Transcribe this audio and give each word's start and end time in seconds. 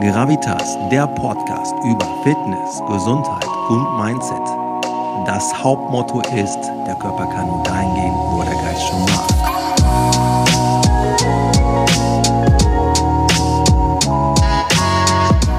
Gravitas, 0.00 0.76
der 0.90 1.06
Podcast 1.06 1.74
über 1.82 2.06
Fitness, 2.22 2.82
Gesundheit 2.86 3.46
und 3.70 3.96
Mindset. 3.96 4.42
Das 5.24 5.54
Hauptmotto 5.64 6.20
ist, 6.20 6.58
der 6.86 6.94
Körper 6.96 7.24
kann 7.26 7.46
nur 7.46 7.62
dahin 7.62 7.94
gehen, 7.94 8.14
wo 8.30 8.42
der 8.42 8.52
Geist 8.52 8.82
schon 8.88 9.00
war. 9.08 9.26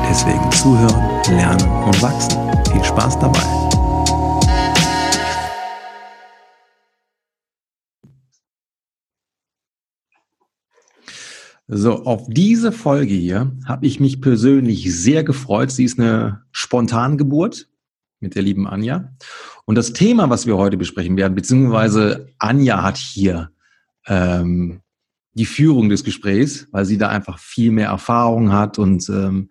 Deswegen 0.08 0.52
zuhören, 0.52 1.04
lernen 1.36 1.84
und 1.84 2.02
wachsen. 2.04 2.38
Viel 2.72 2.84
Spaß 2.84 3.18
dabei. 3.18 3.67
So, 11.70 12.06
auf 12.06 12.28
diese 12.30 12.72
Folge 12.72 13.14
hier 13.14 13.52
habe 13.66 13.86
ich 13.86 14.00
mich 14.00 14.22
persönlich 14.22 14.96
sehr 14.96 15.26
gefreut. 15.26 15.70
Sie 15.70 15.84
ist 15.84 16.00
eine 16.00 16.44
Spontangeburt 16.52 17.68
mit 18.22 18.36
der 18.36 18.42
lieben 18.42 18.68
Anja. 18.68 19.12
Und 19.66 19.76
das 19.76 19.92
Thema, 19.92 20.30
was 20.30 20.48
wir 20.48 20.56
heute 20.56 20.78
besprechen 20.78 21.18
werden, 21.18 21.36
beziehungsweise 21.36 22.30
Anja 22.40 22.84
hat 22.84 22.96
hier 22.98 23.52
ähm, 24.06 24.80
die 25.34 25.46
Führung 25.46 25.90
des 25.90 26.06
Gesprächs, 26.06 26.68
weil 26.72 26.86
sie 26.86 26.98
da 26.98 27.10
einfach 27.10 27.38
viel 27.38 27.72
mehr 27.72 27.90
Erfahrung 27.90 28.54
hat 28.54 28.80
und 28.80 29.10
ähm, 29.10 29.50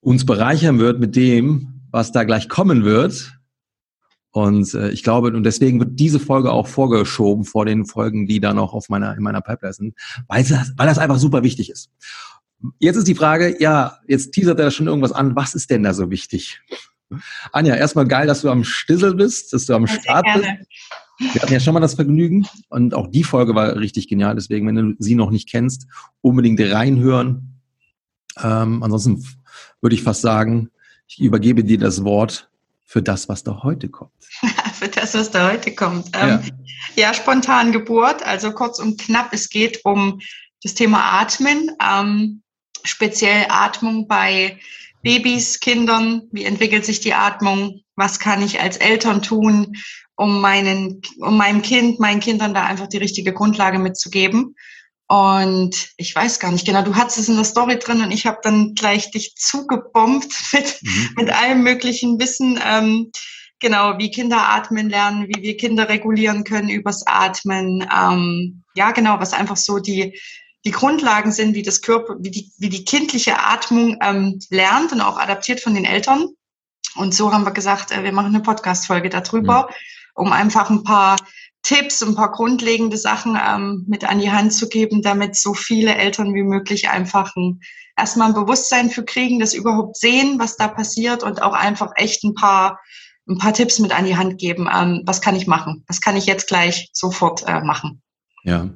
uns 0.00 0.26
bereichern 0.26 0.78
wird 0.78 1.00
mit 1.00 1.16
dem, 1.16 1.80
was 1.90 2.12
da 2.12 2.24
gleich 2.24 2.50
kommen 2.50 2.84
wird. 2.84 3.32
Und 4.32 4.72
äh, 4.72 4.90
ich 4.90 5.02
glaube, 5.02 5.28
und 5.28 5.44
deswegen 5.44 5.78
wird 5.78 6.00
diese 6.00 6.18
Folge 6.18 6.50
auch 6.50 6.66
vorgeschoben 6.66 7.44
vor 7.44 7.66
den 7.66 7.84
Folgen, 7.84 8.26
die 8.26 8.40
da 8.40 8.54
noch 8.54 8.72
auf 8.72 8.88
meiner, 8.88 9.14
in 9.14 9.22
meiner 9.22 9.42
Pipeline 9.42 9.74
sind, 9.74 9.94
weil 10.26 10.42
das, 10.42 10.72
weil 10.76 10.86
das 10.86 10.98
einfach 10.98 11.18
super 11.18 11.42
wichtig 11.42 11.70
ist. 11.70 11.90
Jetzt 12.78 12.96
ist 12.96 13.08
die 13.08 13.14
Frage, 13.14 13.56
ja, 13.60 13.98
jetzt 14.06 14.32
teasert 14.32 14.58
er 14.58 14.70
schon 14.70 14.86
irgendwas 14.86 15.12
an, 15.12 15.36
was 15.36 15.54
ist 15.54 15.70
denn 15.70 15.82
da 15.82 15.92
so 15.92 16.10
wichtig? 16.10 16.60
Anja, 17.52 17.74
erstmal 17.74 18.06
geil, 18.06 18.26
dass 18.26 18.40
du 18.40 18.50
am 18.50 18.64
Stissel 18.64 19.14
bist, 19.14 19.52
dass 19.52 19.66
du 19.66 19.74
am 19.74 19.86
Start 19.86 20.26
bist. 20.34 20.48
Wir 21.18 21.42
hatten 21.42 21.52
ja 21.52 21.60
schon 21.60 21.74
mal 21.74 21.80
das 21.80 21.94
Vergnügen 21.94 22.46
und 22.70 22.94
auch 22.94 23.08
die 23.08 23.24
Folge 23.24 23.54
war 23.54 23.76
richtig 23.76 24.08
genial. 24.08 24.34
Deswegen, 24.34 24.66
wenn 24.66 24.74
du 24.74 24.94
sie 24.98 25.14
noch 25.14 25.30
nicht 25.30 25.48
kennst, 25.50 25.86
unbedingt 26.22 26.58
reinhören. 26.60 27.60
Ähm, 28.42 28.82
ansonsten 28.82 29.22
würde 29.82 29.94
ich 29.94 30.02
fast 30.02 30.22
sagen, 30.22 30.70
ich 31.06 31.20
übergebe 31.20 31.64
dir 31.64 31.78
das 31.78 32.02
Wort 32.02 32.50
für 32.92 33.02
das, 33.02 33.26
was 33.30 33.42
da 33.42 33.62
heute 33.62 33.88
kommt. 33.88 34.12
für 34.74 34.88
das, 34.88 35.14
was 35.14 35.30
da 35.30 35.50
heute 35.50 35.74
kommt. 35.74 36.10
Ähm, 36.12 36.40
ja. 36.94 37.08
ja, 37.08 37.14
spontan 37.14 37.72
Geburt, 37.72 38.22
also 38.22 38.52
kurz 38.52 38.78
und 38.78 39.00
knapp, 39.00 39.32
es 39.32 39.48
geht 39.48 39.80
um 39.84 40.20
das 40.62 40.74
Thema 40.74 41.20
Atmen, 41.20 41.70
ähm, 41.82 42.42
speziell 42.84 43.46
Atmung 43.48 44.08
bei 44.08 44.60
Babys, 45.00 45.58
Kindern, 45.60 46.24
wie 46.32 46.44
entwickelt 46.44 46.84
sich 46.84 47.00
die 47.00 47.14
Atmung, 47.14 47.80
was 47.96 48.18
kann 48.18 48.42
ich 48.42 48.60
als 48.60 48.76
Eltern 48.76 49.22
tun, 49.22 49.74
um 50.14 50.42
meinen, 50.42 51.00
um 51.18 51.38
meinem 51.38 51.62
Kind, 51.62 51.98
meinen 51.98 52.20
Kindern 52.20 52.52
da 52.52 52.66
einfach 52.66 52.88
die 52.88 52.98
richtige 52.98 53.32
Grundlage 53.32 53.78
mitzugeben. 53.78 54.54
Und 55.12 55.90
ich 55.98 56.16
weiß 56.16 56.40
gar 56.40 56.50
nicht 56.52 56.64
genau, 56.64 56.80
du 56.80 56.94
hattest 56.94 57.18
es 57.18 57.28
in 57.28 57.36
der 57.36 57.44
Story 57.44 57.78
drin 57.78 58.00
und 58.00 58.12
ich 58.12 58.24
habe 58.24 58.38
dann 58.42 58.74
gleich 58.74 59.10
dich 59.10 59.34
zugebombt 59.36 60.32
mit, 60.54 60.78
mhm. 60.82 61.10
mit 61.16 61.30
allem 61.30 61.62
möglichen 61.62 62.18
Wissen. 62.18 62.58
Ähm, 62.64 63.12
genau, 63.60 63.98
wie 63.98 64.10
Kinder 64.10 64.48
atmen 64.48 64.88
lernen, 64.88 65.28
wie 65.28 65.42
wir 65.42 65.58
Kinder 65.58 65.90
regulieren 65.90 66.44
können 66.44 66.70
übers 66.70 67.06
Atmen. 67.06 67.86
Ähm, 67.94 68.62
ja, 68.74 68.92
genau, 68.92 69.20
was 69.20 69.34
einfach 69.34 69.58
so 69.58 69.80
die, 69.80 70.18
die 70.64 70.70
Grundlagen 70.70 71.30
sind, 71.30 71.54
wie 71.54 71.62
das 71.62 71.82
Körper, 71.82 72.16
wie 72.20 72.30
die, 72.30 72.50
wie 72.56 72.70
die 72.70 72.86
kindliche 72.86 73.38
Atmung 73.38 73.98
ähm, 74.00 74.38
lernt 74.48 74.92
und 74.92 75.02
auch 75.02 75.18
adaptiert 75.18 75.60
von 75.60 75.74
den 75.74 75.84
Eltern. 75.84 76.26
Und 76.94 77.14
so 77.14 77.34
haben 77.34 77.44
wir 77.44 77.52
gesagt, 77.52 77.90
äh, 77.90 78.02
wir 78.02 78.12
machen 78.12 78.34
eine 78.34 78.42
Podcast-Folge 78.42 79.10
darüber, 79.10 79.68
mhm. 79.68 79.74
um 80.14 80.32
einfach 80.32 80.70
ein 80.70 80.84
paar 80.84 81.18
Tipps, 81.62 82.02
ein 82.02 82.14
paar 82.14 82.32
grundlegende 82.32 82.96
Sachen 82.96 83.38
ähm, 83.40 83.84
mit 83.86 84.04
an 84.04 84.18
die 84.18 84.30
Hand 84.30 84.52
zu 84.52 84.68
geben, 84.68 85.02
damit 85.02 85.36
so 85.36 85.54
viele 85.54 85.94
Eltern 85.94 86.34
wie 86.34 86.42
möglich 86.42 86.88
einfach 86.88 87.34
ein, 87.36 87.60
erstmal 87.96 88.28
ein 88.28 88.34
Bewusstsein 88.34 88.90
für 88.90 89.04
kriegen, 89.04 89.38
das 89.38 89.54
überhaupt 89.54 89.96
sehen, 89.96 90.38
was 90.38 90.56
da 90.56 90.68
passiert 90.68 91.22
und 91.22 91.40
auch 91.40 91.54
einfach 91.54 91.92
echt 91.96 92.24
ein 92.24 92.34
paar, 92.34 92.80
ein 93.28 93.38
paar 93.38 93.54
Tipps 93.54 93.78
mit 93.78 93.92
an 93.92 94.06
die 94.06 94.16
Hand 94.16 94.38
geben. 94.38 94.68
Ähm, 94.72 95.02
was 95.06 95.20
kann 95.20 95.36
ich 95.36 95.46
machen? 95.46 95.84
Was 95.86 96.00
kann 96.00 96.16
ich 96.16 96.26
jetzt 96.26 96.48
gleich 96.48 96.90
sofort 96.92 97.44
äh, 97.46 97.60
machen? 97.60 98.02
Ja, 98.44 98.70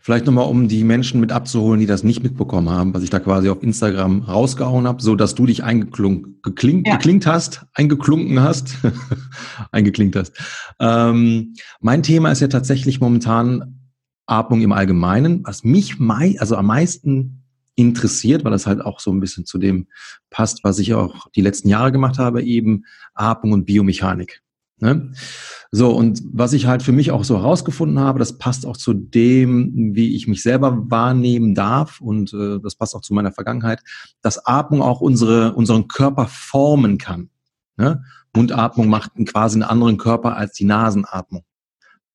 vielleicht 0.00 0.24
nochmal, 0.24 0.48
um 0.48 0.66
die 0.66 0.82
Menschen 0.82 1.20
mit 1.20 1.30
abzuholen, 1.30 1.78
die 1.78 1.86
das 1.86 2.02
nicht 2.02 2.22
mitbekommen 2.22 2.70
haben, 2.70 2.94
was 2.94 3.02
ich 3.02 3.10
da 3.10 3.20
quasi 3.20 3.50
auf 3.50 3.62
Instagram 3.62 4.22
rausgehauen 4.22 4.86
habe, 4.86 5.02
so 5.02 5.14
dass 5.14 5.34
du 5.34 5.44
dich 5.44 5.62
eingeklunkt, 5.62 6.42
geklingt, 6.42 6.86
ja. 6.86 6.96
geklingt 6.96 7.26
hast, 7.26 7.66
eingeklunken 7.74 8.40
hast, 8.40 8.78
eingeklinkt 9.72 10.16
hast. 10.16 10.32
Ähm, 10.78 11.52
mein 11.80 12.02
Thema 12.02 12.30
ist 12.30 12.40
ja 12.40 12.48
tatsächlich 12.48 13.00
momentan 13.00 13.80
Atmung 14.24 14.62
im 14.62 14.72
Allgemeinen, 14.72 15.44
was 15.44 15.64
mich 15.64 15.98
mei 15.98 16.36
also 16.38 16.56
am 16.56 16.66
meisten 16.66 17.42
interessiert, 17.74 18.44
weil 18.44 18.52
das 18.52 18.66
halt 18.66 18.80
auch 18.80 19.00
so 19.00 19.10
ein 19.10 19.20
bisschen 19.20 19.44
zu 19.44 19.58
dem 19.58 19.86
passt, 20.30 20.64
was 20.64 20.78
ich 20.78 20.94
auch 20.94 21.28
die 21.34 21.42
letzten 21.42 21.68
Jahre 21.68 21.92
gemacht 21.92 22.18
habe, 22.18 22.42
eben 22.42 22.84
Atmung 23.12 23.52
und 23.52 23.66
Biomechanik. 23.66 24.42
Ne? 24.80 25.12
So, 25.70 25.90
und 25.90 26.22
was 26.32 26.52
ich 26.52 26.66
halt 26.66 26.82
für 26.82 26.92
mich 26.92 27.10
auch 27.10 27.24
so 27.24 27.36
herausgefunden 27.36 28.00
habe, 28.00 28.18
das 28.18 28.38
passt 28.38 28.66
auch 28.66 28.76
zu 28.76 28.94
dem, 28.94 29.94
wie 29.94 30.16
ich 30.16 30.26
mich 30.26 30.42
selber 30.42 30.90
wahrnehmen 30.90 31.54
darf 31.54 32.00
und 32.00 32.32
äh, 32.32 32.58
das 32.60 32.74
passt 32.74 32.96
auch 32.96 33.02
zu 33.02 33.14
meiner 33.14 33.32
Vergangenheit, 33.32 33.80
dass 34.22 34.44
Atmung 34.46 34.82
auch 34.82 35.00
unsere, 35.00 35.54
unseren 35.54 35.86
Körper 35.86 36.26
formen 36.26 36.98
kann. 36.98 37.30
Ne? 37.76 38.02
Mundatmung 38.34 38.88
macht 38.88 39.12
quasi 39.26 39.56
einen 39.56 39.62
anderen 39.64 39.96
Körper 39.98 40.36
als 40.36 40.54
die 40.54 40.64
Nasenatmung. 40.64 41.44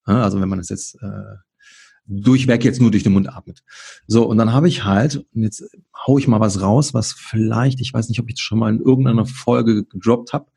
Ne? 0.08 0.22
Also 0.22 0.42
wenn 0.42 0.50
man 0.50 0.60
das 0.60 0.70
jetzt 0.70 0.96
äh, 1.02 1.36
durchweg 2.08 2.64
jetzt 2.64 2.82
nur 2.82 2.92
durch 2.92 3.04
den 3.04 3.14
Mund 3.14 3.30
atmet. 3.30 3.64
So, 4.08 4.26
und 4.26 4.38
dann 4.38 4.54
habe 4.54 4.68
ich 4.68 4.84
halt, 4.86 5.26
und 5.34 5.44
jetzt 5.44 5.64
hau 6.06 6.18
ich 6.18 6.28
mal 6.28 6.40
was 6.40 6.62
raus, 6.62 6.94
was 6.94 7.14
vielleicht, 7.14 7.82
ich 7.82 7.94
weiß 7.94 8.10
nicht, 8.10 8.20
ob 8.20 8.28
ich 8.28 8.36
das 8.36 8.42
schon 8.42 8.60
mal 8.60 8.74
in 8.74 8.80
irgendeiner 8.80 9.26
Folge 9.26 9.86
gedroppt 9.86 10.34
habe, 10.34 10.48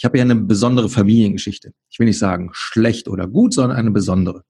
ich 0.00 0.04
habe 0.06 0.16
ja 0.16 0.24
eine 0.24 0.34
besondere 0.34 0.88
Familiengeschichte. 0.88 1.74
Ich 1.90 1.98
will 1.98 2.06
nicht 2.06 2.18
sagen 2.18 2.48
schlecht 2.52 3.06
oder 3.06 3.26
gut, 3.26 3.52
sondern 3.52 3.76
eine 3.76 3.90
besondere. 3.90 4.44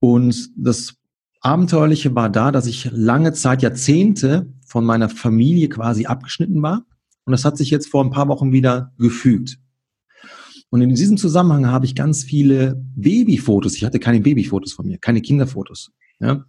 Und 0.00 0.50
das 0.54 0.96
Abenteuerliche 1.40 2.14
war 2.14 2.28
da, 2.28 2.52
dass 2.52 2.66
ich 2.66 2.90
lange 2.92 3.32
Zeit, 3.32 3.62
Jahrzehnte 3.62 4.52
von 4.66 4.84
meiner 4.84 5.08
Familie 5.08 5.70
quasi 5.70 6.04
abgeschnitten 6.04 6.60
war. 6.60 6.84
Und 7.24 7.32
das 7.32 7.46
hat 7.46 7.56
sich 7.56 7.70
jetzt 7.70 7.88
vor 7.88 8.04
ein 8.04 8.10
paar 8.10 8.28
Wochen 8.28 8.52
wieder 8.52 8.92
gefügt. 8.98 9.58
Und 10.68 10.82
in 10.82 10.94
diesem 10.94 11.16
Zusammenhang 11.16 11.68
habe 11.68 11.86
ich 11.86 11.94
ganz 11.94 12.22
viele 12.22 12.84
Babyfotos, 12.96 13.76
ich 13.76 13.84
hatte 13.86 13.98
keine 13.98 14.20
Babyfotos 14.20 14.74
von 14.74 14.86
mir, 14.86 14.98
keine 14.98 15.22
Kinderfotos, 15.22 15.90
ja, 16.18 16.44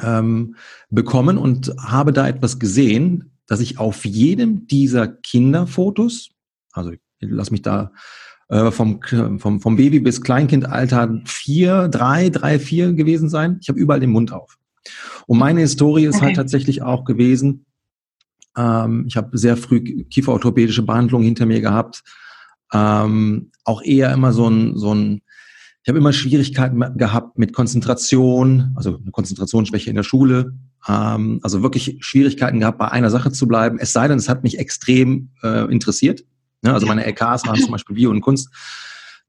ähm, 0.00 0.56
bekommen 0.88 1.36
und 1.36 1.74
habe 1.78 2.14
da 2.14 2.26
etwas 2.26 2.58
gesehen, 2.58 3.32
dass 3.46 3.60
ich 3.60 3.78
auf 3.78 4.06
jedem 4.06 4.66
dieser 4.66 5.08
Kinderfotos, 5.08 6.30
also 6.72 6.92
lass 7.20 7.50
mich 7.50 7.62
da 7.62 7.92
äh, 8.48 8.70
vom, 8.70 9.00
vom, 9.38 9.60
vom 9.60 9.76
Baby 9.76 10.00
bis 10.00 10.22
Kleinkindalter 10.22 11.20
vier, 11.24 11.88
drei, 11.88 12.30
drei, 12.30 12.58
vier 12.58 12.92
gewesen 12.92 13.28
sein. 13.28 13.58
Ich 13.60 13.68
habe 13.68 13.78
überall 13.78 14.00
den 14.00 14.10
Mund 14.10 14.32
auf. 14.32 14.56
Und 15.26 15.38
meine 15.38 15.60
Historie 15.60 16.04
ist 16.04 16.14
halt 16.14 16.22
okay. 16.22 16.26
halt 16.28 16.36
tatsächlich 16.36 16.82
auch 16.82 17.04
gewesen, 17.04 17.66
ähm, 18.56 19.04
ich 19.06 19.16
habe 19.16 19.36
sehr 19.38 19.56
früh 19.56 20.04
kieferorthopädische 20.04 20.82
Behandlung 20.82 21.22
hinter 21.22 21.46
mir 21.46 21.60
gehabt. 21.60 22.02
Ähm, 22.72 23.50
auch 23.64 23.82
eher 23.82 24.12
immer 24.12 24.32
so 24.32 24.48
ein, 24.48 24.76
so 24.76 24.94
ein 24.94 25.22
ich 25.82 25.88
habe 25.88 25.98
immer 25.98 26.12
Schwierigkeiten 26.12 26.98
gehabt 26.98 27.38
mit 27.38 27.54
Konzentration, 27.54 28.72
also 28.74 28.98
eine 29.00 29.10
Konzentrationsschwäche 29.10 29.88
in 29.88 29.96
der 29.96 30.02
Schule. 30.02 30.54
Ähm, 30.86 31.40
also 31.42 31.62
wirklich 31.62 31.96
Schwierigkeiten 32.00 32.60
gehabt, 32.60 32.78
bei 32.78 32.90
einer 32.90 33.10
Sache 33.10 33.32
zu 33.32 33.46
bleiben. 33.48 33.78
Es 33.78 33.92
sei 33.92 34.08
denn, 34.08 34.18
es 34.18 34.28
hat 34.28 34.42
mich 34.42 34.58
extrem 34.58 35.30
äh, 35.42 35.70
interessiert. 35.72 36.24
Ne? 36.62 36.72
Also 36.72 36.86
meine 36.86 37.04
LKs 37.04 37.46
waren 37.46 37.60
zum 37.60 37.70
Beispiel 37.70 37.94
Bio 37.94 38.10
und 38.10 38.20
Kunst. 38.20 38.50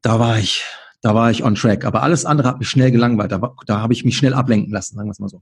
Da 0.01 0.19
war 0.19 0.39
ich, 0.39 0.63
da 1.01 1.13
war 1.13 1.29
ich 1.31 1.43
on 1.43 1.55
track. 1.55 1.85
Aber 1.85 2.03
alles 2.03 2.25
andere 2.25 2.47
hat 2.47 2.59
mich 2.59 2.69
schnell 2.69 2.91
gelangweilt. 2.91 3.31
Da, 3.31 3.53
da 3.65 3.79
habe 3.79 3.93
ich 3.93 4.03
mich 4.05 4.17
schnell 4.17 4.33
ablenken 4.33 4.73
lassen, 4.73 4.95
sagen 4.95 5.07
wir 5.07 5.11
es 5.11 5.19
mal 5.19 5.29
so. 5.29 5.41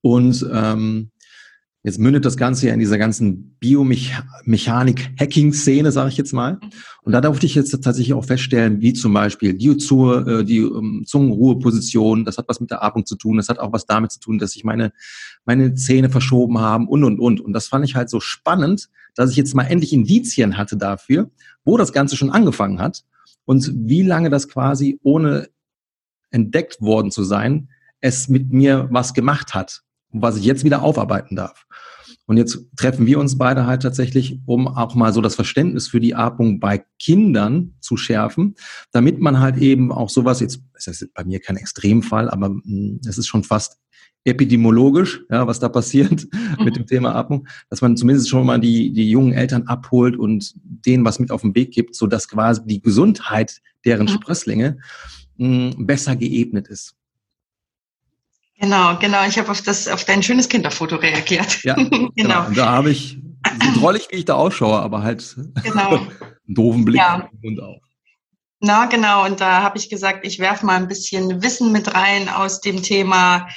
Und 0.00 0.44
ähm, 0.52 1.11
jetzt 1.82 1.98
mündet 1.98 2.24
das 2.24 2.36
Ganze 2.36 2.68
ja 2.68 2.74
in 2.74 2.80
dieser 2.80 2.96
ganzen 2.96 3.56
Biomechanik-Hacking-Szene, 3.58 5.90
sage 5.90 6.10
ich 6.10 6.16
jetzt 6.16 6.32
mal. 6.32 6.60
Und 7.02 7.10
da 7.12 7.20
durfte 7.20 7.46
ich 7.46 7.56
jetzt 7.56 7.70
tatsächlich 7.70 8.14
auch 8.14 8.24
feststellen, 8.24 8.80
wie 8.80 8.92
zum 8.92 9.12
Beispiel 9.12 9.54
die, 9.54 9.76
zur, 9.76 10.24
äh, 10.26 10.44
die 10.44 10.62
um, 10.62 11.04
Zungenruheposition, 11.04 12.24
das 12.24 12.38
hat 12.38 12.46
was 12.48 12.60
mit 12.60 12.70
der 12.70 12.84
Atmung 12.84 13.04
zu 13.04 13.16
tun, 13.16 13.36
das 13.36 13.48
hat 13.48 13.58
auch 13.58 13.72
was 13.72 13.86
damit 13.86 14.12
zu 14.12 14.20
tun, 14.20 14.38
dass 14.38 14.52
sich 14.52 14.62
meine, 14.62 14.92
meine 15.44 15.74
Zähne 15.74 16.08
verschoben 16.08 16.58
haben 16.58 16.86
und, 16.86 17.02
und, 17.02 17.18
und. 17.18 17.40
Und 17.40 17.52
das 17.52 17.66
fand 17.66 17.84
ich 17.84 17.96
halt 17.96 18.10
so 18.10 18.20
spannend, 18.20 18.88
dass 19.16 19.32
ich 19.32 19.36
jetzt 19.36 19.54
mal 19.54 19.64
endlich 19.64 19.92
Indizien 19.92 20.56
hatte 20.56 20.76
dafür, 20.76 21.30
wo 21.64 21.76
das 21.76 21.92
Ganze 21.92 22.16
schon 22.16 22.30
angefangen 22.30 22.78
hat 22.78 23.02
und 23.44 23.72
wie 23.74 24.02
lange 24.02 24.30
das 24.30 24.48
quasi 24.48 25.00
ohne 25.02 25.48
entdeckt 26.30 26.80
worden 26.80 27.10
zu 27.10 27.24
sein, 27.24 27.70
es 28.00 28.28
mit 28.28 28.52
mir 28.52 28.86
was 28.90 29.14
gemacht 29.14 29.54
hat, 29.54 29.82
was 30.12 30.36
ich 30.36 30.44
jetzt 30.44 30.64
wieder 30.64 30.82
aufarbeiten 30.82 31.36
darf. 31.36 31.66
Und 32.26 32.36
jetzt 32.36 32.58
treffen 32.76 33.06
wir 33.06 33.18
uns 33.18 33.36
beide 33.36 33.66
halt 33.66 33.82
tatsächlich, 33.82 34.38
um 34.46 34.68
auch 34.68 34.94
mal 34.94 35.12
so 35.12 35.20
das 35.20 35.34
Verständnis 35.34 35.88
für 35.88 36.00
die 36.00 36.14
Atmung 36.14 36.60
bei 36.60 36.84
Kindern 36.98 37.74
zu 37.80 37.96
schärfen, 37.96 38.54
damit 38.92 39.20
man 39.20 39.40
halt 39.40 39.56
eben 39.56 39.90
auch 39.90 40.08
sowas, 40.08 40.40
jetzt 40.40 40.62
ist 40.74 40.86
das 40.86 41.04
bei 41.14 41.24
mir 41.24 41.40
kein 41.40 41.56
Extremfall, 41.56 42.30
aber 42.30 42.46
hm, 42.46 43.00
es 43.06 43.18
ist 43.18 43.26
schon 43.26 43.42
fast 43.42 43.78
epidemiologisch, 44.24 45.24
ja, 45.30 45.46
was 45.46 45.58
da 45.58 45.68
passiert 45.68 46.26
mhm. 46.32 46.64
mit 46.64 46.76
dem 46.76 46.86
Thema 46.86 47.14
Atmung, 47.14 47.48
dass 47.70 47.82
man 47.82 47.96
zumindest 47.96 48.28
schon 48.28 48.46
mal 48.46 48.60
die, 48.60 48.92
die 48.92 49.10
jungen 49.10 49.32
Eltern 49.32 49.64
abholt 49.64 50.16
und 50.16 50.54
denen 50.62 51.04
was 51.04 51.18
mit 51.18 51.30
auf 51.30 51.42
den 51.42 51.54
Weg 51.54 51.72
gibt, 51.72 51.96
so 51.96 52.06
dass 52.06 52.28
quasi 52.28 52.62
die 52.64 52.80
Gesundheit 52.80 53.60
deren 53.84 54.06
mhm. 54.06 54.10
Sprösslinge 54.10 54.78
mh, 55.38 55.72
hm, 55.74 55.86
besser 55.86 56.14
geebnet 56.14 56.68
ist. 56.68 56.94
Genau, 58.62 58.96
genau. 58.96 59.26
Ich 59.26 59.36
habe 59.38 59.50
auf 59.50 59.60
das, 59.60 59.88
auf 59.88 60.04
dein 60.04 60.22
schönes 60.22 60.48
Kinderfoto 60.48 60.94
reagiert. 60.94 61.64
Ja, 61.64 61.74
genau. 61.74 62.10
genau. 62.14 62.46
Da 62.54 62.70
habe 62.70 62.92
ich, 62.92 63.18
so 63.60 63.80
drollig 63.80 64.06
wie 64.10 64.16
ich 64.16 64.24
da 64.24 64.34
ausschaue, 64.34 64.78
aber 64.78 65.02
halt 65.02 65.36
genau. 65.64 65.96
einen 65.96 66.10
doofen 66.46 66.84
Blick 66.84 67.00
ja. 67.00 67.28
und 67.42 67.60
auch. 67.60 67.80
Na, 68.60 68.86
genau. 68.86 69.26
Und 69.26 69.40
da 69.40 69.62
habe 69.62 69.78
ich 69.78 69.90
gesagt, 69.90 70.24
ich 70.24 70.38
werfe 70.38 70.64
mal 70.64 70.76
ein 70.76 70.86
bisschen 70.86 71.42
Wissen 71.42 71.72
mit 71.72 71.92
rein 71.92 72.28
aus 72.28 72.60
dem 72.60 72.84
Thema 72.84 73.48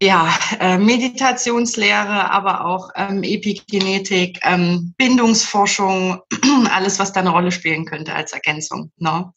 ja, 0.00 0.34
äh, 0.58 0.78
Meditationslehre, 0.78 2.30
aber 2.30 2.64
auch 2.64 2.88
ähm, 2.96 3.22
Epigenetik, 3.22 4.40
ähm, 4.42 4.94
Bindungsforschung, 4.96 6.20
alles, 6.74 6.98
was 6.98 7.12
da 7.12 7.20
eine 7.20 7.30
Rolle 7.30 7.52
spielen 7.52 7.84
könnte 7.84 8.14
als 8.14 8.32
Ergänzung. 8.32 8.90
Ne? 8.96 9.30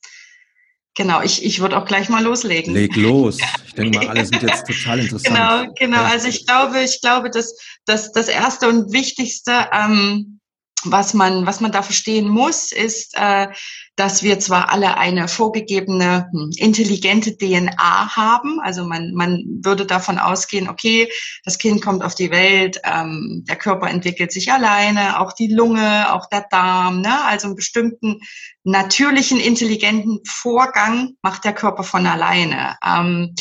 Genau, 0.97 1.21
ich, 1.21 1.45
ich 1.45 1.59
würde 1.59 1.77
auch 1.77 1.85
gleich 1.85 2.09
mal 2.09 2.23
loslegen. 2.23 2.73
Leg 2.73 2.95
los. 2.95 3.37
Ich 3.67 3.75
denke 3.75 3.99
mal, 3.99 4.07
alle 4.09 4.25
sind 4.25 4.41
jetzt 4.41 4.65
total 4.65 4.99
interessant. 4.99 5.35
Genau, 5.35 5.73
genau. 5.77 6.03
Also 6.03 6.27
ich 6.27 6.47
glaube, 6.47 6.81
ich 6.81 7.01
glaube, 7.01 7.29
dass, 7.29 7.55
dass 7.85 8.11
das 8.11 8.27
Erste 8.27 8.67
und 8.67 8.91
Wichtigste, 8.91 9.67
ähm, 9.71 10.36
was 10.83 11.13
man, 11.13 11.45
was 11.45 11.59
man 11.59 11.71
da 11.71 11.81
verstehen 11.81 12.29
muss, 12.29 12.71
ist, 12.71 13.15
äh, 13.17 13.47
dass 13.95 14.21
wir 14.21 14.39
zwar 14.39 14.71
alle 14.71 14.97
eine 14.97 15.27
vorgegebene 15.27 16.29
hm, 16.31 16.51
intelligente 16.55 17.35
DNA 17.35 18.15
haben. 18.15 18.59
Also 18.61 18.85
man, 18.85 19.13
man 19.13 19.43
würde 19.63 19.87
davon 19.87 20.19
ausgehen, 20.19 20.69
okay, 20.69 21.09
das 21.43 21.57
Kind 21.57 21.81
kommt 21.81 22.03
auf 22.03 22.13
die 22.13 22.29
Welt, 22.29 22.79
ähm, 22.83 23.43
der 23.47 23.55
Körper 23.55 23.89
entwickelt 23.89 24.31
sich 24.31 24.51
alleine, 24.51 25.19
auch 25.19 25.33
die 25.33 25.51
Lunge, 25.51 26.13
auch 26.13 26.27
der 26.27 26.45
Darm. 26.51 27.01
Ne? 27.01 27.23
Also 27.25 27.47
einen 27.47 27.55
bestimmten 27.55 28.19
natürlichen, 28.63 29.39
intelligenten 29.39 30.19
Vorgang 30.25 31.15
macht 31.23 31.43
der 31.43 31.53
Körper 31.53 31.83
von 31.83 32.05
alleine. 32.05 32.77
Ähm, 32.85 33.33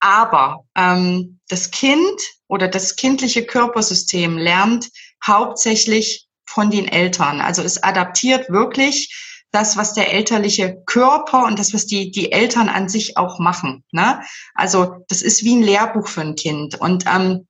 aber 0.00 0.64
ähm, 0.76 1.38
das 1.48 1.70
Kind 1.70 2.20
oder 2.48 2.66
das 2.66 2.96
kindliche 2.96 3.46
Körpersystem 3.46 4.36
lernt 4.36 4.88
hauptsächlich 5.24 6.26
von 6.52 6.70
den 6.70 6.86
Eltern. 6.86 7.40
Also 7.40 7.62
es 7.62 7.82
adaptiert 7.82 8.50
wirklich 8.50 9.10
das, 9.52 9.76
was 9.76 9.94
der 9.94 10.12
elterliche 10.12 10.82
Körper 10.86 11.44
und 11.44 11.58
das, 11.58 11.74
was 11.74 11.86
die, 11.86 12.10
die 12.10 12.32
Eltern 12.32 12.68
an 12.68 12.88
sich 12.88 13.16
auch 13.16 13.38
machen. 13.38 13.84
Ne? 13.92 14.22
Also 14.54 15.04
das 15.08 15.22
ist 15.22 15.44
wie 15.44 15.56
ein 15.56 15.62
Lehrbuch 15.62 16.08
für 16.08 16.22
ein 16.22 16.34
Kind. 16.34 16.80
Und 16.80 17.04
ähm, 17.06 17.46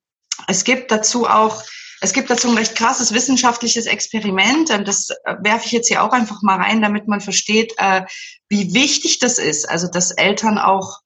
es 0.47 0.63
gibt 0.63 0.91
dazu 0.91 1.27
auch, 1.27 1.63
es 2.01 2.11
gibt 2.11 2.29
dazu 2.29 2.49
ein 2.49 2.57
recht 2.57 2.75
krasses 2.75 3.13
wissenschaftliches 3.13 3.85
Experiment. 3.85 4.69
Ähm, 4.69 4.83
das 4.83 5.09
äh, 5.09 5.35
werfe 5.41 5.65
ich 5.65 5.71
jetzt 5.71 5.87
hier 5.87 6.03
auch 6.03 6.11
einfach 6.11 6.41
mal 6.41 6.57
rein, 6.57 6.81
damit 6.81 7.07
man 7.07 7.21
versteht, 7.21 7.73
äh, 7.77 8.03
wie 8.49 8.73
wichtig 8.73 9.19
das 9.19 9.37
ist. 9.37 9.69
Also 9.69 9.87
dass 9.87 10.11
Eltern 10.11 10.57
auch 10.57 10.99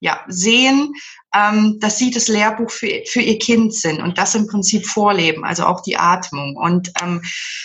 ja, 0.00 0.24
sehen, 0.26 0.92
ähm, 1.34 1.78
dass 1.80 1.98
sie 1.98 2.10
das 2.10 2.28
Lehrbuch 2.28 2.70
für, 2.70 3.02
für 3.06 3.20
ihr 3.20 3.38
Kind 3.38 3.74
sind 3.74 4.00
und 4.00 4.18
das 4.18 4.34
im 4.34 4.46
Prinzip 4.46 4.86
vorleben, 4.86 5.44
also 5.44 5.64
auch 5.64 5.80
die 5.80 5.96
Atmung. 5.96 6.56
Und 6.56 6.92
ähm, 7.02 7.22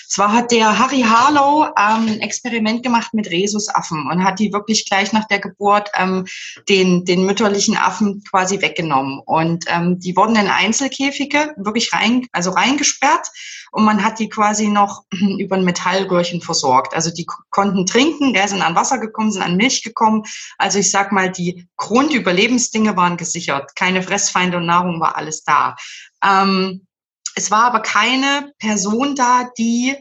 zwar 0.08 0.31
hat 0.31 0.52
der 0.52 0.80
Harry 0.80 1.02
Harlow 1.02 1.66
ähm, 1.66 2.08
ein 2.08 2.22
Experiment 2.22 2.84
gemacht 2.84 3.14
mit 3.14 3.30
Rhesusaffen 3.30 4.10
und 4.10 4.24
hat 4.24 4.40
die 4.40 4.54
wirklich 4.54 4.86
gleich 4.86 5.12
nach 5.14 5.25
der 5.25 5.40
Geburt 5.40 5.90
ähm, 5.96 6.25
den, 6.69 7.06
den 7.06 7.25
mütterlichen 7.25 7.78
Affen 7.78 8.24
quasi 8.24 8.62
weggenommen. 8.62 9.19
Und 9.25 9.66
ähm, 9.68 10.00
die 10.00 10.16
wurden 10.16 10.36
in 10.36 10.48
Einzelkäfige 10.48 11.54
wirklich 11.58 11.94
rein, 11.94 12.28
also 12.31 12.52
reingesperrt 12.52 13.30
und 13.72 13.84
man 13.84 14.04
hat 14.04 14.19
die 14.19 14.30
quasi 14.30 14.68
noch 14.68 15.04
über 15.40 15.56
ein 15.56 15.66
Metallröhrchen 15.66 16.42
versorgt. 16.42 16.94
Also 16.94 17.12
die 17.12 17.25
konnten 17.50 17.86
trinken, 17.86 18.34
gell, 18.34 18.48
sind 18.48 18.62
an 18.62 18.75
Wasser 18.75 18.98
gekommen, 18.98 19.31
sind 19.31 19.42
an 19.42 19.58
Milch 19.58 19.84
gekommen. 19.84 20.24
Also 20.58 20.80
ich 20.80 20.90
sag 20.90 21.12
mal, 21.12 21.31
die 21.31 21.68
Grundüberlebensdinge 21.75 22.96
waren 22.96 23.18
gesichert 23.18 23.56
gesichert. 23.57 23.75
Keine 23.75 24.04
Fressfeinde 24.04 24.57
und 24.57 24.65
Nahrung 24.65 25.00
war 25.00 25.18
alles 25.18 25.44
da. 25.44 25.75
Ähm, 26.24 26.88
es 27.36 27.51
war 27.51 27.65
aber 27.65 27.81
keine 27.81 28.51
Person 28.59 29.15
da, 29.15 29.50
die 29.57 29.95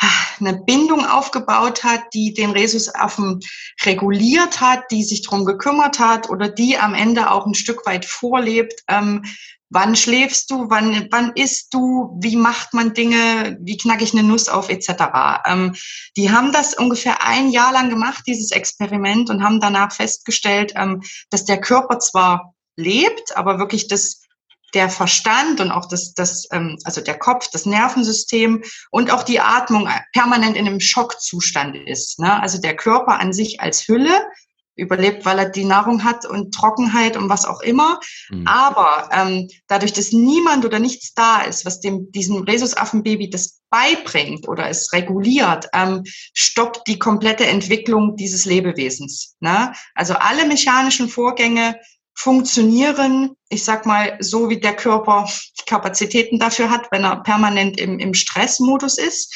ah, 0.00 0.06
eine 0.40 0.54
Bindung 0.54 1.04
aufgebaut 1.04 1.84
hat, 1.84 2.02
die 2.14 2.32
den 2.32 2.50
Rhesusaffen 2.50 3.40
reguliert 3.84 4.60
hat, 4.60 4.90
die 4.90 5.04
sich 5.04 5.22
drum 5.22 5.44
gekümmert 5.44 5.98
hat 5.98 6.30
oder 6.30 6.48
die 6.48 6.78
am 6.78 6.94
Ende 6.94 7.30
auch 7.30 7.46
ein 7.46 7.54
Stück 7.54 7.84
weit 7.84 8.06
vorlebt. 8.06 8.82
Ähm, 8.88 9.22
wann 9.72 9.96
schläfst 9.96 10.50
du, 10.50 10.68
wann, 10.68 11.08
wann 11.10 11.32
isst 11.34 11.72
du, 11.72 12.16
wie 12.20 12.36
macht 12.36 12.74
man 12.74 12.92
Dinge, 12.92 13.56
wie 13.60 13.78
knacke 13.78 14.04
ich 14.04 14.12
eine 14.12 14.22
Nuss 14.22 14.48
auf, 14.48 14.68
etc. 14.68 14.90
Ähm, 15.46 15.74
die 16.16 16.30
haben 16.30 16.52
das 16.52 16.74
ungefähr 16.74 17.26
ein 17.26 17.50
Jahr 17.50 17.72
lang 17.72 17.88
gemacht, 17.88 18.24
dieses 18.26 18.50
Experiment, 18.50 19.30
und 19.30 19.42
haben 19.42 19.60
danach 19.60 19.92
festgestellt, 19.92 20.72
ähm, 20.76 21.02
dass 21.30 21.46
der 21.46 21.60
Körper 21.60 21.98
zwar 21.98 22.54
lebt, 22.76 23.36
aber 23.36 23.58
wirklich 23.58 23.88
das 23.88 24.22
der 24.74 24.88
Verstand 24.88 25.60
und 25.60 25.70
auch 25.70 25.86
das, 25.86 26.14
das 26.14 26.48
ähm, 26.50 26.78
also 26.84 27.00
der 27.00 27.18
Kopf, 27.18 27.48
das 27.52 27.66
Nervensystem 27.66 28.62
und 28.90 29.10
auch 29.10 29.22
die 29.22 29.40
Atmung 29.40 29.88
permanent 30.12 30.56
in 30.56 30.66
einem 30.66 30.80
Schockzustand 30.80 31.76
ist. 31.76 32.18
Ne? 32.18 32.40
Also 32.40 32.58
der 32.58 32.76
Körper 32.76 33.20
an 33.20 33.32
sich 33.32 33.60
als 33.60 33.86
Hülle 33.86 34.26
überlebt, 34.74 35.26
weil 35.26 35.38
er 35.38 35.50
die 35.50 35.66
Nahrung 35.66 36.02
hat 36.02 36.24
und 36.24 36.54
Trockenheit 36.54 37.18
und 37.18 37.28
was 37.28 37.44
auch 37.44 37.60
immer. 37.60 38.00
Mhm. 38.30 38.46
Aber 38.46 39.10
ähm, 39.12 39.48
dadurch, 39.66 39.92
dass 39.92 40.12
niemand 40.12 40.64
oder 40.64 40.78
nichts 40.78 41.12
da 41.12 41.42
ist, 41.42 41.66
was 41.66 41.80
dem 41.80 42.10
diesem 42.10 42.42
Rhesusaffenbaby 42.42 43.28
das 43.28 43.60
beibringt 43.68 44.48
oder 44.48 44.68
es 44.68 44.92
reguliert, 44.92 45.68
ähm, 45.74 46.02
stoppt 46.32 46.86
die 46.86 46.98
komplette 46.98 47.46
Entwicklung 47.46 48.16
dieses 48.16 48.46
Lebewesens. 48.46 49.36
Ne? 49.40 49.72
Also 49.94 50.14
alle 50.14 50.46
mechanischen 50.46 51.08
Vorgänge 51.08 51.76
funktionieren, 52.14 53.36
ich 53.48 53.64
sag 53.64 53.86
mal, 53.86 54.16
so 54.20 54.48
wie 54.48 54.60
der 54.60 54.76
Körper 54.76 55.28
Kapazitäten 55.66 56.38
dafür 56.38 56.70
hat, 56.70 56.88
wenn 56.90 57.04
er 57.04 57.22
permanent 57.22 57.80
im, 57.80 57.98
im 57.98 58.14
Stressmodus 58.14 58.98
ist. 58.98 59.34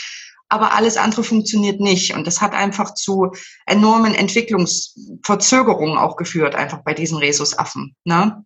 Aber 0.49 0.75
alles 0.75 0.97
andere 0.97 1.25
funktioniert 1.25 1.80
nicht. 1.80 2.14
Und 2.14 2.26
das 2.26 2.40
hat 2.40 2.52
einfach 2.52 2.95
zu 2.95 3.33
enormen 3.66 4.14
Entwicklungsverzögerungen 4.14 5.99
auch 5.99 6.16
geführt, 6.16 6.54
einfach 6.54 6.85
bei 6.85 6.95
diesen 6.95 7.18
Rhesusaffen. 7.18 7.97
Ne? 8.04 8.45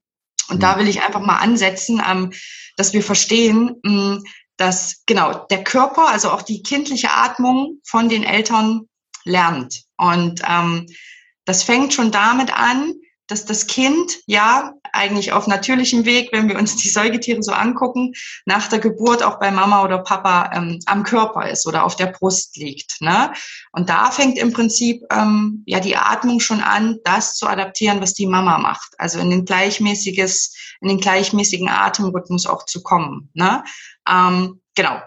Und 0.48 0.56
mhm. 0.56 0.60
da 0.60 0.78
will 0.78 0.88
ich 0.88 1.02
einfach 1.02 1.20
mal 1.20 1.38
ansetzen, 1.38 2.02
ähm, 2.08 2.32
dass 2.76 2.94
wir 2.94 3.02
verstehen, 3.02 3.76
mh, 3.82 3.90
hm, 3.92 4.24
dass 4.56 5.02
genau 5.06 5.46
der 5.46 5.64
Körper, 5.64 6.08
also 6.08 6.30
auch 6.30 6.42
die 6.42 6.62
kindliche 6.62 7.10
Atmung 7.10 7.80
von 7.84 8.10
den 8.10 8.24
Eltern 8.24 8.82
lernt. 9.24 9.84
Und 9.96 10.42
ähm, 10.46 10.86
das 11.46 11.62
fängt 11.62 11.94
schon 11.94 12.12
damit 12.12 12.52
an, 12.52 12.94
dass 13.30 13.44
das 13.44 13.66
Kind 13.66 14.18
ja 14.26 14.72
eigentlich 14.92 15.32
auf 15.32 15.46
natürlichem 15.46 16.04
Weg, 16.04 16.30
wenn 16.32 16.48
wir 16.48 16.58
uns 16.58 16.76
die 16.76 16.88
Säugetiere 16.88 17.42
so 17.42 17.52
angucken, 17.52 18.12
nach 18.44 18.68
der 18.68 18.80
Geburt 18.80 19.22
auch 19.22 19.38
bei 19.38 19.50
Mama 19.50 19.84
oder 19.84 19.98
Papa 19.98 20.50
ähm, 20.52 20.80
am 20.86 21.04
Körper 21.04 21.48
ist 21.48 21.66
oder 21.66 21.84
auf 21.84 21.94
der 21.94 22.06
Brust 22.06 22.56
liegt. 22.56 23.00
Ne? 23.00 23.32
Und 23.72 23.88
da 23.88 24.10
fängt 24.10 24.36
im 24.36 24.52
Prinzip 24.52 25.02
ähm, 25.12 25.62
ja 25.66 25.78
die 25.78 25.96
Atmung 25.96 26.40
schon 26.40 26.60
an, 26.60 26.98
das 27.04 27.36
zu 27.36 27.46
adaptieren, 27.46 28.00
was 28.00 28.14
die 28.14 28.26
Mama 28.26 28.58
macht. 28.58 28.94
Also 28.98 29.20
in 29.20 29.30
den 29.30 29.44
gleichmäßiges, 29.44 30.54
in 30.80 30.88
den 30.88 31.00
gleichmäßigen 31.00 31.68
Atemrhythmus 31.68 32.46
auch 32.46 32.66
zu 32.66 32.82
kommen. 32.82 33.30
Ne? 33.34 33.62
Ähm, 34.08 34.60
genau. 34.74 35.00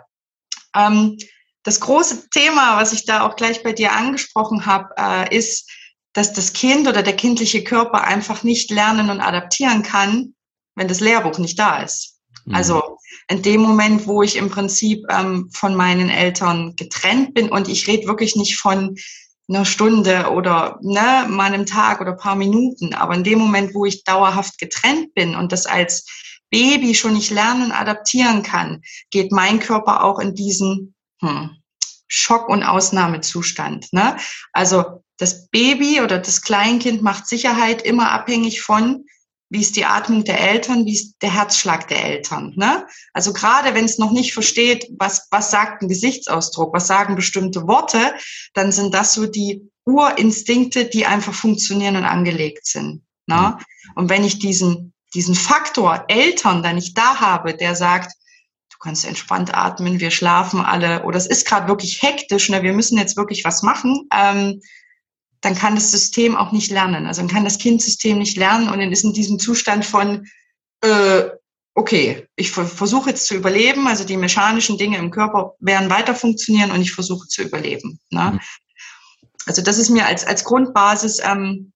Ähm, 0.76 1.18
das 1.64 1.80
große 1.80 2.30
Thema, 2.30 2.78
was 2.78 2.94
ich 2.94 3.06
da 3.06 3.26
auch 3.26 3.36
gleich 3.36 3.64
bei 3.64 3.74
dir 3.74 3.94
angesprochen 3.94 4.66
habe, 4.66 4.90
äh, 4.98 5.36
ist, 5.36 5.70
dass 6.14 6.34
das 6.34 6.54
Kind 6.54 6.88
oder 6.88 7.04
der 7.04 7.16
kindliche 7.16 7.64
Körper 7.64 8.04
einfach 8.04 8.44
nicht 8.44 8.70
lernen 8.72 9.10
und 9.10 9.20
adaptieren 9.20 9.84
kann, 9.84 10.36
wenn 10.76 10.88
das 10.88 11.00
Lehrbuch 11.00 11.38
nicht 11.40 11.60
da 11.60 11.82
ist. 11.82 12.20
Mhm. 12.46 12.56
Also 12.56 12.98
in 13.28 13.42
dem 13.42 13.62
Moment, 13.62 14.08
wo 14.08 14.22
ich 14.22 14.36
im 14.36 14.50
Prinzip 14.50 15.06
ähm, 15.10 15.50
von 15.52 15.76
meinen 15.76 16.10
Eltern 16.10 16.76
getrennt 16.76 17.34
bin 17.34 17.50
und 17.50 17.68
ich 17.68 17.88
rede 17.88 18.08
wirklich 18.08 18.36
nicht 18.36 18.58
von 18.58 18.96
einer 19.50 19.66
Stunde 19.66 20.32
oder 20.32 20.80
ne, 20.82 21.26
mal 21.28 21.54
einem 21.54 21.66
Tag 21.66 22.00
oder 22.00 22.14
paar 22.14 22.36
Minuten, 22.36 22.94
aber 22.94 23.14
in 23.14 23.24
dem 23.24 23.40
Moment, 23.40 23.74
wo 23.74 23.86
ich 23.86 24.04
dauerhaft 24.04 24.58
getrennt 24.58 25.14
bin 25.14 25.36
und 25.36 25.52
das 25.52 25.66
als 25.66 26.06
Baby 26.50 26.96
schon 26.96 27.14
nicht 27.14 27.32
lernen 27.32 27.66
und 27.66 27.72
adaptieren 27.72 28.44
kann, 28.44 28.82
geht 29.10 29.32
mein 29.32 29.60
Körper 29.60 30.04
auch 30.04 30.20
in 30.20 30.36
diesen 30.36 30.96
hm, 31.20 31.58
Schock- 32.08 32.48
und 32.48 32.64
Ausnahmezustand. 32.64 33.92
Ne? 33.92 34.18
Also 34.54 35.03
das 35.24 35.48
Baby 35.48 36.02
oder 36.02 36.20
das 36.20 36.42
Kleinkind 36.42 37.02
macht 37.02 37.28
Sicherheit 37.28 37.82
immer 37.82 38.12
abhängig 38.12 38.62
von, 38.62 39.06
wie 39.50 39.62
ist 39.62 39.78
die 39.78 39.86
Atmung 39.86 40.26
der 40.26 40.42
Eltern, 40.42 40.86
wie 40.86 40.96
ist 40.96 41.16
der 41.22 41.34
Herzschlag 41.34 41.88
der 41.88 42.04
Eltern. 42.04 42.54
Ne? 42.58 42.86
Also 43.14 43.32
gerade 43.32 43.74
wenn 43.74 43.86
es 43.86 43.98
noch 43.98 44.12
nicht 44.12 44.34
versteht, 44.34 44.86
was, 44.98 45.28
was 45.32 45.50
sagt 45.50 45.82
ein 45.82 45.88
Gesichtsausdruck, 45.88 46.74
was 46.74 46.88
sagen 46.88 47.16
bestimmte 47.16 47.68
Worte, 47.68 48.16
dann 48.54 48.74
sind 48.74 48.94
das 48.94 49.14
so 49.14 49.26
die 49.26 49.62
Urinstinkte, 49.86 50.86
die 50.86 51.06
einfach 51.06 51.34
funktionieren 51.34 51.96
und 51.96 52.04
angelegt 52.04 52.66
sind. 52.66 53.04
Ne? 53.26 53.58
Mhm. 53.58 53.92
Und 53.96 54.10
wenn 54.10 54.26
ich 54.26 54.40
diesen, 54.40 54.94
diesen 55.14 55.36
Faktor 55.36 56.04
Eltern 56.10 56.64
dann 56.64 56.76
nicht 56.76 56.98
da 56.98 57.22
habe, 57.22 57.56
der 57.56 57.76
sagt, 57.76 58.12
du 58.72 58.78
kannst 58.78 59.06
entspannt 59.06 59.56
atmen, 59.56 60.02
wir 60.02 60.12
schlafen 60.12 60.60
alle, 60.60 61.04
oder 61.04 61.18
es 61.18 61.28
ist 61.28 61.48
gerade 61.48 61.70
wirklich 61.70 62.02
hektisch, 62.02 62.50
ne, 62.50 62.62
wir 62.64 62.74
müssen 62.74 62.98
jetzt 62.98 63.16
wirklich 63.16 63.46
was 63.46 63.62
machen, 63.62 64.10
ähm, 64.14 64.60
dann 65.44 65.56
kann 65.56 65.76
das 65.76 65.92
System 65.92 66.38
auch 66.38 66.54
nicht 66.54 66.72
lernen. 66.72 67.06
Also 67.06 67.22
dann 67.22 67.30
kann 67.30 67.44
das 67.44 67.58
Kindsystem 67.58 68.18
nicht 68.18 68.38
lernen 68.38 68.70
und 68.70 68.80
dann 68.80 68.94
ist 68.94 69.04
in 69.04 69.12
diesem 69.12 69.40
Zustand 69.40 69.86
von, 69.86 70.26
äh, 70.82 71.24
okay, 71.76 72.28
ich 72.38 72.50
versuche 72.52 73.10
jetzt 73.10 73.28
zu 73.28 73.36
überleben, 73.36 73.88
also 73.88 74.06
die 74.06 74.16
mechanischen 74.16 74.78
Dinge 74.78 74.98
im 74.98 75.12
Körper 75.12 75.56
werden 75.60 75.90
weiter 75.90 76.16
funktionieren 76.16 76.72
und 76.72 76.82
ich 76.82 76.94
versuche 76.94 77.28
zu 77.28 77.42
überleben. 77.44 78.00
Ne? 78.10 78.32
Mhm. 78.34 78.40
Also 79.46 79.62
das 79.62 79.78
ist 79.78 79.90
mir 79.90 80.06
als, 80.06 80.26
als 80.26 80.46
Grundbasis 80.46 81.20
ähm, 81.22 81.74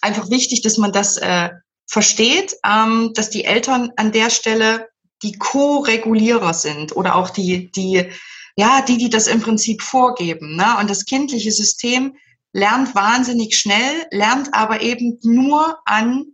einfach 0.00 0.30
wichtig, 0.30 0.62
dass 0.62 0.78
man 0.78 0.92
das 0.92 1.18
äh, 1.18 1.50
versteht, 1.86 2.56
ähm, 2.64 3.12
dass 3.14 3.28
die 3.28 3.44
Eltern 3.44 3.92
an 3.96 4.10
der 4.10 4.30
Stelle 4.30 4.88
die 5.22 5.36
Co-Regulierer 5.36 6.54
sind 6.54 6.96
oder 6.96 7.16
auch 7.16 7.28
die, 7.28 7.70
die, 7.72 8.10
ja, 8.56 8.80
die, 8.80 8.96
die 8.96 9.10
das 9.10 9.26
im 9.26 9.42
Prinzip 9.42 9.82
vorgeben. 9.82 10.56
Ne? 10.56 10.78
Und 10.80 10.88
das 10.88 11.04
kindliche 11.04 11.52
System 11.52 12.16
lernt 12.56 12.94
wahnsinnig 12.94 13.54
schnell, 13.58 14.06
lernt 14.10 14.54
aber 14.54 14.80
eben 14.80 15.18
nur 15.22 15.78
an 15.84 16.24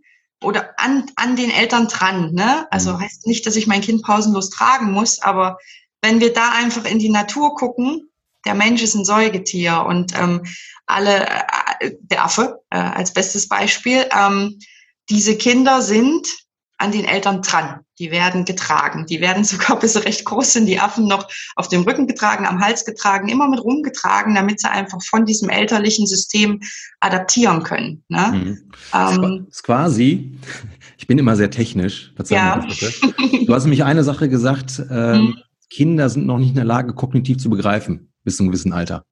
oder 0.41 0.79
an, 0.79 1.11
an 1.17 1.35
den 1.35 1.51
Eltern 1.51 1.89
dran. 1.89 2.33
Ne? 2.33 2.65
Also 2.71 2.93
mhm. 2.93 3.01
heißt 3.01 3.27
nicht, 3.27 3.45
dass 3.45 3.57
ich 3.57 3.67
mein 3.67 3.81
Kind 3.81 4.03
pausenlos 4.03 4.49
tragen 4.49 4.91
muss, 4.91 5.21
aber 5.21 5.57
wenn 6.01 6.21
wir 6.21 6.31
da 6.31 6.53
einfach 6.53 6.85
in 6.85 6.99
die 6.99 7.09
Natur 7.09 7.55
gucken, 7.55 8.09
der 8.45 8.53
Mensch 8.53 8.81
ist 8.81 8.95
ein 8.95 9.03
Säugetier 9.03 9.85
und 9.85 10.17
ähm, 10.17 10.45
alle, 10.85 11.27
äh, 11.81 11.91
der 11.99 12.23
Affe 12.23 12.61
äh, 12.69 12.77
als 12.77 13.11
bestes 13.11 13.49
Beispiel, 13.49 14.05
ähm, 14.17 14.59
diese 15.09 15.37
Kinder 15.37 15.81
sind 15.81 16.25
an 16.83 16.91
den 16.91 17.05
Eltern 17.05 17.41
dran. 17.41 17.79
Die 17.99 18.11
werden 18.11 18.43
getragen. 18.45 19.05
Die 19.07 19.21
werden 19.21 19.43
sogar, 19.43 19.79
bis 19.79 19.93
sie 19.93 20.03
recht 20.03 20.25
groß 20.25 20.53
sind, 20.53 20.65
die 20.65 20.79
Affen 20.79 21.07
noch 21.07 21.27
auf 21.55 21.69
dem 21.69 21.83
Rücken 21.83 22.07
getragen, 22.07 22.45
am 22.45 22.59
Hals 22.59 22.85
getragen, 22.85 23.29
immer 23.29 23.49
mit 23.49 23.63
rumgetragen, 23.63 24.35
damit 24.35 24.59
sie 24.59 24.69
einfach 24.69 25.01
von 25.01 25.25
diesem 25.25 25.49
elterlichen 25.49 26.05
System 26.05 26.59
adaptieren 26.99 27.63
können. 27.63 28.03
Ne? 28.09 28.31
Mhm. 28.33 28.71
Ähm, 28.93 29.47
ist 29.49 29.63
quasi, 29.63 30.37
ich 30.97 31.07
bin 31.07 31.17
immer 31.17 31.35
sehr 31.35 31.49
technisch. 31.49 32.13
Ja. 32.29 32.65
Du 33.45 33.53
hast 33.53 33.63
nämlich 33.63 33.83
eine 33.83 34.03
Sache 34.03 34.29
gesagt, 34.29 34.81
ähm, 34.89 35.21
mhm. 35.21 35.37
Kinder 35.69 36.09
sind 36.09 36.25
noch 36.25 36.37
nicht 36.37 36.49
in 36.49 36.55
der 36.55 36.65
Lage, 36.65 36.93
kognitiv 36.93 37.37
zu 37.37 37.49
begreifen, 37.49 38.11
bis 38.23 38.37
zu 38.37 38.43
einem 38.43 38.51
gewissen 38.51 38.73
Alter. 38.73 39.05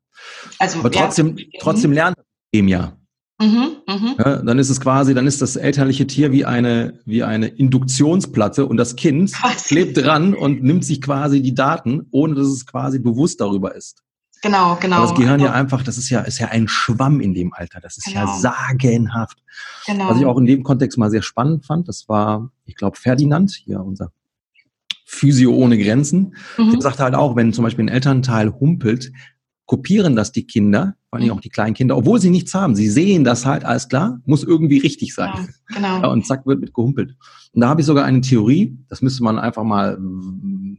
Also, 0.60 0.80
Aber 0.80 0.92
trotzdem, 0.92 1.38
ja. 1.38 1.46
trotzdem 1.60 1.92
lernen 1.92 2.16
dem 2.54 2.68
ja. 2.68 2.98
Mhm, 3.42 3.78
mh. 3.88 4.16
ja, 4.20 4.36
dann 4.44 4.60
ist 4.60 4.70
es 4.70 4.80
quasi, 4.80 5.16
dann 5.16 5.26
ist 5.26 5.42
das 5.42 5.56
elterliche 5.56 6.06
Tier 6.06 6.32
wie 6.32 6.46
eine, 6.46 7.00
wie 7.06 7.24
eine 7.24 7.48
Induktionsplatte 7.48 8.68
und 8.68 8.78
das 8.78 8.96
Kind 8.96 9.32
Was? 9.44 9.66
klebt 9.66 9.98
dran 9.98 10.36
und 10.36 10.64
nimmt 10.64 10.86
sich 10.86 11.02
quasi 11.02 11.42
die 11.42 11.56
Daten, 11.56 12.06
ohne 12.12 12.36
dass 12.36 12.48
es 12.48 12.66
quasi 12.66 13.00
bewusst 13.00 13.42
darüber 13.42 13.74
ist. 13.76 14.04
Genau, 14.44 14.78
genau. 14.80 14.98
Aber 14.98 15.08
das 15.08 15.16
Gehirn 15.16 15.40
ja 15.40 15.52
einfach, 15.52 15.84
das 15.84 15.98
ist 15.98 16.10
ja, 16.10 16.22
ist 16.22 16.40
ja 16.40 16.48
ein 16.48 16.68
Schwamm 16.68 17.20
in 17.20 17.34
dem 17.34 17.54
Alter. 17.54 17.80
Das 17.80 17.98
ist 17.98 18.06
genau. 18.06 18.22
ja 18.22 18.40
sagenhaft. 18.40 19.38
Genau. 19.86 20.10
Was 20.10 20.20
ich 20.20 20.26
auch 20.26 20.38
in 20.38 20.46
dem 20.46 20.64
Kontext 20.64 20.98
mal 20.98 21.12
sehr 21.12 21.22
spannend 21.22 21.66
fand, 21.66 21.88
das 21.88 22.10
war, 22.10 22.52
ich 22.66 22.76
glaube, 22.76 22.98
Ferdinand, 22.98 23.52
hier 23.52 23.82
unser 23.82 24.12
Physio 25.06 25.54
ohne 25.54 25.78
Grenzen. 25.78 26.36
Mhm. 26.58 26.72
Der 26.72 26.82
sagte 26.82 27.04
halt 27.04 27.16
auch, 27.16 27.36
wenn 27.36 27.54
zum 27.54 27.64
Beispiel 27.64 27.86
ein 27.86 27.90
Elternteil 27.90 28.52
humpelt, 28.52 29.12
kopieren 29.66 30.16
das 30.16 30.32
die 30.32 30.48
Kinder, 30.48 30.96
vor 31.12 31.20
allem 31.20 31.28
mhm. 31.28 31.34
auch 31.34 31.42
die 31.42 31.50
kleinen 31.50 31.74
Kinder, 31.74 31.98
obwohl 31.98 32.22
sie 32.22 32.30
nichts 32.30 32.54
haben. 32.54 32.74
Sie 32.74 32.90
sehen 32.90 33.26
das 33.26 33.46
halt, 33.46 33.66
alles 33.66 33.90
klar, 33.90 34.22
muss 34.26 34.44
irgendwie 34.44 34.78
richtig 34.78 35.14
sein. 35.14 35.34
Ja, 35.36 35.76
genau. 35.76 36.02
Ja, 36.04 36.08
und 36.08 36.26
zack, 36.26 36.46
wird 36.46 36.62
mit 36.62 36.74
gehumpelt. 36.74 37.18
Und 37.52 37.60
da 37.60 37.68
habe 37.68 37.82
ich 37.82 37.88
sogar 37.88 38.06
eine 38.06 38.22
Theorie, 38.22 38.78
das 38.88 39.02
müsste 39.02 39.22
man 39.22 39.38
einfach 39.38 39.66
mal 39.66 39.98
mm, 40.00 40.78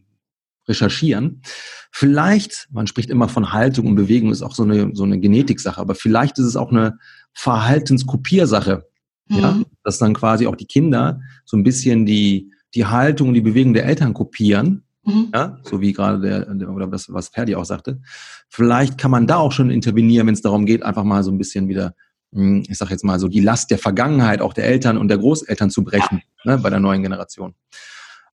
recherchieren. 0.66 1.42
Vielleicht, 1.90 2.66
man 2.70 2.86
spricht 2.86 3.10
immer 3.10 3.28
von 3.28 3.52
Haltung 3.52 3.88
und 3.88 3.94
Bewegung, 3.94 4.32
ist 4.32 4.40
auch 4.40 4.54
so 4.54 4.62
eine, 4.62 4.92
so 4.94 5.04
eine 5.04 5.20
Genetiksache, 5.20 5.78
aber 5.78 5.94
vielleicht 5.94 6.38
ist 6.38 6.46
es 6.46 6.56
auch 6.56 6.70
eine 6.70 6.96
Verhaltenskopiersache. 7.34 8.86
Mhm. 9.28 9.38
Ja, 9.38 9.60
dass 9.84 9.98
dann 9.98 10.14
quasi 10.14 10.46
auch 10.46 10.56
die 10.56 10.66
Kinder 10.66 11.20
so 11.44 11.58
ein 11.58 11.62
bisschen 11.62 12.06
die, 12.06 12.50
die 12.74 12.86
Haltung 12.86 13.28
und 13.28 13.34
die 13.34 13.42
Bewegung 13.42 13.74
der 13.74 13.84
Eltern 13.84 14.14
kopieren 14.14 14.84
Mhm. 15.04 15.30
Ja, 15.34 15.58
so 15.62 15.80
wie 15.80 15.92
gerade 15.92 16.20
der, 16.20 16.70
oder 16.70 16.90
was, 16.92 17.12
was 17.12 17.28
Ferdi 17.28 17.54
auch 17.56 17.64
sagte. 17.64 18.00
Vielleicht 18.48 18.98
kann 18.98 19.10
man 19.10 19.26
da 19.26 19.36
auch 19.36 19.52
schon 19.52 19.70
intervenieren, 19.70 20.26
wenn 20.26 20.34
es 20.34 20.42
darum 20.42 20.66
geht, 20.66 20.82
einfach 20.82 21.04
mal 21.04 21.24
so 21.24 21.30
ein 21.30 21.38
bisschen 21.38 21.68
wieder, 21.68 21.94
hm, 22.32 22.64
ich 22.68 22.78
sag 22.78 22.90
jetzt 22.90 23.04
mal 23.04 23.18
so, 23.18 23.28
die 23.28 23.40
Last 23.40 23.70
der 23.70 23.78
Vergangenheit 23.78 24.40
auch 24.40 24.52
der 24.52 24.66
Eltern 24.66 24.98
und 24.98 25.08
der 25.08 25.18
Großeltern 25.18 25.70
zu 25.70 25.82
brechen, 25.82 26.22
ne, 26.44 26.58
bei 26.58 26.70
der 26.70 26.80
neuen 26.80 27.02
Generation. 27.02 27.54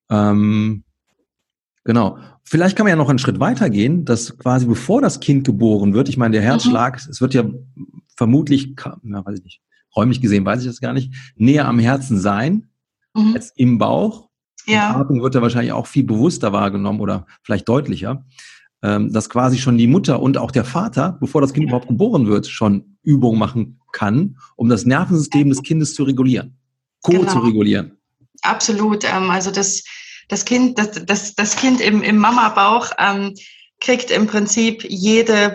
Ähm, 0.10 0.84
genau. 1.84 2.20
Vielleicht 2.44 2.76
kann 2.76 2.86
man 2.86 2.92
ja 2.92 2.96
noch 2.96 3.10
einen 3.10 3.20
Schritt 3.20 3.40
weiter 3.40 3.70
gehen, 3.70 4.06
dass 4.06 4.38
quasi 4.38 4.66
bevor 4.66 5.02
das 5.02 5.20
Kind 5.20 5.46
geboren 5.46 5.94
wird, 5.94 6.10
ich 6.10 6.18
meine, 6.18 6.34
der 6.34 6.42
Herzschlag, 6.42 7.04
mhm. 7.04 7.12
es 7.12 7.22
wird 7.22 7.34
ja 7.34 7.46
vermutlich, 8.16 8.76
na, 9.02 9.26
weiß 9.26 9.40
ich 9.40 9.44
nicht, 9.44 9.62
räumlich 9.96 10.22
gesehen 10.22 10.46
weiß 10.46 10.62
ich 10.62 10.68
das 10.68 10.82
gar 10.82 10.94
nicht, 10.94 11.14
näher 11.36 11.68
am 11.68 11.80
Herzen 11.80 12.20
sein 12.20 12.70
mhm. 13.16 13.34
als 13.34 13.52
im 13.56 13.78
Bauch. 13.78 14.29
Ja. 14.66 14.94
Die 14.94 15.00
Atmung 15.00 15.22
wird 15.22 15.36
da 15.36 15.42
wahrscheinlich 15.42 15.72
auch 15.72 15.88
viel 15.88 16.04
bewusster 16.04 16.54
wahrgenommen 16.54 17.00
oder 17.00 17.26
vielleicht 17.44 17.68
deutlicher, 17.68 18.26
ähm, 18.82 19.12
dass 19.12 19.30
quasi 19.30 19.58
schon 19.58 19.78
die 19.78 19.88
Mutter 19.88 20.22
und 20.22 20.38
auch 20.38 20.52
der 20.52 20.66
Vater, 20.66 21.18
bevor 21.20 21.42
das 21.42 21.54
Kind 21.54 21.66
überhaupt 21.68 21.88
geboren 21.88 22.28
wird, 22.28 22.48
schon 22.48 22.98
Übungen 23.04 23.40
machen 23.40 23.80
kann, 23.92 24.38
um 24.56 24.70
das 24.70 24.86
Nervensystem 24.86 25.50
des 25.50 25.64
Kindes 25.64 25.96
zu 25.96 26.04
regulieren, 26.04 26.58
Co 27.02 27.14
genau. 27.14 27.32
zu 27.32 27.40
regulieren. 27.40 27.98
Absolut. 28.42 29.04
Ähm, 29.04 29.30
also 29.30 29.52
das, 29.52 29.84
das 30.28 30.46
Kind, 30.46 30.78
das, 30.78 31.06
das, 31.06 31.36
das 31.36 31.56
Kind 31.56 31.82
im, 31.82 32.02
im 32.02 32.18
Mama-Bauch 32.18 32.92
ähm, 32.98 33.34
kriegt 33.82 34.12
im 34.12 34.28
Prinzip 34.28 34.86
jede, 34.88 35.54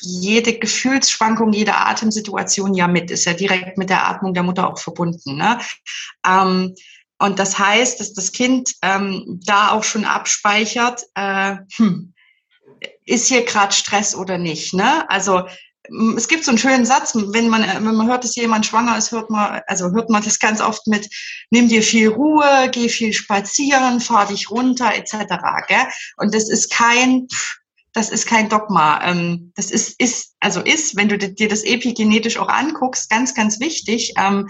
jede 0.00 0.58
Gefühlsschwankung, 0.58 1.52
jede 1.52 1.74
Atemsituation 1.74 2.74
ja 2.74 2.88
mit, 2.88 3.10
ist 3.10 3.24
ja 3.24 3.34
direkt 3.34 3.78
mit 3.78 3.90
der 3.90 4.08
Atmung 4.08 4.34
der 4.34 4.42
Mutter 4.42 4.68
auch 4.68 4.78
verbunden. 4.78 5.36
Ne? 5.36 5.58
Ähm, 6.26 6.74
und 7.18 7.38
das 7.38 7.58
heißt, 7.58 8.00
dass 8.00 8.12
das 8.12 8.32
Kind 8.32 8.74
ähm, 8.82 9.40
da 9.44 9.70
auch 9.70 9.84
schon 9.84 10.04
abspeichert, 10.04 11.02
äh, 11.14 11.56
hm, 11.76 12.12
ist 13.04 13.28
hier 13.28 13.44
gerade 13.44 13.72
Stress 13.72 14.14
oder 14.14 14.38
nicht. 14.38 14.74
Ne? 14.74 15.08
Also 15.08 15.44
es 16.16 16.28
gibt 16.28 16.44
so 16.44 16.50
einen 16.50 16.58
schönen 16.58 16.84
Satz, 16.84 17.14
wenn 17.14 17.48
man, 17.48 17.62
wenn 17.62 17.94
man 17.94 18.08
hört, 18.08 18.24
dass 18.24 18.36
jemand 18.36 18.66
schwanger 18.66 18.98
ist, 18.98 19.12
hört 19.12 19.30
man, 19.30 19.60
also 19.66 19.92
hört 19.92 20.10
man 20.10 20.22
das 20.22 20.38
ganz 20.38 20.60
oft 20.60 20.86
mit, 20.86 21.08
nimm 21.50 21.68
dir 21.68 21.82
viel 21.82 22.08
Ruhe, 22.08 22.68
geh 22.72 22.88
viel 22.88 23.12
spazieren, 23.12 24.00
fahr 24.00 24.26
dich 24.26 24.50
runter, 24.50 24.92
etc. 24.94 25.14
Gell? 25.68 25.86
Und 26.16 26.34
das 26.34 26.48
ist 26.48 26.70
kein, 26.70 27.28
pff, 27.30 27.58
das 27.96 28.10
ist 28.10 28.26
kein 28.26 28.50
Dogma. 28.50 29.00
Ähm, 29.02 29.52
das 29.56 29.70
ist, 29.70 29.98
ist, 29.98 30.34
also 30.40 30.60
ist, 30.60 30.96
wenn 30.96 31.08
du 31.08 31.16
dir 31.16 31.48
das 31.48 31.64
epigenetisch 31.64 32.36
auch 32.36 32.48
anguckst, 32.48 33.08
ganz, 33.08 33.34
ganz 33.34 33.58
wichtig, 33.58 34.12
ähm, 34.18 34.48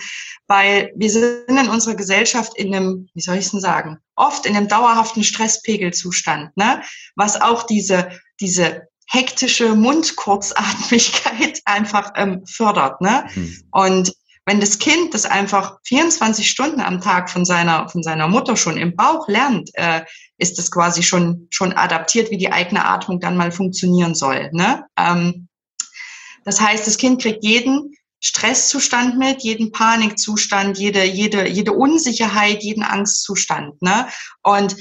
weil 0.48 0.92
wir 0.96 1.08
sind 1.08 1.48
in 1.48 1.68
unserer 1.68 1.94
Gesellschaft 1.94 2.56
in 2.56 2.74
einem, 2.74 3.08
wie 3.14 3.20
soll 3.20 3.36
ich 3.36 3.44
es 3.44 3.52
denn 3.52 3.60
sagen, 3.60 3.98
oft 4.16 4.46
in 4.46 4.56
einem 4.56 4.66
dauerhaften 4.66 5.22
Stresspegelzustand, 5.22 6.56
ne? 6.56 6.82
was 7.14 7.40
auch 7.40 7.62
diese, 7.62 8.10
diese 8.40 8.88
hektische 9.06 9.76
Mundkurzatmigkeit 9.76 11.60
einfach 11.66 12.14
ähm, 12.16 12.44
fördert. 12.46 13.00
Ne? 13.00 13.28
Mhm. 13.32 13.62
Und 13.70 14.12
wenn 14.46 14.60
das 14.60 14.78
Kind 14.78 15.12
das 15.12 15.26
einfach 15.26 15.78
24 15.84 16.48
Stunden 16.48 16.80
am 16.80 17.00
Tag 17.00 17.28
von 17.28 17.44
seiner, 17.44 17.88
von 17.88 18.04
seiner 18.04 18.28
Mutter 18.28 18.56
schon 18.56 18.78
im 18.78 18.94
Bauch 18.94 19.28
lernt, 19.28 19.70
äh, 19.74 20.02
ist 20.38 20.56
das 20.56 20.70
quasi 20.70 21.02
schon, 21.02 21.48
schon 21.50 21.72
adaptiert, 21.72 22.30
wie 22.30 22.38
die 22.38 22.52
eigene 22.52 22.84
Atmung 22.84 23.18
dann 23.18 23.36
mal 23.36 23.50
funktionieren 23.50 24.14
soll. 24.14 24.50
Ne? 24.52 24.86
Ähm, 24.96 25.48
das 26.44 26.60
heißt, 26.60 26.86
das 26.86 26.96
Kind 26.96 27.20
kriegt 27.20 27.42
jeden 27.42 27.96
Stresszustand 28.20 29.18
mit, 29.18 29.42
jeden 29.42 29.72
Panikzustand, 29.72 30.78
jede, 30.78 31.04
jede, 31.04 31.48
jede 31.48 31.72
Unsicherheit, 31.72 32.62
jeden 32.62 32.84
Angstzustand. 32.84 33.82
Ne? 33.82 34.08
Und 34.42 34.76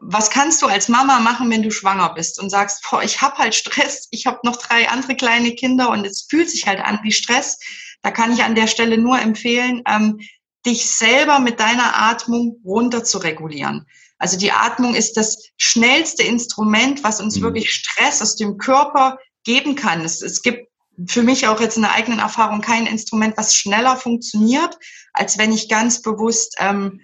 was 0.00 0.30
kannst 0.30 0.62
du 0.62 0.66
als 0.66 0.88
Mama 0.88 1.20
machen, 1.20 1.50
wenn 1.50 1.62
du 1.62 1.70
schwanger 1.70 2.14
bist 2.14 2.40
und 2.40 2.48
sagst, 2.48 2.82
boah, 2.88 3.02
ich 3.02 3.20
habe 3.20 3.36
halt 3.36 3.54
Stress, 3.54 4.08
ich 4.10 4.26
habe 4.26 4.40
noch 4.42 4.56
drei 4.56 4.88
andere 4.88 5.14
kleine 5.14 5.54
Kinder 5.54 5.90
und 5.90 6.06
es 6.06 6.26
fühlt 6.28 6.50
sich 6.50 6.66
halt 6.66 6.80
an 6.80 6.98
wie 7.02 7.12
Stress. 7.12 7.58
Da 8.02 8.10
kann 8.10 8.32
ich 8.32 8.42
an 8.42 8.54
der 8.54 8.66
Stelle 8.66 8.98
nur 8.98 9.18
empfehlen, 9.18 9.82
ähm, 9.86 10.20
dich 10.66 10.86
selber 10.86 11.38
mit 11.38 11.60
deiner 11.60 12.00
Atmung 12.00 12.60
runter 12.64 13.04
zu 13.04 13.18
regulieren. 13.18 13.86
Also 14.18 14.38
die 14.38 14.52
Atmung 14.52 14.94
ist 14.94 15.16
das 15.16 15.48
schnellste 15.56 16.22
Instrument, 16.22 17.02
was 17.02 17.20
uns 17.20 17.36
mhm. 17.36 17.42
wirklich 17.42 17.72
Stress 17.72 18.22
aus 18.22 18.36
dem 18.36 18.58
Körper 18.58 19.18
geben 19.44 19.74
kann. 19.74 20.04
Es, 20.04 20.22
es 20.22 20.42
gibt 20.42 20.68
für 21.08 21.22
mich 21.22 21.48
auch 21.48 21.60
jetzt 21.60 21.76
in 21.76 21.82
der 21.82 21.94
eigenen 21.94 22.20
Erfahrung 22.20 22.60
kein 22.60 22.86
Instrument, 22.86 23.36
was 23.36 23.54
schneller 23.54 23.96
funktioniert, 23.96 24.78
als 25.12 25.38
wenn 25.38 25.52
ich 25.52 25.68
ganz 25.68 26.02
bewusst 26.02 26.56
ähm, 26.58 27.00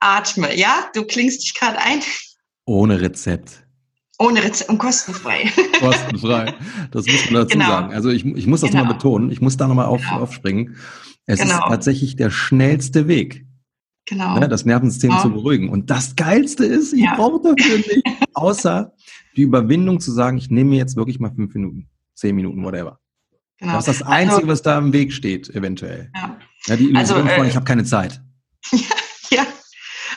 atme. 0.00 0.54
Ja, 0.54 0.90
du 0.94 1.04
klingst 1.04 1.42
dich 1.42 1.54
gerade 1.54 1.78
ein. 1.78 2.02
Ohne 2.66 3.00
Rezept. 3.00 3.65
Ohne 4.18 4.42
Rezept 4.42 4.70
und 4.70 4.78
kostenfrei. 4.78 5.50
Kostenfrei. 5.80 6.54
Das 6.90 7.06
muss 7.06 7.24
man 7.26 7.34
dazu 7.34 7.58
genau. 7.58 7.66
sagen. 7.66 7.92
Also 7.92 8.10
ich, 8.10 8.24
ich 8.24 8.46
muss 8.46 8.62
das 8.62 8.70
genau. 8.70 8.84
mal 8.84 8.94
betonen. 8.94 9.30
Ich 9.30 9.42
muss 9.42 9.56
da 9.56 9.68
nochmal 9.68 9.86
auf, 9.86 10.00
genau. 10.00 10.20
aufspringen. 10.20 10.76
Es 11.26 11.40
genau. 11.40 11.56
ist 11.56 11.68
tatsächlich 11.68 12.16
der 12.16 12.30
schnellste 12.30 13.08
Weg. 13.08 13.46
Genau. 14.06 14.38
Ne, 14.38 14.48
das 14.48 14.64
Nervensystem 14.64 15.10
ja. 15.10 15.20
zu 15.20 15.30
beruhigen. 15.30 15.68
Und 15.68 15.90
das 15.90 16.16
Geilste 16.16 16.64
ist, 16.64 16.92
ich 16.92 17.02
ja. 17.02 17.14
brauche 17.16 17.42
dafür 17.42 17.76
nicht, 17.76 18.02
außer 18.34 18.94
die 19.36 19.42
Überwindung 19.42 20.00
zu 20.00 20.12
sagen, 20.12 20.38
ich 20.38 20.48
nehme 20.48 20.70
mir 20.70 20.78
jetzt 20.78 20.96
wirklich 20.96 21.18
mal 21.18 21.34
fünf 21.34 21.52
Minuten, 21.54 21.88
zehn 22.14 22.34
Minuten, 22.34 22.64
whatever. 22.64 23.00
Genau. 23.58 23.72
Das 23.72 23.88
ist 23.88 24.00
das 24.00 24.06
Einzige, 24.06 24.36
also, 24.36 24.48
was 24.48 24.62
da 24.62 24.78
im 24.78 24.92
Weg 24.92 25.12
steht, 25.12 25.50
eventuell. 25.54 26.10
Ja. 26.14 26.38
ja 26.66 26.76
die 26.76 26.90
Illusion 26.90 27.18
also, 27.18 27.28
äh, 27.28 27.36
von, 27.36 27.46
ich 27.48 27.56
habe 27.56 27.64
keine 27.64 27.84
Zeit. 27.84 28.22
ja, 29.30 29.46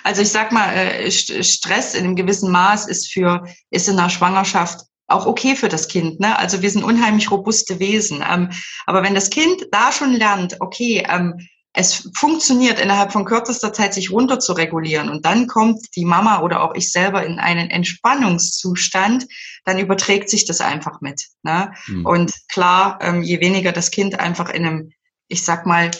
also 0.04 0.22
ich 0.22 0.30
sag 0.30 0.52
mal, 0.52 0.74
äh, 0.74 1.12
Stress 1.12 1.94
in 1.94 2.06
einem 2.06 2.16
gewissen 2.16 2.52
Maß 2.52 2.88
ist 2.88 3.12
für, 3.12 3.44
ist 3.70 3.88
in 3.88 3.98
der 3.98 4.10
Schwangerschaft 4.10 4.82
auch 5.08 5.26
okay 5.26 5.56
für 5.56 5.70
das 5.70 5.88
Kind. 5.88 6.20
Ne? 6.20 6.38
Also 6.38 6.62
wir 6.62 6.70
sind 6.70 6.84
unheimlich 6.84 7.32
robuste 7.32 7.80
Wesen. 7.80 8.24
Ähm, 8.30 8.50
aber 8.86 9.04
wenn 9.04 9.16
das 9.16 9.30
Kind 9.30 9.68
da 9.72 9.92
schon 9.92 10.14
lernt, 10.14 10.58
okay, 10.62 11.06
ähm, 11.10 11.36
es 11.74 12.10
funktioniert 12.16 12.80
innerhalb 12.80 13.12
von 13.12 13.26
kürzester 13.26 13.72
Zeit, 13.72 13.94
sich 13.94 14.12
runter 14.12 14.40
zu 14.40 14.54
regulieren 14.54 15.10
und 15.10 15.26
dann 15.26 15.48
kommt 15.48 15.80
die 15.96 16.06
Mama 16.06 16.42
oder 16.42 16.64
auch 16.64 16.74
ich 16.74 16.92
selber 16.92 17.24
in 17.24 17.40
einen 17.40 17.70
Entspannungszustand, 17.70 19.28
dann 19.66 19.78
überträgt 19.78 20.30
sich 20.30 20.46
das 20.46 20.62
einfach 20.62 21.02
mit. 21.02 21.28
Ne? 21.44 21.74
Mhm. 21.88 22.06
Und 22.06 22.34
klar, 22.52 22.98
ähm, 23.02 23.22
je 23.22 23.40
weniger 23.40 23.72
das 23.72 23.92
Kind 23.92 24.20
einfach 24.20 24.50
in 24.50 24.66
einem, 24.66 24.92
ich 25.28 25.46
sag 25.46 25.68
mal, 25.68 25.92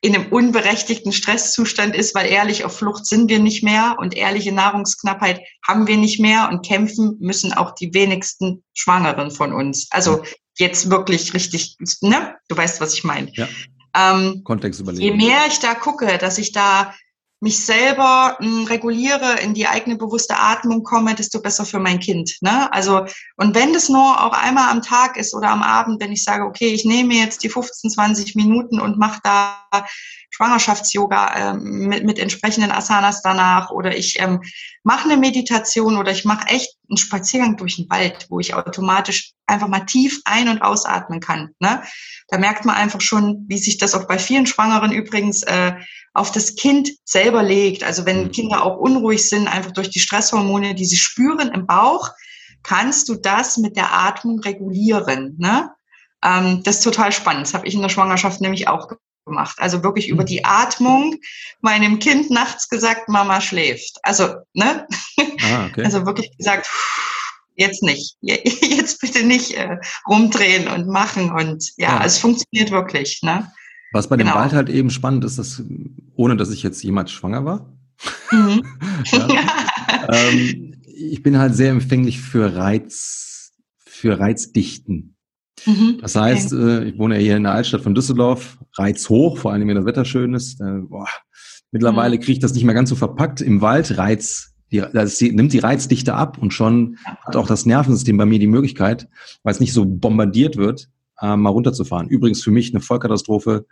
in 0.00 0.14
einem 0.14 0.32
unberechtigten 0.32 1.12
Stresszustand 1.12 1.94
ist, 1.94 2.14
weil 2.14 2.30
ehrlich 2.30 2.64
auf 2.64 2.76
Flucht 2.76 3.06
sind 3.06 3.30
wir 3.30 3.38
nicht 3.38 3.62
mehr 3.62 3.96
und 3.98 4.14
ehrliche 4.14 4.52
Nahrungsknappheit 4.52 5.40
haben 5.66 5.86
wir 5.86 5.96
nicht 5.96 6.20
mehr 6.20 6.48
und 6.50 6.66
kämpfen 6.66 7.16
müssen 7.20 7.52
auch 7.52 7.74
die 7.74 7.94
wenigsten 7.94 8.64
Schwangeren 8.74 9.30
von 9.30 9.52
uns. 9.52 9.88
Also 9.90 10.22
jetzt 10.58 10.90
wirklich 10.90 11.34
richtig, 11.34 11.76
ne? 12.00 12.34
Du 12.48 12.56
weißt, 12.56 12.80
was 12.80 12.94
ich 12.94 13.04
meine. 13.04 13.30
Ja. 13.34 13.48
Ähm, 13.94 14.42
Kontext 14.44 14.80
überlegen. 14.80 15.04
Je 15.04 15.12
mehr 15.12 15.46
ich 15.46 15.60
da 15.60 15.74
gucke, 15.74 16.18
dass 16.18 16.38
ich 16.38 16.52
da 16.52 16.94
mich 17.42 17.66
selber 17.66 18.36
m, 18.40 18.46
hm, 18.46 18.64
reguliere, 18.66 19.40
in 19.40 19.52
die 19.52 19.66
eigene 19.66 19.96
bewusste 19.96 20.38
Atmung 20.38 20.84
komme, 20.84 21.14
desto 21.16 21.42
besser 21.42 21.64
für 21.64 21.80
mein 21.80 21.98
Kind. 21.98 22.36
Ne? 22.40 22.72
Also, 22.72 23.04
und 23.36 23.54
wenn 23.56 23.72
das 23.72 23.88
nur 23.88 24.24
auch 24.24 24.32
einmal 24.32 24.70
am 24.70 24.80
Tag 24.80 25.16
ist 25.16 25.34
oder 25.34 25.50
am 25.50 25.62
Abend, 25.62 26.00
wenn 26.00 26.12
ich 26.12 26.22
sage, 26.22 26.44
okay, 26.44 26.68
ich 26.68 26.84
nehme 26.84 27.14
jetzt 27.14 27.42
die 27.42 27.48
15, 27.48 27.90
20 27.90 28.36
Minuten 28.36 28.78
und 28.78 28.96
mache 28.96 29.20
da 29.24 29.58
Schwangerschafts-Yoga 30.30 31.52
ähm, 31.52 31.88
mit, 31.88 32.04
mit 32.04 32.18
entsprechenden 32.20 32.70
Asanas 32.70 33.22
danach 33.22 33.70
oder 33.70 33.96
ich 33.96 34.20
ähm, 34.20 34.40
mache 34.84 35.10
eine 35.10 35.16
Meditation 35.18 35.98
oder 35.98 36.12
ich 36.12 36.24
mache 36.24 36.46
echt 36.46 36.76
einen 36.88 36.96
Spaziergang 36.96 37.56
durch 37.56 37.76
den 37.76 37.90
Wald, 37.90 38.26
wo 38.30 38.38
ich 38.38 38.54
automatisch 38.54 39.32
einfach 39.46 39.68
mal 39.68 39.84
tief 39.84 40.20
ein- 40.24 40.48
und 40.48 40.62
ausatmen 40.62 41.20
kann. 41.20 41.50
Ne? 41.58 41.82
Da 42.28 42.38
merkt 42.38 42.64
man 42.64 42.76
einfach 42.76 43.00
schon, 43.00 43.44
wie 43.48 43.58
sich 43.58 43.78
das 43.78 43.94
auch 43.94 44.06
bei 44.06 44.18
vielen 44.18 44.46
Schwangeren 44.46 44.92
übrigens 44.92 45.42
äh, 45.42 45.74
auf 46.14 46.30
das 46.30 46.56
Kind 46.56 46.90
selber 47.04 47.42
legt. 47.42 47.84
Also 47.84 48.06
wenn 48.06 48.24
mhm. 48.24 48.32
Kinder 48.32 48.64
auch 48.64 48.78
unruhig 48.78 49.28
sind, 49.28 49.48
einfach 49.48 49.72
durch 49.72 49.90
die 49.90 50.00
Stresshormone, 50.00 50.74
die 50.74 50.84
sie 50.84 50.96
spüren 50.96 51.50
im 51.52 51.66
Bauch, 51.66 52.10
kannst 52.62 53.08
du 53.08 53.14
das 53.14 53.56
mit 53.56 53.76
der 53.76 53.92
Atmung 53.92 54.40
regulieren. 54.40 55.36
Ne? 55.38 55.70
Ähm, 56.24 56.62
das 56.64 56.76
ist 56.76 56.84
total 56.84 57.12
spannend. 57.12 57.46
Das 57.46 57.54
habe 57.54 57.66
ich 57.66 57.74
in 57.74 57.82
der 57.82 57.88
Schwangerschaft 57.88 58.40
nämlich 58.40 58.68
auch 58.68 58.88
gemacht. 59.24 59.56
Also 59.58 59.82
wirklich 59.82 60.08
über 60.08 60.22
mhm. 60.22 60.26
die 60.26 60.44
Atmung 60.44 61.16
meinem 61.60 61.98
Kind 61.98 62.30
nachts 62.30 62.68
gesagt, 62.68 63.08
Mama 63.08 63.40
schläft. 63.40 63.98
Also, 64.02 64.34
ne? 64.52 64.86
Ah, 65.42 65.66
okay. 65.66 65.84
Also 65.84 66.06
wirklich 66.06 66.36
gesagt, 66.36 66.68
jetzt 67.56 67.82
nicht. 67.82 68.16
Jetzt 68.20 69.00
bitte 69.00 69.24
nicht 69.24 69.52
äh, 69.52 69.78
rumdrehen 70.06 70.68
und 70.68 70.88
machen. 70.88 71.32
Und 71.32 71.72
ja, 71.76 71.96
ja, 71.96 72.04
es 72.04 72.18
funktioniert 72.18 72.70
wirklich. 72.70 73.20
Ne? 73.22 73.50
Was 73.92 74.08
bei 74.08 74.16
dem 74.16 74.26
genau. 74.26 74.38
Wald 74.38 74.52
halt 74.52 74.68
eben 74.68 74.90
spannend 74.90 75.24
ist, 75.24 75.38
dass, 75.38 75.62
ohne 76.14 76.36
dass 76.36 76.50
ich 76.50 76.62
jetzt 76.62 76.82
jemals 76.82 77.10
schwanger 77.10 77.44
war, 77.44 77.72
mhm. 78.30 78.62
ja, 79.12 79.28
ähm, 80.08 80.74
ich 80.84 81.22
bin 81.22 81.38
halt 81.38 81.54
sehr 81.54 81.70
empfänglich 81.70 82.20
für 82.20 82.56
Reiz, 82.56 83.52
für 83.84 84.18
Reizdichten. 84.18 85.16
Mhm. 85.66 85.98
Das 86.00 86.16
heißt, 86.16 86.52
okay. 86.52 86.84
äh, 86.84 86.84
ich 86.88 86.98
wohne 86.98 87.16
ja 87.16 87.20
hier 87.20 87.36
in 87.36 87.44
der 87.44 87.52
Altstadt 87.52 87.82
von 87.82 87.94
Düsseldorf, 87.94 88.58
Reiz 88.74 89.08
hoch, 89.08 89.38
vor 89.38 89.52
allem 89.52 89.68
wenn 89.68 89.76
das 89.76 89.84
Wetter 89.84 90.04
schön 90.04 90.34
ist. 90.34 90.60
Äh. 90.60 90.80
Mittlerweile 91.70 92.16
mhm. 92.16 92.20
kriege 92.20 92.32
ich 92.32 92.38
das 92.38 92.54
nicht 92.54 92.64
mehr 92.64 92.74
ganz 92.74 92.90
so 92.90 92.96
verpackt. 92.96 93.40
Im 93.40 93.60
Wald 93.60 93.96
Reiz, 93.98 94.54
die, 94.70 94.82
das 94.92 95.20
nimmt 95.20 95.52
die 95.52 95.58
Reizdichte 95.58 96.14
ab 96.14 96.38
und 96.38 96.52
schon 96.52 96.96
hat 97.24 97.36
auch 97.36 97.46
das 97.46 97.66
Nervensystem 97.66 98.16
bei 98.16 98.26
mir 98.26 98.38
die 98.38 98.46
Möglichkeit, 98.46 99.08
weil 99.42 99.52
es 99.52 99.60
nicht 99.60 99.72
so 99.72 99.84
bombardiert 99.84 100.56
wird, 100.56 100.88
äh, 101.22 101.36
mal 101.36 101.50
runterzufahren. 101.50 102.08
Übrigens 102.08 102.42
für 102.42 102.50
mich 102.50 102.74
eine 102.74 102.80
Vollkatastrophe, 102.80 103.64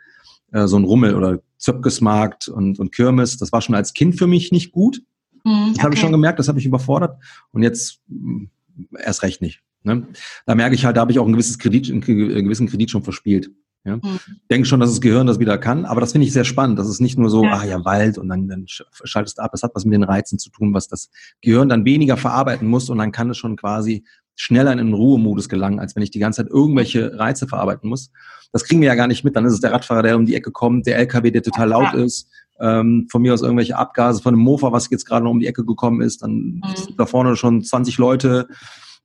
äh, 0.53 0.67
so 0.67 0.79
ein 0.79 0.85
Rummel 0.85 1.15
oder 1.15 1.41
Zöpkesmarkt 1.59 2.49
und, 2.49 2.79
und 2.79 2.93
Kirmes. 2.93 3.37
Das 3.37 3.53
war 3.53 3.61
schon 3.61 3.75
als 3.75 3.93
Kind 3.93 4.17
für 4.17 4.27
mich 4.27 4.53
nicht 4.53 4.73
gut. 4.73 5.03
Mhm, 5.45 5.73
das 5.75 5.83
habe 5.83 5.95
ich 5.95 6.01
schon 6.01 6.13
gemerkt, 6.13 6.39
das 6.39 6.49
habe 6.49 6.59
ich 6.59 6.67
überfordert. 6.67 7.19
Und 7.51 7.63
jetzt 7.63 8.01
mh, 8.09 8.47
erst 8.99 9.23
recht 9.23 9.43
nicht. 9.43 9.63
Ne? 9.83 10.07
Da 10.47 10.55
merke 10.55 10.75
ich 10.75 10.85
halt, 10.85 10.97
da 10.97 11.03
habe 11.03 11.13
ich 11.13 11.19
auch 11.19 11.27
ein 11.27 11.33
gewisses 11.33 11.59
Kredit, 11.59 11.91
einen 11.91 12.01
gewissen 12.01 12.69
Kredit 12.69 12.91
schon 12.91 13.03
verspielt. 13.03 13.51
Ja? 13.85 13.97
Mhm. 13.97 14.21
Denke 14.51 14.67
schon, 14.67 14.81
dass 14.81 14.91
das 14.91 15.01
Gehirn 15.01 15.27
das 15.27 15.39
wieder 15.39 15.57
kann, 15.57 15.87
aber 15.87 16.01
das 16.01 16.13
finde 16.13 16.27
ich 16.27 16.33
sehr 16.33 16.45
spannend. 16.45 16.79
Das 16.79 16.89
ist 16.89 17.01
nicht 17.01 17.19
nur 17.19 17.31
so, 17.31 17.45
ja. 17.45 17.53
ah 17.53 17.65
ja, 17.65 17.85
Wald 17.85 18.19
und 18.19 18.29
dann, 18.29 18.47
dann 18.47 18.67
schaltest 18.67 19.39
du 19.39 19.43
ab. 19.43 19.53
Das 19.53 19.63
hat 19.63 19.75
was 19.75 19.85
mit 19.85 19.95
den 19.95 20.03
Reizen 20.03 20.39
zu 20.39 20.51
tun, 20.51 20.75
was 20.75 20.89
das 20.89 21.11
Gehirn 21.41 21.69
dann 21.69 21.85
weniger 21.85 22.17
verarbeiten 22.17 22.69
muss 22.69 22.91
und 22.91 22.99
dann 22.99 23.13
kann 23.13 23.31
es 23.31 23.39
schon 23.39 23.57
quasi 23.57 24.05
schneller 24.37 24.73
in 24.73 24.79
den 24.79 24.95
Ruhemodus 24.95 25.49
gelangen, 25.49 25.81
als 25.81 25.97
wenn 25.97 26.03
ich 26.03 26.11
die 26.11 26.19
ganze 26.19 26.43
Zeit 26.43 26.53
irgendwelche 26.53 27.19
Reize 27.19 27.47
verarbeiten 27.47 27.89
muss. 27.89 28.11
Das 28.53 28.65
kriegen 28.65 28.81
wir 28.81 28.89
ja 28.89 28.95
gar 28.95 29.07
nicht 29.07 29.25
mit. 29.25 29.37
Dann 29.37 29.45
ist 29.45 29.53
es 29.53 29.61
der 29.61 29.73
Radfahrer, 29.73 30.03
der 30.03 30.17
um 30.17 30.27
die 30.27 30.35
Ecke 30.35 30.51
kommt, 30.51 30.87
der 30.87 30.99
LKW, 30.99 31.31
der 31.31 31.43
total 31.43 31.69
laut 31.69 31.95
ist, 31.95 32.29
ähm, 32.59 33.07
von 33.11 33.23
mir 33.23 33.35
aus 33.35 33.43
irgendwelche 33.43 33.77
Abgase 33.77 34.23
von 34.23 34.35
einem 34.35 34.43
Mofa, 34.43 34.73
was 34.73 34.91
jetzt 34.91 35.05
gerade 35.05 35.25
noch 35.25 35.31
um 35.31 35.41
die 35.41 35.47
Ecke 35.47 35.65
gekommen 35.65 36.01
ist, 36.01 36.23
dann 36.23 36.33
mhm. 36.33 36.63
da 36.97 37.07
vorne 37.07 37.37
schon 37.37 37.63
20 37.63 37.99
Leute 37.99 38.49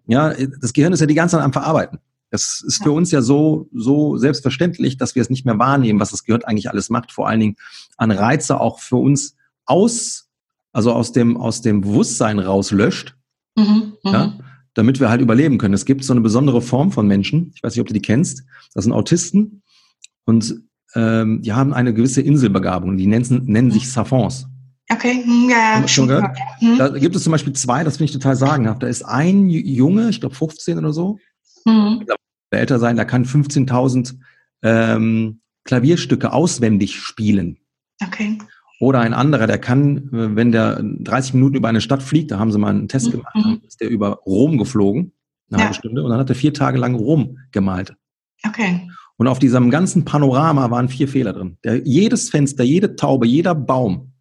ja, 0.07 0.33
das 0.61 0.73
Gehirn 0.73 0.93
ist 0.93 0.99
ja 0.99 1.05
die 1.05 1.15
ganze 1.15 1.35
Zeit 1.35 1.45
am 1.45 1.53
Verarbeiten. 1.53 1.99
Das 2.31 2.63
ist 2.65 2.83
für 2.83 2.91
uns 2.91 3.11
ja 3.11 3.21
so, 3.21 3.69
so 3.73 4.17
selbstverständlich, 4.17 4.97
dass 4.97 5.15
wir 5.15 5.21
es 5.21 5.29
nicht 5.29 5.45
mehr 5.45 5.57
wahrnehmen, 5.57 5.99
was 5.99 6.11
das 6.11 6.23
Gehirn 6.23 6.43
eigentlich 6.43 6.69
alles 6.69 6.89
macht. 6.89 7.11
Vor 7.11 7.27
allen 7.27 7.39
Dingen 7.39 7.55
an 7.97 8.11
Reize 8.11 8.59
auch 8.59 8.79
für 8.79 8.97
uns 8.97 9.35
aus, 9.65 10.29
also 10.73 10.91
aus 10.91 11.11
dem, 11.11 11.38
aus 11.38 11.61
dem 11.61 11.81
Bewusstsein 11.81 12.39
rauslöscht. 12.39 13.15
Mhm, 13.55 13.93
mhm, 14.03 14.11
ja, 14.11 14.33
damit 14.75 14.99
wir 14.99 15.09
halt 15.09 15.21
überleben 15.21 15.57
können. 15.57 15.73
Es 15.73 15.85
gibt 15.85 16.03
so 16.03 16.13
eine 16.13 16.21
besondere 16.21 16.61
Form 16.61 16.91
von 16.91 17.07
Menschen, 17.07 17.51
ich 17.55 17.63
weiß 17.63 17.73
nicht, 17.73 17.81
ob 17.81 17.88
du 17.88 17.93
die 17.93 18.01
kennst, 18.01 18.43
das 18.73 18.83
sind 18.83 18.93
Autisten 18.93 19.63
und 20.25 20.61
ähm, 20.93 21.41
die 21.41 21.53
haben 21.53 21.73
eine 21.73 21.93
gewisse 21.93 22.21
Inselbegabung, 22.21 22.97
die 22.97 23.07
nennen, 23.07 23.41
nennen 23.45 23.71
sich 23.71 23.91
Savants. 23.91 24.47
Okay, 24.91 25.23
hm, 25.23 25.49
ja, 25.49 25.79
ja. 25.79 25.88
Schon 25.88 26.07
gehört? 26.07 26.38
Hm. 26.59 26.77
Da 26.77 26.89
gibt 26.89 27.15
es 27.15 27.23
zum 27.23 27.31
Beispiel 27.31 27.53
zwei, 27.53 27.83
das 27.83 27.97
finde 27.97 28.11
ich 28.11 28.13
total 28.13 28.35
sagenhaft. 28.35 28.83
Da 28.83 28.88
ist 28.88 29.03
ein 29.03 29.49
Junge, 29.49 30.09
ich 30.09 30.19
glaube 30.19 30.35
15 30.35 30.77
oder 30.77 30.93
so, 30.93 31.17
mhm. 31.65 32.05
älter 32.51 32.77
sein, 32.77 32.95
der 32.95 33.05
kann 33.05 33.25
15.000 33.25 34.15
ähm, 34.61 35.39
Klavierstücke 35.63 36.31
auswendig 36.31 36.97
spielen. 36.97 37.57
Okay. 38.05 38.38
Oder 38.79 38.99
ein 38.99 39.13
anderer, 39.13 39.47
der 39.47 39.57
kann, 39.57 40.09
wenn 40.11 40.51
der 40.51 40.81
30 40.83 41.33
Minuten 41.33 41.55
über 41.55 41.69
eine 41.69 41.81
Stadt 41.81 42.03
fliegt, 42.03 42.31
da 42.31 42.39
haben 42.39 42.51
sie 42.51 42.57
mal 42.57 42.69
einen 42.69 42.88
Test 42.88 43.07
mhm. 43.07 43.11
gemacht, 43.11 43.35
mhm. 43.35 43.61
ist 43.65 43.79
der 43.79 43.89
über 43.89 44.19
Rom 44.25 44.57
geflogen, 44.57 45.13
eine 45.49 45.59
ja. 45.59 45.65
halbe 45.65 45.75
Stunde, 45.75 46.03
und 46.03 46.09
dann 46.09 46.19
hat 46.19 46.29
er 46.29 46.35
vier 46.35 46.53
Tage 46.53 46.77
lang 46.77 46.95
Rom 46.95 47.38
gemalt. 47.51 47.95
Okay. 48.45 48.89
Und 49.17 49.27
auf 49.27 49.39
diesem 49.39 49.69
ganzen 49.69 50.03
Panorama 50.03 50.69
waren 50.71 50.89
vier 50.89 51.07
Fehler 51.07 51.31
drin. 51.31 51.57
Der, 51.63 51.88
jedes 51.88 52.29
Fenster, 52.29 52.63
jede 52.63 52.95
Taube, 52.95 53.27
jeder 53.27 53.55
Baum 53.55 54.11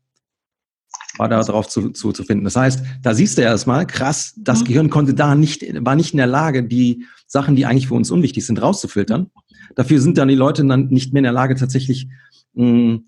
war 1.16 1.28
da 1.28 1.40
drauf 1.42 1.68
zu, 1.68 1.90
zu, 1.90 2.12
zu 2.12 2.24
finden. 2.24 2.44
Das 2.44 2.56
heißt, 2.56 2.84
da 3.02 3.14
siehst 3.14 3.38
du 3.38 3.42
ja 3.42 3.48
erstmal, 3.48 3.86
krass, 3.86 4.34
das 4.36 4.60
mhm. 4.60 4.64
Gehirn 4.64 4.90
konnte 4.90 5.14
da 5.14 5.34
nicht, 5.34 5.64
war 5.84 5.96
nicht 5.96 6.12
in 6.12 6.18
der 6.18 6.26
Lage, 6.26 6.64
die 6.64 7.04
Sachen, 7.26 7.56
die 7.56 7.66
eigentlich 7.66 7.88
für 7.88 7.94
uns 7.94 8.10
unwichtig 8.10 8.46
sind, 8.46 8.60
rauszufiltern. 8.60 9.30
Dafür 9.76 10.00
sind 10.00 10.18
dann 10.18 10.28
die 10.28 10.34
Leute 10.34 10.64
dann 10.64 10.88
nicht 10.88 11.12
mehr 11.12 11.20
in 11.20 11.24
der 11.24 11.32
Lage, 11.32 11.54
tatsächlich, 11.54 12.08
mh, 12.54 12.66
hm, 12.66 13.06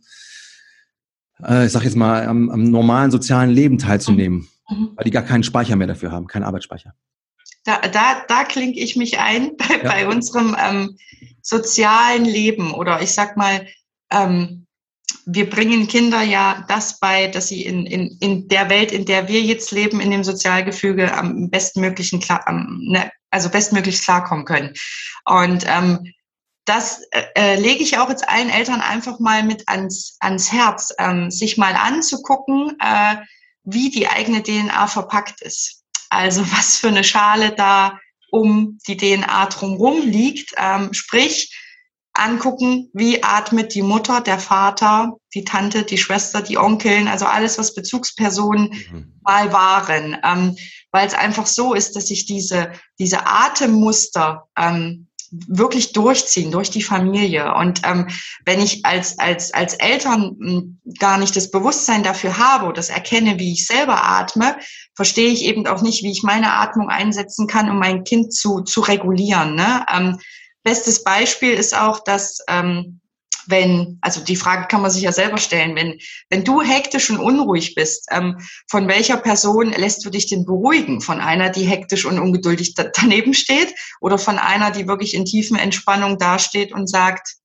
äh, 1.42 1.66
ich 1.66 1.72
sag 1.72 1.82
jetzt 1.84 1.96
mal, 1.96 2.26
am, 2.26 2.50
am 2.50 2.64
normalen 2.64 3.10
sozialen 3.10 3.50
Leben 3.50 3.78
teilzunehmen, 3.78 4.48
mhm. 4.68 4.90
weil 4.96 5.04
die 5.04 5.10
gar 5.10 5.22
keinen 5.22 5.42
Speicher 5.42 5.76
mehr 5.76 5.86
dafür 5.86 6.12
haben, 6.12 6.26
keinen 6.26 6.44
Arbeitsspeicher. 6.44 6.94
Da, 7.64 7.80
da, 7.80 8.22
da 8.28 8.44
klinke 8.44 8.78
ich 8.78 8.96
mich 8.96 9.18
ein 9.18 9.56
bei, 9.56 9.76
ja. 9.82 9.90
bei 9.90 10.06
unserem 10.08 10.56
ähm, 10.58 10.96
sozialen 11.42 12.24
Leben 12.24 12.72
oder 12.72 13.02
ich 13.02 13.12
sag 13.12 13.36
mal, 13.36 13.66
ähm, 14.10 14.66
wir 15.24 15.50
bringen 15.50 15.88
Kinder 15.88 16.22
ja 16.22 16.64
das 16.68 17.00
bei, 17.00 17.26
dass 17.26 17.48
sie 17.48 17.62
in, 17.64 17.84
in, 17.86 18.16
in 18.20 18.48
der 18.48 18.70
Welt, 18.70 18.92
in 18.92 19.04
der 19.04 19.28
wir 19.28 19.40
jetzt 19.42 19.72
leben, 19.72 20.00
in 20.00 20.10
dem 20.10 20.22
Sozialgefüge 20.22 21.12
am 21.12 21.50
bestmöglichen, 21.50 22.24
am, 22.44 22.80
ne, 22.80 23.10
also 23.30 23.48
bestmöglich 23.48 24.02
klarkommen 24.02 24.44
können. 24.44 24.72
Und 25.24 25.64
ähm, 25.66 26.12
das 26.66 27.00
äh, 27.12 27.24
äh, 27.36 27.56
lege 27.56 27.82
ich 27.82 27.96
auch 27.96 28.10
jetzt 28.10 28.28
allen 28.28 28.50
Eltern 28.50 28.80
einfach 28.80 29.18
mal 29.18 29.42
mit 29.42 29.68
ans, 29.68 30.16
ans 30.20 30.52
Herz, 30.52 30.92
ähm, 30.98 31.30
sich 31.30 31.56
mal 31.56 31.74
anzugucken, 31.74 32.76
äh, 32.80 33.16
wie 33.62 33.88
die 33.90 34.08
eigene 34.08 34.42
DNA 34.42 34.86
verpackt 34.88 35.40
ist. 35.40 35.84
Also 36.10 36.42
was 36.52 36.76
für 36.76 36.88
eine 36.88 37.04
Schale 37.04 37.52
da 37.52 37.98
um 38.30 38.78
die 38.86 38.96
DNA 38.96 39.46
drumherum 39.46 40.02
liegt. 40.02 40.52
Ähm, 40.58 40.92
sprich, 40.92 41.54
angucken, 42.18 42.90
wie 42.92 43.22
atmet 43.22 43.74
die 43.74 43.82
Mutter, 43.82 44.20
der 44.20 44.38
Vater, 44.38 45.12
die 45.34 45.44
Tante, 45.44 45.84
die 45.84 45.98
Schwester, 45.98 46.42
die 46.42 46.58
Onkeln, 46.58 47.08
also 47.08 47.26
alles, 47.26 47.58
was 47.58 47.74
Bezugspersonen 47.74 48.72
mhm. 48.90 49.12
mal 49.22 49.52
waren. 49.52 50.16
Ähm, 50.24 50.56
Weil 50.90 51.06
es 51.06 51.14
einfach 51.14 51.46
so 51.46 51.74
ist, 51.74 51.94
dass 51.94 52.08
sich 52.08 52.26
diese, 52.26 52.72
diese 52.98 53.26
Atemmuster 53.26 54.48
ähm, 54.58 55.05
wirklich 55.30 55.92
durchziehen 55.92 56.50
durch 56.50 56.70
die 56.70 56.82
Familie. 56.82 57.54
Und 57.54 57.80
ähm, 57.84 58.08
wenn 58.44 58.60
ich 58.60 58.84
als, 58.84 59.18
als, 59.18 59.52
als 59.52 59.74
Eltern 59.74 60.36
hm, 60.38 60.80
gar 60.98 61.18
nicht 61.18 61.36
das 61.36 61.50
Bewusstsein 61.50 62.02
dafür 62.02 62.38
habe 62.38 62.64
oder 62.66 62.74
das 62.74 62.90
erkenne, 62.90 63.38
wie 63.38 63.52
ich 63.52 63.66
selber 63.66 64.04
atme, 64.04 64.56
verstehe 64.94 65.30
ich 65.30 65.44
eben 65.44 65.66
auch 65.66 65.82
nicht, 65.82 66.02
wie 66.02 66.12
ich 66.12 66.22
meine 66.22 66.54
Atmung 66.54 66.88
einsetzen 66.88 67.46
kann, 67.46 67.70
um 67.70 67.78
mein 67.78 68.04
Kind 68.04 68.32
zu, 68.32 68.60
zu 68.60 68.80
regulieren. 68.80 69.54
Ne? 69.54 69.84
Ähm, 69.92 70.18
bestes 70.62 71.04
Beispiel 71.04 71.52
ist 71.52 71.76
auch, 71.76 72.00
dass 72.02 72.38
ähm, 72.48 73.00
wenn, 73.48 73.98
also 74.00 74.20
die 74.20 74.36
Frage 74.36 74.66
kann 74.68 74.82
man 74.82 74.90
sich 74.90 75.02
ja 75.02 75.12
selber 75.12 75.38
stellen, 75.38 75.74
wenn, 75.76 75.98
wenn 76.30 76.44
du 76.44 76.62
hektisch 76.62 77.10
und 77.10 77.18
unruhig 77.18 77.74
bist, 77.74 78.08
ähm, 78.10 78.38
von 78.68 78.88
welcher 78.88 79.16
Person 79.16 79.72
lässt 79.72 80.04
du 80.04 80.10
dich 80.10 80.28
denn 80.28 80.44
beruhigen? 80.44 81.00
Von 81.00 81.20
einer, 81.20 81.50
die 81.50 81.64
hektisch 81.64 82.04
und 82.04 82.18
ungeduldig 82.18 82.74
da, 82.74 82.84
daneben 82.84 83.34
steht 83.34 83.74
oder 84.00 84.18
von 84.18 84.38
einer, 84.38 84.70
die 84.70 84.88
wirklich 84.88 85.14
in 85.14 85.24
tiefen 85.24 85.56
Entspannung 85.56 86.18
dasteht 86.18 86.72
und 86.72 86.88
sagt, 86.88 87.36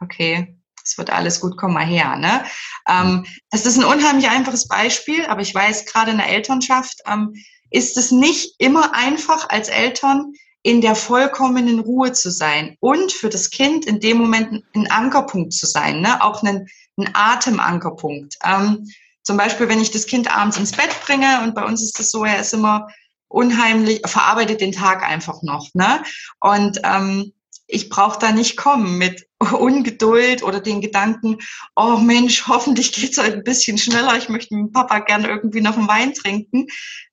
okay, 0.00 0.56
es 0.84 0.96
wird 0.96 1.10
alles 1.10 1.40
gut, 1.40 1.56
komm 1.56 1.74
mal 1.74 1.84
her. 1.84 2.16
Ne? 2.16 2.44
Ähm, 2.88 3.26
das 3.50 3.66
ist 3.66 3.76
ein 3.76 3.84
unheimlich 3.84 4.28
einfaches 4.28 4.68
Beispiel, 4.68 5.26
aber 5.26 5.40
ich 5.40 5.54
weiß, 5.54 5.86
gerade 5.86 6.12
in 6.12 6.18
der 6.18 6.28
Elternschaft 6.28 7.00
ähm, 7.06 7.32
ist 7.70 7.96
es 7.96 8.12
nicht 8.12 8.54
immer 8.58 8.94
einfach 8.94 9.48
als 9.48 9.68
Eltern, 9.68 10.32
in 10.66 10.80
der 10.80 10.96
vollkommenen 10.96 11.78
Ruhe 11.78 12.12
zu 12.12 12.28
sein 12.28 12.76
und 12.80 13.12
für 13.12 13.28
das 13.28 13.50
Kind 13.50 13.86
in 13.86 14.00
dem 14.00 14.18
Moment 14.18 14.64
ein 14.74 14.90
Ankerpunkt 14.90 15.52
zu 15.52 15.64
sein, 15.64 16.00
ne? 16.00 16.20
auch 16.24 16.42
ein, 16.42 16.66
ein 16.96 17.08
Atemankerpunkt. 17.12 18.34
Ähm, 18.42 18.90
zum 19.22 19.36
Beispiel, 19.36 19.68
wenn 19.68 19.80
ich 19.80 19.92
das 19.92 20.06
Kind 20.06 20.28
abends 20.36 20.56
ins 20.56 20.72
Bett 20.72 20.90
bringe 21.06 21.42
und 21.44 21.54
bei 21.54 21.64
uns 21.64 21.84
ist 21.84 22.00
das 22.00 22.10
so, 22.10 22.24
er 22.24 22.40
ist 22.40 22.52
immer 22.52 22.88
unheimlich, 23.28 24.00
verarbeitet 24.06 24.60
den 24.60 24.72
Tag 24.72 25.08
einfach 25.08 25.40
noch. 25.42 25.72
Ne? 25.74 26.02
Und 26.40 26.80
ähm, 26.82 27.32
ich 27.68 27.88
brauche 27.88 28.18
da 28.18 28.32
nicht 28.32 28.56
kommen 28.56 28.98
mit 28.98 29.25
Ungeduld 29.38 30.42
oder 30.42 30.60
den 30.60 30.80
Gedanken, 30.80 31.38
oh 31.74 31.98
Mensch, 31.98 32.46
hoffentlich 32.46 32.92
geht's 32.92 33.18
heute 33.18 33.34
ein 33.34 33.44
bisschen 33.44 33.76
schneller, 33.78 34.16
ich 34.16 34.28
möchte 34.28 34.54
mit 34.54 34.72
Papa 34.72 35.00
gerne 35.00 35.28
irgendwie 35.28 35.60
noch 35.60 35.76
einen 35.76 35.88
Wein 35.88 36.14
trinken. 36.14 36.66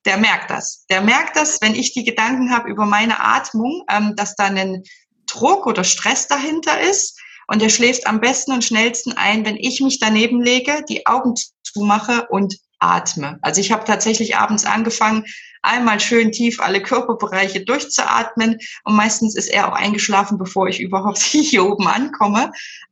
Der 0.06 0.18
merkt 0.18 0.50
das. 0.50 0.86
Der 0.90 1.02
merkt 1.02 1.36
das, 1.36 1.62
wenn 1.62 1.76
ich 1.76 1.94
die 1.94 2.04
Gedanken 2.04 2.52
habe 2.52 2.70
über 2.70 2.86
meine 2.86 3.20
Atmung, 3.20 3.84
ähm, 3.90 4.16
dass 4.16 4.36
da 4.36 4.46
ein 4.46 4.84
Druck 5.26 5.66
oder 5.66 5.84
Stress 5.84 6.28
dahinter 6.28 6.80
ist. 6.80 7.20
Und 7.48 7.62
er 7.62 7.70
schläft 7.70 8.08
am 8.08 8.22
besten 8.22 8.54
und 8.54 8.64
schnellsten 8.64 9.14
ein, 9.14 9.46
wenn 9.46 9.58
ich 9.58 9.82
mich 9.82 10.00
daneben 10.00 10.42
lege, 10.42 10.84
die 10.88 11.06
Augen 11.06 11.34
zumache 11.64 12.28
und 12.30 12.58
atme. 12.84 13.40
Also 13.42 13.62
ich 13.62 13.72
habe 13.72 13.86
tatsächlich 13.86 14.36
abends 14.38 14.66
angefangen, 14.66 15.26
einmal 15.62 16.00
schön 16.00 16.32
tief 16.32 16.60
alle 16.60 16.82
Körperbereiche 16.82 17.64
durchzuatmen 17.64 18.60
und 18.84 18.96
meistens 18.96 19.36
ist 19.36 19.48
er 19.48 19.70
auch 19.70 19.76
eingeschlafen, 19.76 20.38
bevor 20.38 20.68
ich 20.68 20.80
überhaupt 20.80 21.18
hier 21.22 21.66
oben 21.66 21.88
ankomme. 21.88 22.52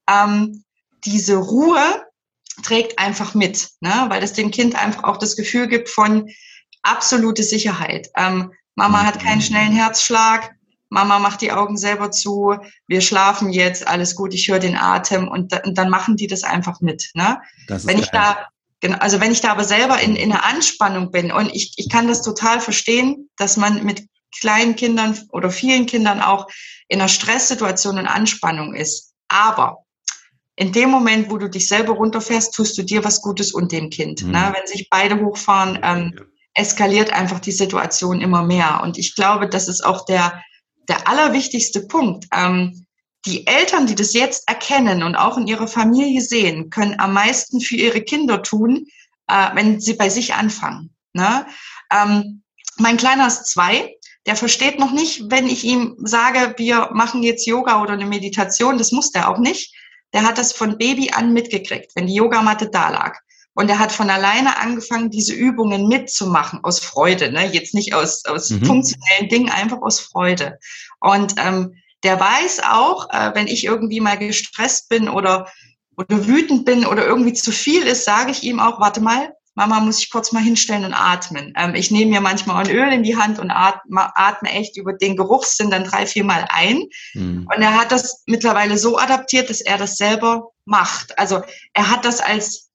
Ähm, 0.10 0.64
diese 1.06 1.36
Ruhe 1.36 2.06
trägt 2.64 2.98
einfach 3.00 3.34
mit, 3.34 3.70
ne? 3.82 4.06
weil 4.08 4.22
das 4.22 4.34
dem 4.34 4.52
Kind 4.52 4.82
einfach 4.82 5.04
auch 5.04 5.18
das 5.18 5.36
Gefühl 5.36 5.68
gibt 5.68 5.90
von 5.90 6.30
absolute 6.84 7.44
Sicherheit. 7.44 8.10
Ähm, 8.16 8.52
Mama 8.76 9.04
hat 9.04 9.22
keinen 9.22 9.42
schnellen 9.42 9.74
Herzschlag, 9.74 10.52
Mama 10.90 11.20
macht 11.20 11.42
die 11.42 11.52
Augen 11.52 11.78
selber 11.78 12.12
zu, 12.12 12.56
wir 12.88 13.02
schlafen 13.02 13.52
jetzt, 13.52 13.88
alles 13.88 14.16
gut, 14.16 14.34
ich 14.34 14.50
höre 14.50 14.60
den 14.60 14.76
Atem 14.76 15.28
und, 15.28 15.54
und, 15.66 15.78
dann 15.78 15.90
machen 15.90 16.18
die 16.18 16.28
das 16.28 16.44
einfach 16.44 16.82
mit. 16.82 17.12
Ne? 17.14 17.40
Wenn 17.68 17.98
ich 17.98 18.10
da 18.10 18.48
Genau, 18.82 18.98
also 18.98 19.22
wenn 19.22 19.32
ich 19.32 19.42
da 19.42 19.52
aber 19.52 19.64
selber 19.64 20.00
in, 20.00 20.16
in 20.16 20.32
einer 20.32 20.44
Anspannung 20.44 21.12
bin 21.12 21.32
und 21.32 21.54
ich, 21.54 21.74
ich 21.78 21.90
kann 21.90 22.08
das 22.08 22.24
total 22.24 22.60
verstehen, 22.60 23.30
dass 23.38 23.56
man 23.56 23.84
mit 23.86 24.08
kleinen 24.40 24.76
Kindern 24.76 25.18
oder 25.32 25.52
vielen 25.52 25.86
Kindern 25.86 26.20
auch 26.20 26.48
in 26.88 27.00
einer 27.00 27.08
Stresssituation 27.08 27.98
in 27.98 28.08
Anspannung 28.08 28.74
ist. 28.74 29.14
Aber 29.28 29.86
in 30.56 30.72
dem 30.72 30.90
Moment, 30.90 31.30
wo 31.30 31.38
du 31.38 31.50
dich 31.50 31.68
selber 31.68 31.94
runterfährst, 31.94 32.54
tust 32.54 32.78
du 32.78 32.84
dir 32.84 33.04
was 33.04 33.22
Gutes 33.22 33.54
und 33.54 33.72
dem 33.72 33.90
Kind. 33.90 34.24
Mhm. 34.24 34.32
Ne? 34.32 34.54
Wenn 34.56 34.68
sich 34.68 34.90
beide 34.90 35.24
hochfahren, 35.24 35.80
ähm, 35.84 36.20
eskaliert 36.54 37.14
einfach 37.14 37.40
die 37.40 37.52
Situation 37.52 38.20
immer 38.20 38.44
mehr. 38.44 38.82
Und 38.84 38.98
ich 38.98 39.16
glaube, 39.16 39.48
das 39.48 39.68
ist 39.68 39.86
auch 39.86 40.06
der, 40.06 40.44
der 40.90 41.08
allerwichtigste 41.08 41.88
Punkt. 41.88 42.26
Ähm, 42.34 42.86
die 43.26 43.46
Eltern, 43.46 43.88
die 43.88 43.96
das 43.96 44.14
jetzt 44.14 44.48
erkennen 44.48 45.04
und 45.04 45.16
auch 45.16 45.38
in 45.38 45.48
ihrer 45.48 45.68
Familie 45.68 46.22
sehen, 46.22 46.70
können 46.70 47.00
am 47.00 47.14
meisten 47.14 47.62
für 47.62 47.76
ihre 47.76 48.02
Kinder 48.02 48.42
tun, 48.42 48.88
äh, 49.28 49.50
wenn 49.54 49.80
sie 49.80 49.94
bei 49.94 50.10
sich 50.10 50.34
anfangen. 50.34 50.96
Ne? 51.14 51.46
Ähm, 51.92 52.44
mein 52.78 52.98
Kleiner 52.98 53.28
ist 53.28 53.46
zwei, 53.46 53.96
der 54.26 54.36
versteht 54.36 54.80
noch 54.80 54.92
nicht, 54.92 55.24
wenn 55.30 55.48
ich 55.48 55.64
ihm 55.64 55.96
sage, 56.00 56.56
wir 56.58 56.90
machen 56.94 57.24
jetzt 57.24 57.46
Yoga 57.46 57.82
oder 57.82 57.94
eine 57.94 58.06
Meditation, 58.06 58.78
das 58.78 58.92
muss 58.92 59.12
der 59.12 59.30
auch 59.30 59.40
nicht. 59.40 59.76
Der 60.14 60.24
hat 60.24 60.38
das 60.38 60.52
von 60.52 60.78
Baby 60.78 61.12
an 61.12 61.34
mitgekriegt, 61.34 61.92
wenn 61.96 62.08
die 62.08 62.16
Yogamatte 62.16 62.70
da 62.70 62.90
lag. 62.90 63.18
Und 63.54 63.70
er 63.70 63.80
hat 63.80 63.92
von 63.92 64.10
alleine 64.10 64.58
angefangen, 64.58 65.10
diese 65.10 65.34
Übungen 65.34 65.88
mitzumachen, 65.88 66.64
aus 66.64 66.80
Freude, 66.80 67.32
ne? 67.32 67.52
jetzt 67.52 67.74
nicht 67.74 67.94
aus, 67.94 68.26
aus 68.26 68.50
mhm. 68.50 68.66
funktionellen 68.66 69.30
Dingen, 69.30 69.50
einfach 69.50 69.82
aus 69.82 70.00
Freude. 70.00 70.58
Und 71.00 71.36
ähm, 71.38 71.76
der 72.04 72.20
weiß 72.20 72.64
auch, 72.64 73.10
äh, 73.12 73.32
wenn 73.34 73.48
ich 73.48 73.64
irgendwie 73.64 74.00
mal 74.00 74.18
gestresst 74.18 74.90
bin 74.90 75.10
oder, 75.10 75.48
oder 75.98 76.28
wütend 76.28 76.66
bin 76.66 76.86
oder 76.86 77.06
irgendwie 77.06 77.34
zu 77.34 77.52
viel 77.52 77.84
ist, 77.84 78.06
sage 78.06 78.32
ich 78.32 78.44
ihm 78.44 78.60
auch, 78.60 78.80
warte 78.80 79.02
mal, 79.02 79.34
Mama 79.54 79.82
muss 79.82 80.00
ich 80.00 80.10
kurz 80.10 80.32
mal 80.32 80.42
hinstellen 80.42 80.86
und 80.86 80.94
atmen. 80.94 81.54
Ähm, 81.58 81.76
ich 81.76 81.92
nehme 81.92 82.12
mir 82.12 82.22
manchmal 82.22 82.66
ein 82.66 82.72
Öl 82.74 82.92
in 82.94 83.04
die 83.04 83.18
Hand 83.18 83.38
und 83.38 83.52
atme, 83.52 84.16
atme 84.16 84.50
echt 84.50 84.78
über 84.78 84.94
den 84.94 85.18
Geruchssinn 85.18 85.70
dann 85.70 85.84
drei, 85.84 86.06
vier 86.06 86.24
Mal 86.24 86.46
ein. 86.50 86.86
Mhm. 87.14 87.48
Und 87.54 87.62
er 87.62 87.80
hat 87.80 87.92
das 87.92 88.24
mittlerweile 88.28 88.78
so 88.78 88.98
adaptiert, 88.98 89.50
dass 89.50 89.62
er 89.62 89.78
das 89.78 89.98
selber 89.98 90.52
macht. 90.66 91.18
Also 91.20 91.42
er 91.74 91.90
hat 91.90 92.06
das 92.06 92.22
als 92.22 92.70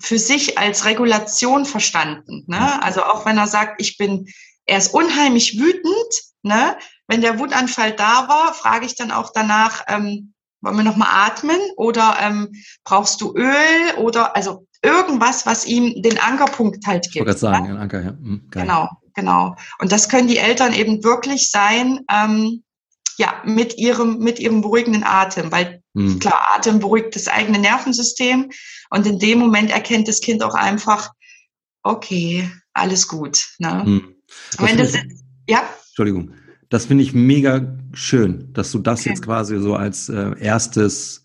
für 0.00 0.18
sich 0.18 0.56
als 0.56 0.84
Regulation 0.84 1.66
verstanden. 1.66 2.44
Ne? 2.46 2.60
Mhm. 2.60 2.80
Also 2.80 3.02
auch 3.02 3.26
wenn 3.26 3.36
er 3.36 3.48
sagt, 3.48 3.80
ich 3.82 3.98
bin, 3.98 4.26
er 4.66 4.78
ist 4.78 4.94
unheimlich 4.94 5.58
wütend, 5.58 6.14
ne? 6.42 6.76
Wenn 7.10 7.22
der 7.22 7.40
Wutanfall 7.40 7.90
da 7.90 8.28
war, 8.28 8.54
frage 8.54 8.86
ich 8.86 8.94
dann 8.94 9.10
auch 9.10 9.32
danach, 9.34 9.82
ähm, 9.88 10.32
wollen 10.60 10.76
wir 10.76 10.84
nochmal 10.84 11.08
atmen 11.10 11.58
oder 11.76 12.16
ähm, 12.20 12.52
brauchst 12.84 13.20
du 13.20 13.34
Öl 13.34 13.96
oder 13.98 14.36
also 14.36 14.68
irgendwas, 14.80 15.44
was 15.44 15.66
ihm 15.66 16.00
den 16.02 16.20
Ankerpunkt 16.20 16.86
halt 16.86 17.10
gibt. 17.10 17.28
Ich 17.28 17.36
sagen, 17.38 17.66
ja? 17.66 17.74
Anker, 17.74 18.00
ja. 18.00 18.12
Mhm, 18.12 18.46
genau, 18.52 18.88
genau. 19.14 19.56
Und 19.80 19.90
das 19.90 20.08
können 20.08 20.28
die 20.28 20.38
Eltern 20.38 20.72
eben 20.72 21.02
wirklich 21.02 21.50
sein, 21.50 21.98
ähm, 22.08 22.62
ja, 23.18 23.42
mit 23.44 23.76
ihrem, 23.76 24.18
mit 24.18 24.38
ihrem 24.38 24.60
beruhigenden 24.60 25.02
Atem, 25.02 25.50
weil 25.50 25.82
mhm. 25.94 26.20
klar, 26.20 26.54
Atem 26.54 26.78
beruhigt 26.78 27.16
das 27.16 27.26
eigene 27.26 27.58
Nervensystem 27.58 28.52
und 28.90 29.04
in 29.04 29.18
dem 29.18 29.40
Moment 29.40 29.72
erkennt 29.72 30.06
das 30.06 30.20
Kind 30.20 30.44
auch 30.44 30.54
einfach, 30.54 31.10
okay, 31.82 32.48
alles 32.72 33.08
gut. 33.08 33.48
Ne? 33.58 33.82
Mhm. 33.84 34.14
Wenn 34.58 34.78
das, 34.78 34.94
ja. 35.48 35.68
Entschuldigung. 35.88 36.34
Das 36.70 36.86
finde 36.86 37.04
ich 37.04 37.12
mega 37.12 37.76
schön, 37.92 38.52
dass 38.52 38.72
du 38.72 38.78
das 38.78 39.00
okay. 39.00 39.10
jetzt 39.10 39.22
quasi 39.22 39.58
so 39.58 39.74
als 39.74 40.08
äh, 40.08 40.32
erstes 40.38 41.24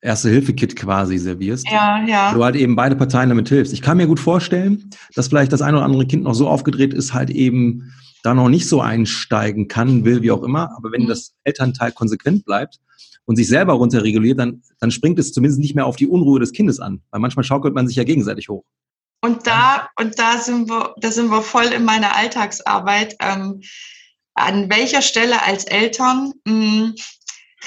erste 0.00 0.30
Hilfe-Kit 0.30 0.76
quasi 0.76 1.18
servierst. 1.18 1.68
Ja, 1.68 2.04
ja. 2.06 2.32
Du 2.32 2.44
halt 2.44 2.56
eben 2.56 2.76
beide 2.76 2.96
Parteien 2.96 3.28
damit 3.28 3.48
hilfst. 3.48 3.72
Ich 3.72 3.82
kann 3.82 3.96
mir 3.96 4.06
gut 4.06 4.20
vorstellen, 4.20 4.90
dass 5.14 5.28
vielleicht 5.28 5.52
das 5.52 5.62
ein 5.62 5.74
oder 5.74 5.84
andere 5.84 6.06
Kind 6.06 6.22
noch 6.22 6.34
so 6.34 6.48
aufgedreht 6.48 6.94
ist, 6.94 7.12
halt 7.12 7.30
eben 7.30 7.92
da 8.22 8.34
noch 8.34 8.48
nicht 8.48 8.68
so 8.68 8.80
einsteigen 8.80 9.68
kann, 9.68 10.04
will, 10.04 10.22
wie 10.22 10.30
auch 10.30 10.42
immer. 10.42 10.70
Aber 10.76 10.92
wenn 10.92 11.02
mhm. 11.02 11.08
das 11.08 11.34
Elternteil 11.44 11.92
konsequent 11.92 12.44
bleibt 12.44 12.78
und 13.24 13.36
sich 13.36 13.48
selber 13.48 13.74
runterreguliert, 13.74 14.38
dann, 14.38 14.62
dann 14.78 14.90
springt 14.90 15.18
es 15.18 15.32
zumindest 15.32 15.60
nicht 15.60 15.74
mehr 15.74 15.86
auf 15.86 15.96
die 15.96 16.06
Unruhe 16.06 16.38
des 16.38 16.52
Kindes 16.52 16.78
an. 16.78 17.02
Weil 17.10 17.20
manchmal 17.20 17.44
schaukelt 17.44 17.74
man 17.74 17.88
sich 17.88 17.96
ja 17.96 18.04
gegenseitig 18.04 18.48
hoch. 18.48 18.64
Und 19.20 19.48
da, 19.48 19.88
und 19.98 20.16
da 20.18 20.38
sind 20.38 20.68
wir, 20.68 20.94
da 21.00 21.10
sind 21.10 21.30
wir 21.30 21.42
voll 21.42 21.66
in 21.66 21.84
meiner 21.84 22.14
Alltagsarbeit. 22.14 23.16
Ähm, 23.20 23.62
an 24.40 24.70
welcher 24.70 25.02
Stelle 25.02 25.42
als 25.42 25.64
Eltern 25.64 26.32
mh, 26.44 26.52
hm, 26.52 26.94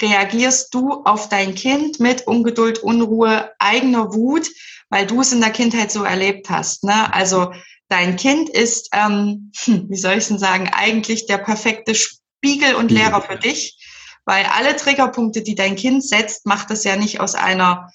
reagierst 0.00 0.74
du 0.74 1.04
auf 1.04 1.28
dein 1.28 1.54
Kind 1.54 2.00
mit 2.00 2.26
Ungeduld, 2.26 2.78
Unruhe, 2.78 3.50
eigener 3.58 4.14
Wut, 4.14 4.48
weil 4.90 5.06
du 5.06 5.20
es 5.20 5.32
in 5.32 5.40
der 5.40 5.50
Kindheit 5.50 5.92
so 5.92 6.02
erlebt 6.04 6.50
hast. 6.50 6.84
Ne? 6.84 7.12
Also 7.12 7.52
dein 7.88 8.16
Kind 8.16 8.48
ist, 8.48 8.88
ähm, 8.92 9.52
hm, 9.64 9.88
wie 9.88 9.96
soll 9.96 10.18
ich 10.18 10.28
denn 10.28 10.38
sagen, 10.38 10.70
eigentlich 10.72 11.26
der 11.26 11.38
perfekte 11.38 11.94
Spiegel 11.94 12.74
und 12.74 12.90
Lehrer 12.90 13.22
für 13.22 13.36
dich, 13.36 13.78
weil 14.24 14.44
alle 14.46 14.76
Triggerpunkte, 14.76 15.42
die 15.42 15.54
dein 15.54 15.76
Kind 15.76 16.04
setzt, 16.04 16.46
macht 16.46 16.70
es 16.70 16.84
ja 16.84 16.96
nicht 16.96 17.20
aus 17.20 17.34
einer 17.34 17.90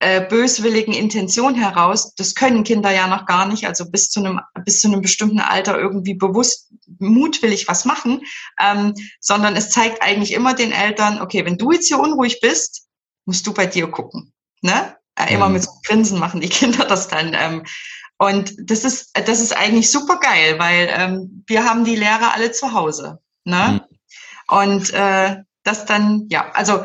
äh, 0.00 0.20
böswilligen 0.20 0.94
Intention 0.94 1.54
heraus. 1.54 2.14
Das 2.14 2.34
können 2.34 2.64
Kinder 2.64 2.90
ja 2.90 3.08
noch 3.08 3.26
gar 3.26 3.46
nicht, 3.46 3.66
also 3.66 3.90
bis 3.90 4.10
zu 4.10 4.20
einem 4.20 4.40
bis 4.64 4.80
zu 4.80 4.88
einem 4.88 5.02
bestimmten 5.02 5.40
Alter 5.40 5.78
irgendwie 5.78 6.14
bewusst 6.14 6.72
mutwillig 6.98 7.68
was 7.68 7.84
machen, 7.84 8.22
ähm, 8.60 8.94
sondern 9.20 9.56
es 9.56 9.70
zeigt 9.70 10.02
eigentlich 10.02 10.32
immer 10.32 10.54
den 10.54 10.72
Eltern, 10.72 11.20
okay, 11.20 11.44
wenn 11.44 11.58
du 11.58 11.72
jetzt 11.72 11.88
hier 11.88 11.98
unruhig 11.98 12.40
bist, 12.40 12.86
musst 13.24 13.46
du 13.46 13.52
bei 13.52 13.66
dir 13.66 13.88
gucken, 13.88 14.32
ne? 14.62 14.96
Äh, 15.16 15.34
immer 15.34 15.48
mhm. 15.48 15.54
mit 15.54 15.62
so 15.64 15.70
Grinsen 15.84 16.18
machen 16.18 16.40
die 16.40 16.48
Kinder 16.48 16.84
das 16.84 17.08
dann. 17.08 17.34
Ähm, 17.34 17.64
und 18.18 18.54
das 18.58 18.84
ist, 18.84 19.10
das 19.14 19.40
ist 19.40 19.56
eigentlich 19.56 19.90
super 19.90 20.18
geil, 20.18 20.58
weil 20.58 20.88
ähm, 20.90 21.44
wir 21.46 21.64
haben 21.64 21.84
die 21.84 21.96
Lehrer 21.96 22.34
alle 22.34 22.50
zu 22.50 22.72
Hause. 22.72 23.20
Ne? 23.44 23.80
Mhm. 23.80 24.54
Und 24.54 24.92
äh, 24.92 25.36
das 25.62 25.86
dann, 25.86 26.26
ja, 26.28 26.50
also 26.52 26.84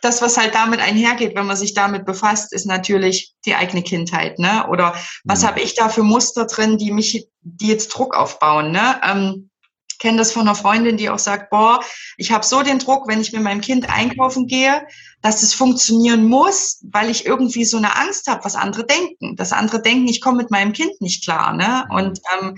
das, 0.00 0.22
was 0.22 0.36
halt 0.36 0.54
damit 0.54 0.80
einhergeht, 0.80 1.34
wenn 1.36 1.46
man 1.46 1.56
sich 1.56 1.74
damit 1.74 2.04
befasst, 2.04 2.52
ist 2.52 2.66
natürlich 2.66 3.34
die 3.44 3.54
eigene 3.54 3.82
Kindheit, 3.82 4.38
ne? 4.38 4.66
Oder 4.68 4.94
was 5.24 5.42
mhm. 5.42 5.46
habe 5.48 5.60
ich 5.60 5.74
da 5.74 5.88
für 5.88 6.02
Muster 6.02 6.46
drin, 6.46 6.78
die 6.78 6.92
mich, 6.92 7.28
die 7.42 7.68
jetzt 7.68 7.88
Druck 7.88 8.14
aufbauen, 8.16 8.70
ne? 8.70 9.00
Ähm, 9.02 9.50
kenne 9.98 10.18
das 10.18 10.32
von 10.32 10.42
einer 10.42 10.54
Freundin, 10.54 10.96
die 10.96 11.10
auch 11.10 11.18
sagt, 11.18 11.50
boah, 11.50 11.80
ich 12.16 12.30
habe 12.30 12.44
so 12.44 12.62
den 12.62 12.78
Druck, 12.78 13.08
wenn 13.08 13.20
ich 13.20 13.32
mit 13.32 13.42
meinem 13.42 13.60
Kind 13.60 13.90
einkaufen 13.90 14.46
gehe, 14.46 14.86
dass 15.22 15.42
es 15.42 15.54
funktionieren 15.54 16.24
muss, 16.24 16.80
weil 16.90 17.10
ich 17.10 17.26
irgendwie 17.26 17.64
so 17.64 17.76
eine 17.76 17.96
Angst 17.96 18.28
habe, 18.28 18.44
was 18.44 18.54
andere 18.54 18.86
denken. 18.86 19.36
Dass 19.36 19.52
andere 19.52 19.82
denken, 19.82 20.06
ich 20.06 20.20
komme 20.20 20.38
mit 20.38 20.50
meinem 20.50 20.72
Kind 20.72 21.00
nicht 21.00 21.24
klar. 21.24 21.52
Ne? 21.52 21.84
Mhm. 21.88 21.96
Und 21.96 22.20
ähm, 22.40 22.56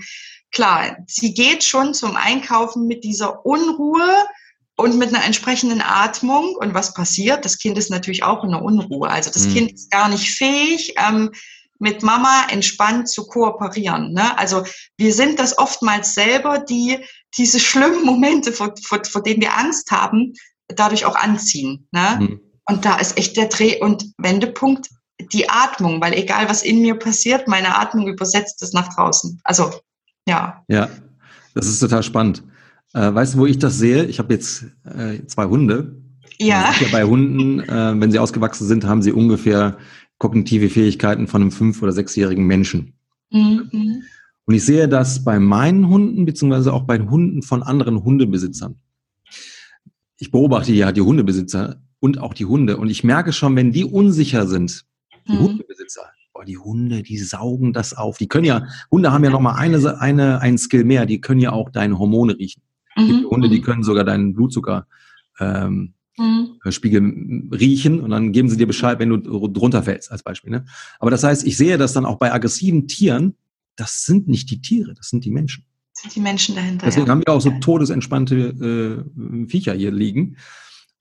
klar, 0.51 0.97
sie 1.07 1.33
geht 1.33 1.63
schon 1.63 1.93
zum 1.93 2.15
Einkaufen 2.15 2.85
mit 2.85 3.03
dieser 3.03 3.45
Unruhe 3.45 4.07
und 4.81 4.97
mit 4.97 5.13
einer 5.13 5.23
entsprechenden 5.23 5.81
Atmung. 5.81 6.55
Und 6.55 6.73
was 6.73 6.93
passiert? 6.93 7.45
Das 7.45 7.57
Kind 7.57 7.77
ist 7.77 7.89
natürlich 7.89 8.23
auch 8.23 8.43
in 8.43 8.51
der 8.51 8.61
Unruhe. 8.61 9.09
Also 9.09 9.29
das 9.31 9.47
mhm. 9.47 9.53
Kind 9.53 9.71
ist 9.73 9.91
gar 9.91 10.09
nicht 10.09 10.31
fähig, 10.31 10.95
ähm, 10.97 11.31
mit 11.79 12.03
Mama 12.03 12.45
entspannt 12.49 13.09
zu 13.09 13.25
kooperieren. 13.25 14.13
Ne? 14.13 14.37
Also 14.37 14.63
wir 14.97 15.13
sind 15.13 15.39
das 15.39 15.57
oftmals 15.57 16.13
selber, 16.13 16.59
die 16.59 16.99
diese 17.37 17.59
schlimmen 17.59 18.05
Momente, 18.05 18.51
vor, 18.51 18.75
vor, 18.83 19.01
vor 19.03 19.23
denen 19.23 19.41
wir 19.41 19.57
Angst 19.57 19.89
haben, 19.89 20.33
dadurch 20.67 21.05
auch 21.05 21.15
anziehen. 21.15 21.87
Ne? 21.91 22.17
Mhm. 22.19 22.41
Und 22.67 22.85
da 22.85 22.97
ist 22.97 23.17
echt 23.17 23.35
der 23.35 23.47
Dreh- 23.47 23.79
und 23.81 24.13
Wendepunkt 24.17 24.89
die 25.33 25.49
Atmung, 25.49 26.01
weil 26.01 26.13
egal 26.13 26.49
was 26.49 26.63
in 26.63 26.81
mir 26.81 26.95
passiert, 26.95 27.47
meine 27.47 27.77
Atmung 27.77 28.07
übersetzt 28.07 28.61
es 28.61 28.73
nach 28.73 28.93
draußen. 28.93 29.39
Also, 29.43 29.71
ja. 30.27 30.63
Ja, 30.67 30.89
das 31.53 31.67
ist 31.67 31.79
total 31.79 32.03
spannend. 32.03 32.43
Äh, 32.93 33.13
weißt 33.13 33.35
du, 33.35 33.39
wo 33.39 33.45
ich 33.45 33.59
das 33.59 33.77
sehe? 33.77 34.05
Ich 34.05 34.19
habe 34.19 34.33
jetzt 34.33 34.65
äh, 34.85 35.25
zwei 35.25 35.45
Hunde. 35.45 36.01
Ja. 36.39 36.73
ja 36.79 36.87
bei 36.91 37.03
Hunden, 37.03 37.59
äh, 37.61 37.99
wenn 37.99 38.11
sie 38.11 38.19
ausgewachsen 38.19 38.67
sind, 38.67 38.85
haben 38.85 39.01
sie 39.01 39.11
ungefähr 39.11 39.77
kognitive 40.17 40.69
Fähigkeiten 40.69 41.27
von 41.27 41.41
einem 41.41 41.51
fünf- 41.51 41.81
oder 41.81 41.91
sechsjährigen 41.91 42.45
Menschen. 42.45 42.93
Mhm. 43.31 44.03
Und 44.45 44.55
ich 44.55 44.65
sehe 44.65 44.87
das 44.87 45.23
bei 45.23 45.39
meinen 45.39 45.87
Hunden, 45.87 46.25
beziehungsweise 46.25 46.73
auch 46.73 46.83
bei 46.83 46.99
Hunden 46.99 47.41
von 47.41 47.63
anderen 47.63 48.03
Hundebesitzern. 48.03 48.75
Ich 50.17 50.31
beobachte 50.31 50.73
ja 50.73 50.91
die 50.91 51.01
Hundebesitzer 51.01 51.81
und 51.99 52.19
auch 52.19 52.33
die 52.33 52.45
Hunde. 52.45 52.77
Und 52.77 52.89
ich 52.89 53.03
merke 53.03 53.33
schon, 53.33 53.55
wenn 53.55 53.71
die 53.71 53.85
unsicher 53.85 54.47
sind, 54.47 54.85
die 55.27 55.33
mhm. 55.33 55.39
Hundebesitzer, 55.39 56.01
oh, 56.33 56.43
die 56.43 56.57
Hunde, 56.57 57.03
die 57.03 57.17
saugen 57.17 57.73
das 57.73 57.93
auf. 57.93 58.17
Die 58.17 58.27
können 58.27 58.45
ja, 58.45 58.67
Hunde 58.91 59.11
haben 59.11 59.23
ja 59.23 59.29
nochmal 59.29 59.55
eine, 59.55 60.01
eine, 60.01 60.41
ein 60.41 60.57
Skill 60.57 60.83
mehr, 60.83 61.05
die 61.05 61.21
können 61.21 61.39
ja 61.39 61.51
auch 61.51 61.69
deine 61.69 61.97
Hormone 61.97 62.37
riechen. 62.37 62.61
Mhm. 62.95 63.25
Hunde, 63.29 63.49
die 63.49 63.59
mhm. 63.59 63.63
können 63.63 63.83
sogar 63.83 64.03
deinen 64.03 64.33
Blutzucker 64.33 64.87
ähm, 65.39 65.93
mhm. 66.17 66.59
Spiegel 66.69 67.47
riechen 67.51 67.99
und 67.99 68.11
dann 68.11 68.31
geben 68.31 68.49
sie 68.49 68.57
dir 68.57 68.67
Bescheid, 68.67 68.99
wenn 68.99 69.09
du 69.09 69.47
drunter 69.47 69.83
fällst, 69.83 70.11
als 70.11 70.23
Beispiel. 70.23 70.51
Ne? 70.51 70.65
Aber 70.99 71.11
das 71.11 71.23
heißt, 71.23 71.45
ich 71.45 71.57
sehe 71.57 71.77
das 71.77 71.93
dann 71.93 72.05
auch 72.05 72.17
bei 72.17 72.33
aggressiven 72.33 72.87
Tieren, 72.87 73.35
das 73.75 74.03
sind 74.03 74.27
nicht 74.27 74.49
die 74.51 74.61
Tiere, 74.61 74.93
das 74.93 75.09
sind 75.09 75.25
die 75.25 75.31
Menschen. 75.31 75.65
Das 75.93 76.03
sind 76.03 76.15
die 76.15 76.21
Menschen 76.21 76.55
dahinter. 76.55 76.85
Deswegen 76.85 77.07
ja. 77.07 77.11
haben 77.11 77.23
wir 77.25 77.33
auch 77.33 77.41
so 77.41 77.51
todesentspannte 77.59 79.05
äh, 79.15 79.47
Viecher 79.47 79.73
hier 79.73 79.91
liegen, 79.91 80.37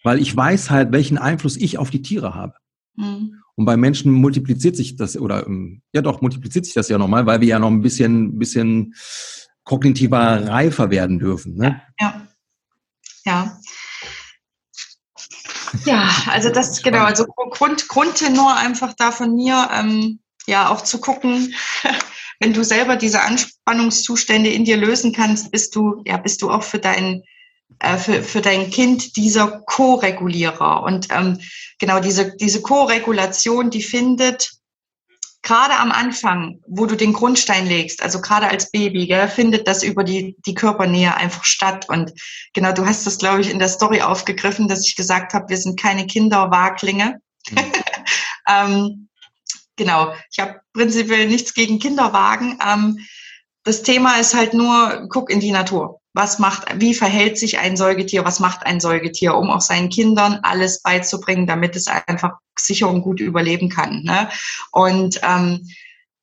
weil 0.03 0.21
ich 0.21 0.35
weiß 0.35 0.71
halt, 0.71 0.93
welchen 0.93 1.19
Einfluss 1.19 1.57
ich 1.57 1.79
auf 1.79 1.91
die 1.91 2.03
Tiere 2.03 2.35
habe. 2.35 2.55
Mhm. 2.97 3.35
Und 3.57 3.67
bei 3.67 3.77
Menschen 3.77 4.13
multipliziert 4.13 4.77
sich 4.77 4.97
das, 4.97 5.19
oder 5.19 5.47
ähm, 5.47 5.83
ja 5.93 6.01
doch, 6.01 6.23
multipliziert 6.23 6.65
sich 6.65 6.75
das 6.75 6.89
ja 6.89 6.97
nochmal, 6.97 7.27
weil 7.27 7.41
wir 7.41 7.49
ja 7.49 7.59
noch 7.59 7.71
ein 7.71 7.83
bisschen, 7.83 8.39
bisschen 8.39 8.95
kognitiver 9.65 10.47
reifer 10.49 10.91
werden 10.91 11.19
dürfen. 11.19 11.57
Ne? 11.57 11.81
Ja. 11.99 12.27
Ja. 13.25 13.61
Ja, 15.85 16.11
also 16.27 16.51
das 16.51 16.83
genau, 16.83 17.05
also 17.05 17.27
Grund, 17.27 17.87
Grundtenor 17.89 18.57
einfach 18.57 18.93
da 18.95 19.13
von 19.13 19.37
mir, 19.37 19.71
ähm, 19.73 20.19
ja 20.47 20.69
auch 20.69 20.81
zu 20.81 21.01
gucken, 21.01 21.55
wenn 22.41 22.53
du 22.53 22.65
selber 22.65 22.97
diese 22.97 23.21
Anspannungszustände 23.21 24.51
in 24.51 24.65
dir 24.65 24.77
lösen 24.77 25.13
kannst, 25.13 25.51
bist 25.53 25.77
du, 25.77 26.03
ja, 26.07 26.17
bist 26.17 26.43
du 26.43 26.51
auch 26.51 26.63
für 26.63 26.79
dein, 26.79 27.23
äh, 27.79 27.97
für, 27.99 28.23
für 28.23 28.41
dein 28.41 28.71
Kind 28.71 29.17
dieser 29.17 29.61
Co-Regulierer. 29.67 30.83
Und 30.83 31.09
ähm, 31.11 31.39
genau 31.79 32.01
diese, 32.01 32.37
diese 32.37 32.63
Co-Regulation, 32.63 33.71
die 33.71 33.83
findet 33.83 34.60
gerade 35.43 35.79
am 35.79 35.91
Anfang, 35.91 36.61
wo 36.67 36.87
du 36.87 36.97
den 36.97 37.13
Grundstein 37.13 37.67
legst, 37.67 38.03
also 38.03 38.21
gerade 38.21 38.49
als 38.49 38.71
Baby, 38.71 39.07
gell, 39.07 39.29
findet 39.29 39.67
das 39.67 39.83
über 39.83 40.05
die, 40.05 40.37
die 40.47 40.55
Körpernähe 40.55 41.15
einfach 41.15 41.45
statt. 41.45 41.89
Und 41.89 42.13
genau, 42.53 42.73
du 42.73 42.87
hast 42.87 43.07
das, 43.07 43.19
glaube 43.19 43.41
ich, 43.41 43.51
in 43.51 43.59
der 43.59 43.69
Story 43.69 44.03
aufgegriffen, 44.03 44.69
dass 44.69 44.87
ich 44.87 44.97
gesagt 44.97 45.33
habe, 45.33 45.49
wir 45.49 45.57
sind 45.57 45.81
keine 45.81 46.07
Kinderwaglinge. 46.07 47.21
Mhm. 47.51 47.59
ähm, 48.49 49.09
genau, 49.77 50.13
ich 50.31 50.39
habe 50.39 50.61
prinzipiell 50.73 51.27
nichts 51.29 51.55
gegen 51.55 51.79
Kinderwagen. 51.79 52.59
Ähm, 52.67 52.99
das 53.65 53.83
Thema 53.83 54.17
ist 54.17 54.35
halt 54.35 54.55
nur, 54.55 55.07
guck 55.11 55.31
in 55.31 55.41
die 55.41 55.53
Natur 55.53 56.00
was 56.13 56.39
macht, 56.39 56.65
wie 56.81 56.95
verhält 56.95 57.39
sich 57.39 57.59
ein 57.59 57.77
Säugetier, 57.77 58.25
was 58.25 58.41
macht 58.41 58.67
ein 58.67 58.81
Säugetier, 58.81 59.35
um 59.37 59.51
auch 59.51 59.61
seinen 59.61 59.91
Kindern 59.91 60.41
alles 60.43 60.83
beizubringen, 60.83 61.47
damit 61.47 61.77
es 61.77 61.87
einfach 61.87 62.33
sicher 62.59 62.89
und 62.89 63.03
gut 63.03 63.21
überleben 63.21 63.69
kann. 63.69 64.03
Ne? 64.03 64.29
Und 64.73 65.21
ähm, 65.23 65.69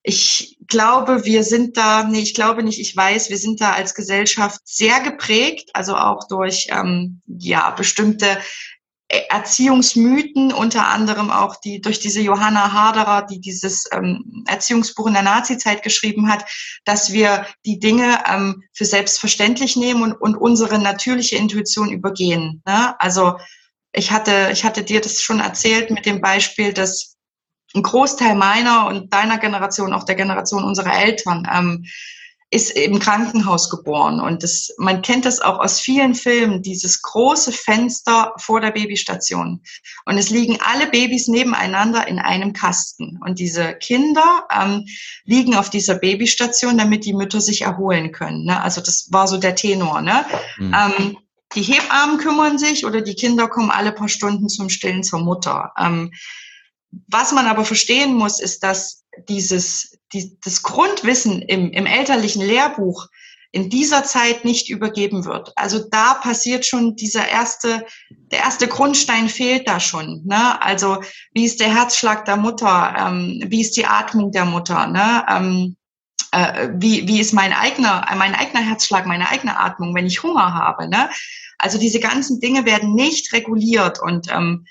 ich 0.04 0.58
glaube, 0.68 1.26
wir 1.26 1.44
sind 1.44 1.78
da, 1.78 2.04
nee, 2.04 2.20
ich 2.20 2.34
glaube 2.34 2.64
nicht, 2.64 2.80
ich 2.80 2.96
weiß, 2.96 3.30
wir 3.30 3.38
sind 3.38 3.60
da 3.62 3.74
als 3.74 3.94
Gesellschaft 3.94 4.62
sehr 4.64 5.00
geprägt, 5.02 5.70
also 5.74 5.96
auch 5.96 6.28
durch 6.28 6.68
ähm, 6.72 7.22
ja 7.28 7.72
bestimmte 7.72 8.38
Erziehungsmythen, 9.10 10.52
unter 10.52 10.88
anderem 10.88 11.32
auch 11.32 11.56
die 11.56 11.80
durch 11.80 12.00
diese 12.00 12.20
Johanna 12.20 12.74
Harderer, 12.74 13.26
die 13.26 13.40
dieses 13.40 13.86
ähm, 13.94 14.44
Erziehungsbuch 14.48 15.08
in 15.08 15.14
der 15.14 15.22
Nazizeit 15.22 15.82
geschrieben 15.82 16.30
hat, 16.30 16.44
dass 16.84 17.14
wir 17.14 17.46
die 17.66 17.80
Dinge 17.80 18.20
ähm, 18.28 18.64
für 18.74 18.84
selbstverständlich 18.84 19.78
nehmen 19.78 20.04
und, 20.04 20.14
und 20.14 20.36
unsere 20.36 20.78
natürliche 20.78 21.38
Intuition 21.38 21.90
übergehen. 21.90 22.62
Ne? 22.66 23.00
Also 23.00 23.38
ich 23.94 24.12
hatte, 24.12 24.50
ich 24.52 24.66
hatte 24.66 24.84
dir 24.84 25.00
das 25.00 25.22
schon 25.22 25.40
erzählt 25.40 25.90
mit 25.90 26.06
dem 26.06 26.20
Beispiel, 26.20 26.74
dass 26.74 27.16
ein 27.74 27.84
Großteil 27.84 28.36
meiner 28.36 28.88
und 28.88 29.14
deiner 29.14 29.38
Generation, 29.38 29.94
auch 29.94 30.04
der 30.04 30.16
Generation 30.16 30.64
unserer 30.66 30.94
Eltern, 30.94 31.48
ähm, 31.50 31.86
ist 32.50 32.72
im 32.72 33.00
Krankenhaus 33.00 33.70
geboren. 33.70 34.22
Und 34.22 34.42
das, 34.42 34.74
man 34.78 35.02
kennt 35.02 35.26
das 35.26 35.42
auch 35.42 35.60
aus 35.60 35.82
vielen 35.82 36.16
Filmen, 36.16 36.62
dieses 36.62 37.02
große 37.02 37.52
Fenster 37.52 38.34
vor 38.38 38.62
der 38.62 38.72
Babystation. 38.72 39.62
Und 40.06 40.18
es 40.18 40.30
liegen 40.30 40.58
alle 40.62 40.88
Babys 40.88 41.28
nebeneinander 41.28 42.08
in 42.08 42.20
einem 42.20 42.54
Kasten. 42.54 43.20
Und 43.26 43.40
diese 43.40 43.74
Kinder 43.74 44.48
ähm, 44.50 44.86
liegen 45.26 45.56
auf 45.56 45.70
dieser 45.70 45.96
Babystation, 45.96 46.78
damit 46.78 47.04
die 47.04 47.14
Mütter 47.14 47.42
sich 47.42 47.64
erholen 47.64 48.14
können. 48.14 48.46
Ne? 48.46 48.62
Also 48.62 48.80
das 48.80 49.10
war 49.12 49.28
so 49.28 49.38
der 49.38 49.56
Tenor. 49.56 50.02
Ne? 50.02 50.26
Mhm. 50.58 50.74
Ähm, 50.74 51.18
die 51.56 51.64
Hebammen 51.64 52.18
kümmern 52.18 52.58
sich 52.58 52.86
oder 52.86 53.02
die 53.02 53.16
Kinder 53.16 53.50
kommen 53.50 53.72
alle 53.72 53.92
paar 53.92 54.10
Stunden 54.10 54.48
zum 54.48 54.70
Stillen 54.70 55.04
zur 55.04 55.20
Mutter. 55.20 55.74
Ähm, 55.78 56.14
was 57.08 57.34
man 57.34 57.48
aber 57.48 57.66
verstehen 57.66 58.16
muss, 58.16 58.40
ist, 58.40 58.64
dass 58.64 59.04
dieses, 59.28 59.98
die, 60.14 60.38
das 60.44 60.64
Grundwissen 60.64 61.42
im, 61.42 61.72
im 61.72 61.86
elterlichen 61.86 62.42
Lehrbuch 62.42 63.08
in 63.52 63.70
dieser 63.70 64.04
Zeit 64.04 64.46
nicht 64.46 64.70
übergeben 64.70 65.26
wird. 65.26 65.54
Also 65.56 65.80
da 65.90 66.16
passiert 66.16 66.66
schon 66.66 66.96
dieser 66.96 67.28
erste, 67.28 67.86
der 68.10 68.40
erste 68.40 68.68
Grundstein 68.68 69.30
fehlt 69.30 69.68
da 69.68 69.80
schon. 69.80 70.24
Ne? 70.26 70.62
Also 70.62 71.02
wie 71.34 71.46
ist 71.46 71.60
der 71.60 71.74
Herzschlag 71.74 72.26
der 72.26 72.38
Mutter? 72.38 72.96
Ähm, 72.98 73.44
wie 73.48 73.62
ist 73.62 73.78
die 73.78 73.86
Atmung 73.86 74.32
der 74.32 74.46
Mutter? 74.46 74.88
Ne? 74.88 75.26
Ähm, 75.30 75.78
äh, 76.32 76.70
wie, 76.74 77.08
wie 77.08 77.22
ist 77.22 77.34
mein 77.34 77.54
eigener, 77.54 78.06
mein 78.18 78.36
eigener 78.36 78.62
Herzschlag, 78.62 79.06
meine 79.06 79.30
eigene 79.30 79.58
Atmung, 79.58 79.96
wenn 79.96 80.08
ich 80.08 80.24
Hunger 80.24 80.54
habe? 80.54 80.90
Ne? 80.90 81.10
Also 81.58 81.80
diese 81.80 82.00
ganzen 82.00 82.40
Dinge 82.40 82.66
werden 82.66 82.94
nicht 82.94 83.32
reguliert 83.34 84.02
und 84.02 84.28
ähm, 84.30 84.66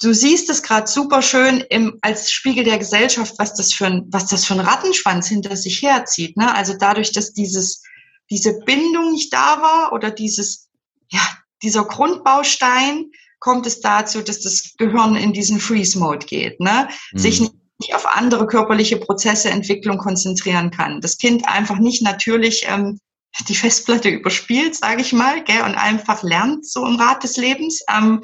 du 0.00 0.14
siehst 0.14 0.50
es 0.50 0.62
gerade 0.62 0.86
super 0.86 1.22
schön 1.22 1.64
im, 1.70 1.98
als 2.00 2.30
Spiegel 2.30 2.64
der 2.64 2.78
Gesellschaft, 2.78 3.34
was 3.38 3.54
das 3.54 3.72
für 3.72 3.86
ein, 3.86 4.06
was 4.08 4.26
das 4.26 4.44
für 4.44 4.54
ein 4.54 4.60
Rattenschwanz 4.60 5.28
hinter 5.28 5.56
sich 5.56 5.82
herzieht. 5.82 6.36
Ne? 6.36 6.52
Also 6.54 6.74
dadurch, 6.78 7.12
dass 7.12 7.32
dieses, 7.32 7.82
diese 8.30 8.60
Bindung 8.60 9.12
nicht 9.12 9.32
da 9.32 9.60
war 9.60 9.92
oder 9.92 10.10
dieses, 10.10 10.68
ja, 11.10 11.20
dieser 11.62 11.84
Grundbaustein 11.84 13.10
kommt 13.38 13.66
es 13.66 13.80
dazu, 13.80 14.22
dass 14.22 14.40
das 14.40 14.74
Gehirn 14.76 15.16
in 15.16 15.32
diesen 15.32 15.60
Freeze-Mode 15.60 16.26
geht, 16.26 16.60
ne? 16.60 16.88
Mhm. 17.12 17.18
sich 17.18 17.40
nicht 17.40 17.94
auf 17.94 18.06
andere 18.06 18.46
körperliche 18.46 18.98
Prozesse, 18.98 19.48
Entwicklung 19.50 19.96
konzentrieren 19.96 20.70
kann. 20.70 21.00
Das 21.00 21.16
Kind 21.16 21.48
einfach 21.48 21.78
nicht 21.78 22.02
natürlich 22.02 22.66
ähm, 22.68 23.00
die 23.48 23.54
Festplatte 23.54 24.10
überspielt, 24.10 24.74
sage 24.74 25.00
ich 25.00 25.12
mal, 25.12 25.42
gell, 25.44 25.62
und 25.62 25.74
einfach 25.74 26.22
lernt 26.22 26.66
so 26.66 26.84
im 26.84 26.96
Rad 26.96 27.22
des 27.22 27.36
Lebens, 27.36 27.82
ähm, 27.88 28.22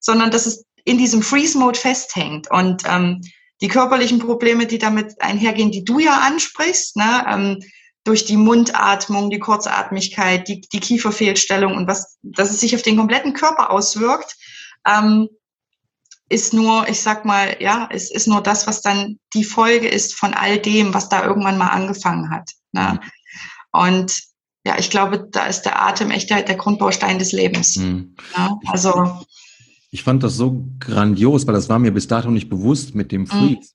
sondern 0.00 0.30
dass 0.30 0.46
es 0.46 0.64
in 0.84 0.98
diesem 0.98 1.22
Freeze-Mode 1.22 1.78
festhängt. 1.78 2.50
Und 2.50 2.82
ähm, 2.86 3.20
die 3.60 3.68
körperlichen 3.68 4.18
Probleme, 4.18 4.66
die 4.66 4.78
damit 4.78 5.20
einhergehen, 5.20 5.70
die 5.70 5.84
du 5.84 5.98
ja 5.98 6.20
ansprichst, 6.26 6.96
ne, 6.96 7.26
ähm, 7.28 7.58
durch 8.04 8.24
die 8.24 8.36
Mundatmung, 8.36 9.28
die 9.30 9.38
Kurzatmigkeit, 9.38 10.48
die, 10.48 10.62
die 10.62 10.80
Kieferfehlstellung 10.80 11.76
und 11.76 11.86
was, 11.86 12.18
dass 12.22 12.50
es 12.50 12.60
sich 12.60 12.74
auf 12.74 12.82
den 12.82 12.96
kompletten 12.96 13.34
Körper 13.34 13.70
auswirkt, 13.70 14.36
ähm, 14.86 15.28
ist 16.30 16.54
nur, 16.54 16.88
ich 16.88 17.02
sag 17.02 17.24
mal, 17.24 17.56
ja, 17.60 17.88
es 17.92 18.10
ist 18.10 18.28
nur 18.28 18.40
das, 18.40 18.66
was 18.66 18.80
dann 18.82 19.18
die 19.34 19.44
Folge 19.44 19.88
ist 19.88 20.14
von 20.14 20.32
all 20.32 20.58
dem, 20.58 20.94
was 20.94 21.08
da 21.08 21.24
irgendwann 21.24 21.58
mal 21.58 21.68
angefangen 21.68 22.30
hat. 22.30 22.50
Ne? 22.72 23.00
Und 23.72 24.22
ja, 24.64 24.78
ich 24.78 24.90
glaube, 24.90 25.26
da 25.30 25.46
ist 25.46 25.62
der 25.62 25.82
Atem 25.82 26.10
echt 26.10 26.30
der, 26.30 26.42
der 26.42 26.54
Grundbaustein 26.54 27.18
des 27.18 27.32
Lebens. 27.32 27.76
Mhm. 27.76 28.14
Ja, 28.36 28.58
also 28.66 29.24
ich 29.90 30.02
fand 30.02 30.22
das 30.22 30.36
so 30.36 30.64
grandios, 30.78 31.46
weil 31.46 31.54
das 31.54 31.68
war 31.68 31.78
mir 31.78 31.92
bis 31.92 32.06
dato 32.06 32.30
nicht 32.30 32.48
bewusst 32.48 32.94
mit 32.94 33.12
dem. 33.12 33.26
Freeze. 33.26 33.74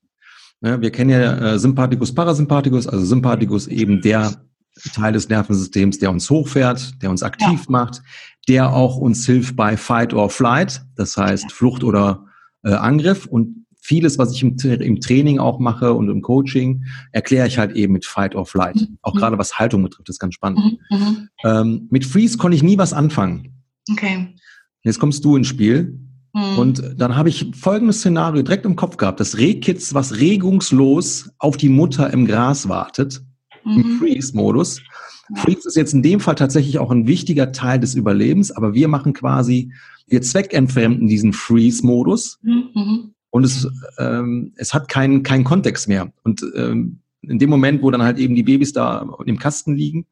Mhm. 0.60 0.80
wir 0.80 0.90
kennen 0.90 1.10
ja 1.10 1.54
äh, 1.54 1.58
Sympathikus, 1.58 2.14
Parasympathikus, 2.14 2.86
also 2.86 3.04
Sympathikus 3.04 3.66
eben 3.66 4.00
der 4.00 4.42
Teil 4.94 5.12
des 5.12 5.28
Nervensystems, 5.28 5.98
der 5.98 6.10
uns 6.10 6.28
hochfährt, 6.28 7.02
der 7.02 7.10
uns 7.10 7.22
aktiv 7.22 7.60
ja. 7.64 7.70
macht, 7.70 8.02
der 8.48 8.72
auch 8.72 8.96
uns 8.96 9.24
hilft 9.26 9.56
bei 9.56 9.76
Fight 9.76 10.12
or 10.14 10.30
Flight, 10.30 10.82
das 10.96 11.16
heißt 11.16 11.52
Flucht 11.52 11.82
oder 11.82 12.26
äh, 12.62 12.72
Angriff. 12.72 13.26
Und 13.26 13.66
vieles, 13.80 14.18
was 14.18 14.32
ich 14.32 14.42
im, 14.42 14.56
im, 14.58 15.00
Training 15.00 15.38
auch 15.38 15.58
mache 15.58 15.94
und 15.94 16.10
im 16.10 16.20
Coaching, 16.20 16.84
erkläre 17.12 17.46
ich 17.46 17.58
halt 17.58 17.72
eben 17.72 17.92
mit 17.92 18.04
Fight 18.04 18.34
or 18.34 18.44
Flight. 18.44 18.76
Mhm. 18.76 18.98
Auch 19.02 19.14
gerade 19.14 19.38
was 19.38 19.58
Haltung 19.58 19.82
betrifft, 19.82 20.08
ist 20.08 20.18
ganz 20.18 20.34
spannend. 20.34 20.78
Mhm. 20.90 20.98
mhm. 20.98 21.28
Ähm, 21.44 21.88
mit 21.90 22.04
Freeze 22.04 22.36
konnte 22.36 22.56
ich 22.56 22.62
nie 22.62 22.78
was 22.78 22.92
anfangen. 22.92 23.62
Okay. 23.90 24.34
Jetzt 24.82 24.98
kommst 24.98 25.24
du 25.24 25.36
ins 25.36 25.48
Spiel. 25.48 25.98
Mhm. 26.36 26.58
Und 26.58 26.94
dann 26.98 27.16
habe 27.16 27.30
ich 27.30 27.50
folgendes 27.54 28.00
Szenario 28.00 28.42
direkt 28.42 28.66
im 28.66 28.76
Kopf 28.76 28.98
gehabt. 28.98 29.20
Das 29.20 29.38
Rehkitz, 29.38 29.94
was 29.94 30.18
regungslos 30.18 31.30
auf 31.38 31.56
die 31.56 31.70
Mutter 31.70 32.12
im 32.12 32.26
Gras 32.26 32.68
wartet, 32.68 33.22
mhm. 33.64 33.80
im 33.80 33.98
Freeze-Modus. 33.98 34.82
Freeze 35.34 35.66
ist 35.66 35.76
jetzt 35.76 35.94
in 35.94 36.02
dem 36.02 36.20
Fall 36.20 36.34
tatsächlich 36.34 36.78
auch 36.78 36.90
ein 36.90 37.06
wichtiger 37.06 37.52
Teil 37.52 37.80
des 37.80 37.94
Überlebens, 37.94 38.52
aber 38.52 38.74
wir 38.74 38.86
machen 38.86 39.14
quasi, 39.14 39.72
wir 40.06 40.20
zweckentfremden 40.20 41.08
diesen 41.08 41.32
Freeze-Modus 41.32 42.38
mhm. 42.42 43.14
und 43.30 43.44
es, 43.44 43.66
ähm, 43.98 44.52
es 44.56 44.74
hat 44.74 44.88
keinen 44.88 45.22
keinen 45.22 45.42
Kontext 45.42 45.88
mehr. 45.88 46.12
Und 46.22 46.44
ähm, 46.54 46.98
in 47.22 47.38
dem 47.38 47.48
Moment, 47.48 47.82
wo 47.82 47.90
dann 47.90 48.02
halt 48.02 48.18
eben 48.18 48.34
die 48.34 48.44
Babys 48.44 48.74
da 48.74 49.08
im 49.24 49.38
Kasten 49.38 49.74
liegen, 49.74 50.06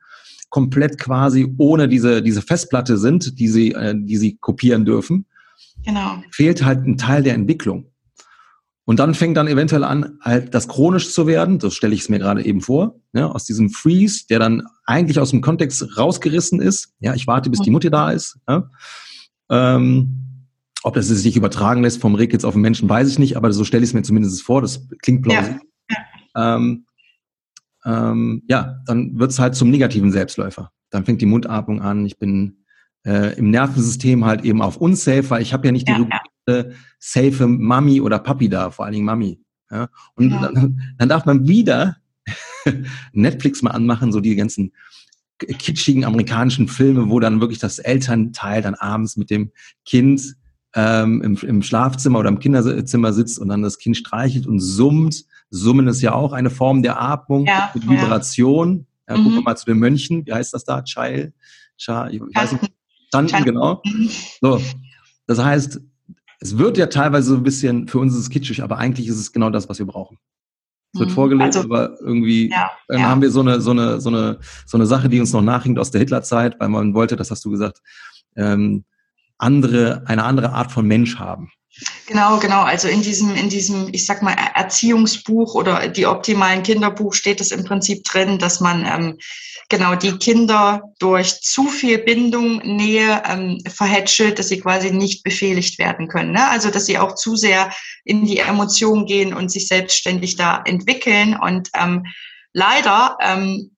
komplett 0.49 0.99
quasi 0.99 1.55
ohne 1.59 1.87
diese, 1.87 2.23
diese 2.23 2.41
Festplatte 2.41 2.97
sind, 2.97 3.39
die 3.39 3.49
sie, 3.49 3.73
äh, 3.73 3.95
die 3.97 4.17
sie 4.17 4.37
kopieren 4.41 4.87
dürfen, 4.87 5.27
genau. 5.85 6.23
fehlt 6.31 6.65
halt 6.65 6.87
ein 6.87 6.97
Teil 6.97 7.23
der 7.23 7.35
Entwicklung. 7.35 7.91
Und 8.87 8.99
dann 8.99 9.15
fängt 9.15 9.37
dann 9.37 9.49
eventuell 9.49 9.83
an, 9.83 10.19
halt 10.21 10.55
das 10.55 10.69
chronisch 10.69 11.11
zu 11.11 11.27
werden. 11.27 11.59
Das 11.59 11.75
stelle 11.75 11.95
ich 11.95 12.03
es 12.03 12.09
mir 12.11 12.19
gerade 12.19 12.45
eben 12.45 12.61
vor. 12.61 13.01
Ja, 13.15 13.29
aus 13.29 13.45
diesem 13.45 13.71
Freeze, 13.71 14.27
der 14.29 14.39
dann 14.39 14.67
eigentlich 14.85 15.19
aus 15.19 15.31
dem 15.31 15.41
Kontext 15.41 15.97
rausgerissen 15.97 16.61
ist. 16.61 16.93
Ja, 17.01 17.15
ich 17.15 17.27
warte, 17.27 17.49
bis 17.49 17.61
die 17.61 17.71
Mutter 17.71 17.89
da 17.89 18.11
ist. 18.11 18.39
Ja. 18.47 18.69
Ähm, 19.51 20.25
ob 20.83 20.95
das 20.95 21.09
sich 21.09 21.35
übertragen 21.35 21.83
lässt 21.83 22.01
vom 22.01 22.15
Reg 22.15 22.33
jetzt 22.35 22.45
auf 22.45 22.53
den 22.53 22.61
Menschen, 22.61 22.87
weiß 22.87 23.09
ich 23.09 23.19
nicht, 23.19 23.39
aber 23.39 23.51
so 23.53 23.65
stelle 23.65 23.83
ich 23.83 23.91
es 23.91 23.95
mir 23.95 24.03
zumindest 24.03 24.43
vor. 24.43 24.61
Das 24.61 24.87
klingt 25.01 25.23
plausibel. 25.23 25.61
Ja, 26.37 26.57
ähm, 26.57 26.85
ähm, 27.87 28.43
ja 28.49 28.81
dann 28.85 29.19
wird 29.19 29.31
es 29.31 29.39
halt 29.39 29.55
zum 29.55 29.71
negativen 29.71 30.13
Selbstläufer. 30.13 30.71
Dann 30.91 31.07
fängt 31.07 31.23
die 31.23 31.27
Mundatmung 31.27 31.81
an. 31.81 32.05
Ich 32.05 32.19
bin 32.19 32.64
äh, 33.05 33.37
im 33.39 33.51
Nervensystem 33.51 34.25
halt 34.25 34.45
eben 34.45 34.63
auf 34.63 34.77
unsafe, 34.77 35.31
weil 35.31 35.43
ich 35.43 35.53
habe 35.53 35.67
ja 35.67 35.73
nicht 35.73 35.89
ja, 35.89 35.99
die 35.99 36.53
ja. 36.53 36.65
safe 36.99 37.47
Mami 37.47 38.01
oder 38.01 38.19
Papi 38.19 38.49
da, 38.49 38.71
vor 38.71 38.85
allen 38.85 38.95
Dingen 38.95 39.05
Mami. 39.05 39.41
Ja? 39.71 39.89
Und 40.15 40.31
ja. 40.31 40.41
Dann, 40.41 40.81
dann 40.99 41.09
darf 41.09 41.27
man 41.27 41.47
wieder 41.47 41.97
Netflix 43.13 43.63
mal 43.63 43.73
anmachen, 43.73 44.13
so 44.13 44.21
die 44.21 44.37
ganzen 44.37 44.73
kitschigen 45.39 46.05
amerikanischen 46.05 46.69
Filme, 46.69 47.11
wo 47.11 47.21
dann 47.21 47.41
wirklich 47.41 47.59
das 47.59 47.79
Elternteil 47.79 48.63
dann 48.63 48.75
abends 48.75 49.17
mit 49.17 49.31
dem 49.31 49.51
Kind 49.85 50.37
ähm, 50.75 51.23
im, 51.23 51.37
im 51.37 51.63
Schlafzimmer 51.63 52.21
oder 52.21 52.29
im 52.29 52.39
Kinderzimmer 52.39 53.13
sitzt 53.13 53.39
und 53.39 53.49
dann 53.49 53.63
das 53.63 53.79
Kind 53.79 53.97
streichelt 53.97 54.47
und 54.47 54.61
summt. 54.61 55.25
Summen 55.51 55.87
ist 55.89 56.03
ja 56.03 56.15
auch 56.15 56.33
eine 56.33 56.51
Form 56.51 56.83
der 56.83 57.01
Atmung 57.01 57.47
ja, 57.47 57.71
mit 57.75 57.89
Vibration. 57.89 58.87
Ja. 59.09 59.15
Ja, 59.15 59.19
mhm. 59.19 59.25
Gucken 59.25 59.39
wir 59.39 59.43
mal 59.43 59.57
zu 59.57 59.67
den 59.67 59.79
Mönchen. 59.79 60.27
Wie 60.27 60.33
heißt 60.33 60.55
das 60.55 60.65
da? 60.65 60.83
Child? 60.83 61.35
Child 61.77 62.13
ich 62.13 62.21
weiß 62.21 62.53
nicht. 62.53 62.73
Standen, 63.23 63.45
genau. 63.45 63.83
So. 64.41 64.61
Das 65.27 65.43
heißt, 65.43 65.81
es 66.41 66.59
wird 66.59 66.77
ja 66.77 66.87
teilweise 66.87 67.31
so 67.31 67.37
ein 67.37 67.43
bisschen, 67.43 67.89
für 67.89 67.99
uns 67.99 68.13
ist 68.13 68.21
es 68.21 68.31
kitschig, 68.31 68.63
aber 68.63 68.79
eigentlich 68.79 69.09
ist 69.09 69.19
es 69.19 69.33
genau 69.33 69.51
das, 69.51 69.69
was 69.69 69.79
wir 69.79 69.87
brauchen. 69.87 70.19
Es 70.93 71.01
wird 71.01 71.11
mhm. 71.11 71.15
vorgelegt, 71.15 71.57
also, 71.57 71.61
aber 71.61 71.99
irgendwie 72.01 72.51
ja, 72.51 72.71
dann 72.89 73.01
ja. 73.01 73.09
haben 73.09 73.23
wir 73.23 73.31
so 73.31 73.41
eine, 73.41 73.61
so 73.61 73.73
eine, 73.73 74.01
so 74.01 74.11
eine, 74.11 74.39
so 74.67 74.77
eine 74.77 74.87
Sache, 74.87 75.09
die 75.09 75.19
uns 75.19 75.33
noch 75.33 75.43
nachhinkt 75.43 75.79
aus 75.79 75.91
der 75.91 76.01
Hitlerzeit, 76.01 76.61
weil 76.61 76.69
man 76.69 76.95
wollte, 76.95 77.17
das 77.17 77.31
hast 77.31 77.45
du 77.45 77.51
gesagt, 77.51 77.81
ähm, 78.37 78.85
andere, 79.39 80.03
eine 80.07 80.25
andere 80.25 80.53
Art 80.53 80.73
von 80.73 80.87
Mensch 80.87 81.19
haben. 81.19 81.51
Genau, 82.07 82.39
genau. 82.39 82.63
Also 82.63 82.87
in 82.87 83.03
diesem, 83.03 83.35
in 83.35 83.49
diesem, 83.49 83.89
ich 83.93 84.07
sag 84.07 84.23
mal, 84.23 84.37
Erziehungsbuch 84.55 85.55
oder 85.55 85.89
die 85.89 86.07
optimalen 86.07 86.63
Kinderbuch 86.63 87.15
steht 87.15 87.41
es 87.41 87.51
im 87.51 87.65
Prinzip 87.65 88.05
drin, 88.05 88.39
dass 88.39 88.61
man 88.61 88.87
ähm, 88.87 89.19
genau 89.69 89.97
die 89.97 90.17
Kinder 90.19 90.83
durch 91.01 91.41
zu 91.41 91.65
viel 91.69 91.99
Bindung, 91.99 92.59
Nähe 92.59 93.23
ähm, 93.27 93.61
verhätschelt, 93.67 94.39
dass 94.39 94.49
sie 94.49 94.61
quasi 94.61 94.93
nicht 94.93 95.25
befehligt 95.25 95.81
werden 95.81 96.07
können. 96.07 96.33
Ne? 96.33 96.49
Also 96.49 96.71
dass 96.71 96.87
sie 96.87 96.99
auch 96.99 97.17
zu 97.17 97.35
sehr 97.35 97.73
in 98.05 98.25
die 98.25 98.39
Emotionen 98.39 99.07
gehen 99.07 99.35
und 99.35 99.51
sich 99.51 99.67
selbstständig 99.67 100.37
da 100.37 100.63
entwickeln. 100.65 101.37
Und 101.37 101.71
ähm, 101.75 102.07
leider 102.53 103.17
ähm, 103.21 103.73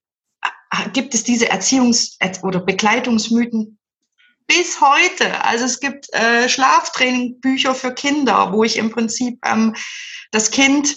gibt 0.93 1.15
es 1.15 1.25
diese 1.25 1.51
Erziehungs- 1.51 2.19
oder 2.43 2.61
Begleitungsmythen 2.61 3.79
bis 4.47 4.81
heute. 4.81 5.45
Also 5.45 5.65
es 5.65 5.81
gibt 5.81 6.13
äh, 6.13 6.49
Schlaftrainingbücher 6.49 7.75
für 7.75 7.93
Kinder, 7.93 8.53
wo 8.53 8.65
ich 8.65 8.77
im 8.77 8.91
Prinzip 8.91 9.39
ähm, 9.45 9.75
das 10.31 10.51
Kind 10.51 10.97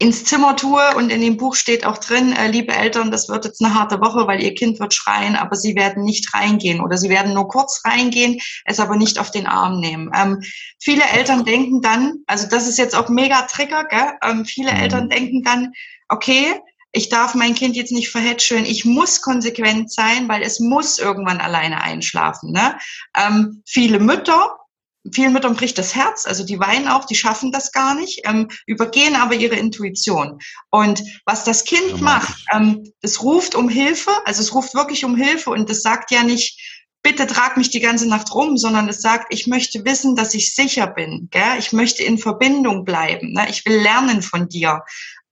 ins 0.00 0.24
Zimmer 0.24 0.56
tue 0.56 0.96
und 0.96 1.10
in 1.10 1.20
dem 1.20 1.36
Buch 1.36 1.54
steht 1.54 1.84
auch 1.84 1.98
drin, 1.98 2.32
äh, 2.32 2.48
liebe 2.48 2.74
Eltern, 2.74 3.10
das 3.10 3.28
wird 3.28 3.44
jetzt 3.44 3.62
eine 3.62 3.74
harte 3.74 4.00
Woche, 4.00 4.26
weil 4.26 4.42
ihr 4.42 4.54
Kind 4.54 4.80
wird 4.80 4.94
schreien, 4.94 5.36
aber 5.36 5.56
sie 5.56 5.74
werden 5.76 6.04
nicht 6.04 6.32
reingehen 6.32 6.80
oder 6.80 6.96
sie 6.96 7.10
werden 7.10 7.34
nur 7.34 7.48
kurz 7.48 7.82
reingehen, 7.84 8.40
es 8.64 8.80
aber 8.80 8.96
nicht 8.96 9.18
auf 9.18 9.30
den 9.30 9.46
Arm 9.46 9.78
nehmen. 9.78 10.10
Ähm, 10.16 10.40
viele 10.78 11.02
Eltern 11.04 11.44
denken 11.44 11.82
dann, 11.82 12.24
also 12.26 12.48
das 12.48 12.66
ist 12.66 12.78
jetzt 12.78 12.94
auch 12.94 13.10
mega 13.10 13.42
Trigger, 13.42 13.84
gell? 13.84 14.12
Ähm, 14.24 14.46
viele 14.46 14.72
mhm. 14.72 14.78
Eltern 14.78 15.08
denken 15.10 15.42
dann, 15.42 15.72
okay, 16.08 16.58
ich 16.92 17.08
darf 17.08 17.34
mein 17.34 17.54
Kind 17.54 17.76
jetzt 17.76 17.92
nicht 17.92 18.10
verhätscheln, 18.10 18.64
ich 18.64 18.84
muss 18.84 19.22
konsequent 19.22 19.92
sein, 19.92 20.28
weil 20.28 20.42
es 20.42 20.60
muss 20.60 20.98
irgendwann 20.98 21.40
alleine 21.40 21.82
einschlafen. 21.82 22.52
Ne? 22.52 22.78
Ähm, 23.16 23.62
viele 23.66 24.00
Mütter, 24.00 24.56
vielen 25.12 25.32
Müttern 25.32 25.54
bricht 25.54 25.78
das 25.78 25.94
Herz, 25.94 26.26
also 26.26 26.44
die 26.44 26.58
weinen 26.58 26.88
auch, 26.88 27.04
die 27.04 27.14
schaffen 27.14 27.52
das 27.52 27.72
gar 27.72 27.94
nicht, 27.94 28.22
ähm, 28.24 28.48
übergehen 28.66 29.16
aber 29.16 29.34
ihre 29.34 29.56
Intuition. 29.56 30.38
Und 30.70 31.02
was 31.24 31.44
das 31.44 31.64
Kind 31.64 31.90
ja, 31.90 31.96
macht, 31.98 32.44
ähm, 32.52 32.92
es 33.02 33.22
ruft 33.22 33.54
um 33.54 33.68
Hilfe, 33.68 34.10
also 34.24 34.42
es 34.42 34.54
ruft 34.54 34.74
wirklich 34.74 35.04
um 35.04 35.16
Hilfe 35.16 35.50
und 35.50 35.70
es 35.70 35.82
sagt 35.82 36.10
ja 36.10 36.22
nicht, 36.22 36.60
bitte 37.02 37.26
trag 37.26 37.56
mich 37.56 37.70
die 37.70 37.80
ganze 37.80 38.06
Nacht 38.06 38.34
rum, 38.34 38.58
sondern 38.58 38.88
es 38.88 39.00
sagt, 39.00 39.32
ich 39.32 39.46
möchte 39.46 39.84
wissen, 39.84 40.16
dass 40.16 40.34
ich 40.34 40.54
sicher 40.54 40.86
bin. 40.86 41.28
Gell? 41.30 41.58
Ich 41.58 41.72
möchte 41.72 42.02
in 42.02 42.18
Verbindung 42.18 42.84
bleiben. 42.84 43.32
Ne? 43.32 43.46
Ich 43.48 43.64
will 43.64 43.80
lernen 43.80 44.20
von 44.22 44.48
dir. 44.48 44.82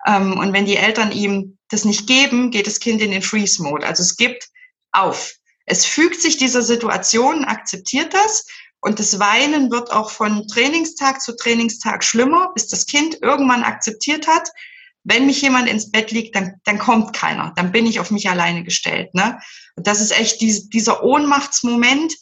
Ähm, 0.07 0.39
und 0.39 0.53
wenn 0.53 0.67
die 0.67 0.77
Eltern 0.77 1.13
ihm 1.13 1.59
das 1.69 1.85
nicht 1.85 2.07
geben, 2.07 2.51
geht 2.51 2.67
das 2.67 2.81
Kind 2.81 3.01
in 3.03 3.11
den 3.11 3.23
Freeze-Mode. 3.23 3.87
Also 3.87 4.03
es 4.03 4.17
gibt 4.17 4.49
auf. 4.93 5.35
Es 5.67 5.85
fügt 5.85 6.21
sich 6.21 6.37
dieser 6.39 6.63
Situation, 6.63 7.45
akzeptiert 7.45 8.15
das 8.15 8.47
und 8.81 8.99
das 9.01 9.19
Weinen 9.19 9.71
wird 9.71 9.91
auch 9.91 10.11
von 10.11 10.47
Trainingstag 10.49 11.21
zu 11.21 11.37
Trainingstag 11.37 12.05
schlimmer, 12.05 12.53
bis 12.55 12.69
das 12.69 12.87
Kind 12.87 13.19
irgendwann 13.23 13.65
akzeptiert 13.65 14.27
hat, 14.27 14.49
wenn 15.05 15.27
mich 15.27 15.41
jemand 15.43 15.69
ins 15.69 15.91
Bett 15.91 16.11
liegt, 16.11 16.37
dann, 16.37 16.61
dann 16.65 16.79
kommt 16.79 17.15
keiner. 17.15 17.53
Dann 17.57 17.73
bin 17.73 17.87
ich 17.87 17.99
auf 17.99 18.11
mich 18.11 18.29
alleine 18.29 18.63
gestellt. 18.63 19.15
Ne? 19.15 19.39
Und 19.75 19.87
das 19.87 20.01
ist 20.01 20.19
echt 20.19 20.41
die, 20.41 20.69
dieser 20.69 21.03
Ohnmachtsmoment, 21.03 22.15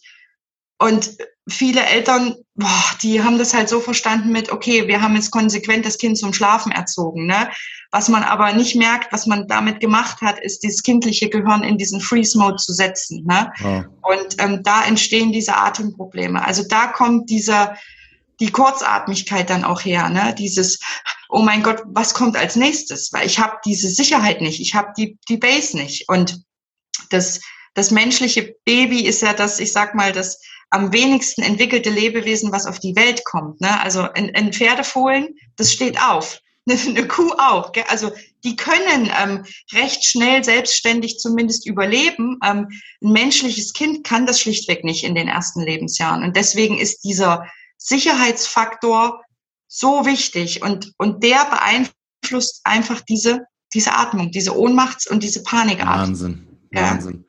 Und 0.78 1.16
viele 1.48 1.82
Eltern, 1.84 2.34
boah, 2.54 2.84
die 3.02 3.22
haben 3.22 3.38
das 3.38 3.54
halt 3.54 3.68
so 3.68 3.80
verstanden 3.80 4.30
mit, 4.30 4.50
okay, 4.50 4.88
wir 4.88 5.00
haben 5.00 5.14
jetzt 5.14 5.30
konsequent 5.30 5.86
das 5.86 5.98
Kind 5.98 6.18
zum 6.18 6.32
Schlafen 6.32 6.72
erzogen. 6.72 7.26
Ne? 7.26 7.48
Was 7.92 8.08
man 8.08 8.22
aber 8.22 8.52
nicht 8.52 8.76
merkt, 8.76 9.12
was 9.12 9.26
man 9.26 9.46
damit 9.46 9.80
gemacht 9.80 10.20
hat, 10.20 10.38
ist 10.40 10.62
dieses 10.62 10.82
kindliche 10.82 11.30
Gehirn 11.30 11.62
in 11.62 11.78
diesen 11.78 12.00
Freeze-Mode 12.00 12.56
zu 12.56 12.72
setzen. 12.72 13.24
Ne? 13.24 13.52
Ja. 13.60 13.84
Und 14.02 14.36
ähm, 14.38 14.62
da 14.62 14.84
entstehen 14.84 15.32
diese 15.32 15.56
Atemprobleme. 15.56 16.44
Also 16.44 16.64
da 16.68 16.88
kommt 16.88 17.30
dieser 17.30 17.76
die 18.40 18.50
Kurzatmigkeit 18.50 19.48
dann 19.48 19.64
auch 19.64 19.82
her, 19.82 20.10
ne? 20.10 20.34
Dieses, 20.36 20.78
oh 21.30 21.40
mein 21.40 21.62
Gott, 21.62 21.82
was 21.86 22.12
kommt 22.12 22.36
als 22.36 22.54
nächstes? 22.54 23.10
Weil 23.12 23.26
ich 23.26 23.38
habe 23.38 23.56
diese 23.64 23.88
Sicherheit 23.88 24.42
nicht, 24.42 24.60
ich 24.60 24.74
habe 24.74 24.92
die 24.96 25.18
die 25.28 25.38
Base 25.38 25.74
nicht. 25.74 26.06
Und 26.10 26.42
das 27.08 27.40
das 27.76 27.90
menschliche 27.90 28.56
Baby 28.64 29.06
ist 29.06 29.20
ja 29.20 29.34
das, 29.34 29.60
ich 29.60 29.70
sag 29.70 29.94
mal, 29.94 30.10
das 30.10 30.40
am 30.70 30.92
wenigsten 30.92 31.42
entwickelte 31.42 31.90
Lebewesen, 31.90 32.50
was 32.50 32.66
auf 32.66 32.80
die 32.80 32.96
Welt 32.96 33.24
kommt. 33.24 33.60
Ne? 33.60 33.80
Also 33.80 34.00
ein, 34.00 34.34
ein 34.34 34.52
Pferdefohlen, 34.52 35.36
das 35.56 35.72
steht 35.72 36.00
auf. 36.00 36.40
Eine, 36.66 36.80
eine 36.86 37.06
Kuh 37.06 37.32
auch. 37.36 37.72
Gell? 37.72 37.84
Also 37.88 38.12
die 38.44 38.56
können 38.56 39.10
ähm, 39.22 39.44
recht 39.74 40.04
schnell 40.06 40.42
selbstständig 40.42 41.18
zumindest 41.18 41.66
überleben. 41.66 42.38
Ähm, 42.42 42.68
ein 43.02 43.12
menschliches 43.12 43.74
Kind 43.74 44.04
kann 44.04 44.24
das 44.24 44.40
schlichtweg 44.40 44.82
nicht 44.82 45.04
in 45.04 45.14
den 45.14 45.28
ersten 45.28 45.60
Lebensjahren. 45.60 46.24
Und 46.24 46.34
deswegen 46.34 46.78
ist 46.78 47.04
dieser 47.04 47.46
Sicherheitsfaktor 47.76 49.22
so 49.68 50.06
wichtig 50.06 50.62
und, 50.62 50.94
und 50.96 51.22
der 51.22 51.44
beeinflusst 51.44 52.62
einfach 52.64 53.02
diese, 53.02 53.44
diese 53.74 53.92
Atmung, 53.92 54.30
diese 54.30 54.56
Ohnmachts- 54.56 55.06
und 55.06 55.22
diese 55.22 55.42
Panikatmung. 55.42 56.08
Wahnsinn, 56.08 56.46
Wahnsinn. 56.72 57.26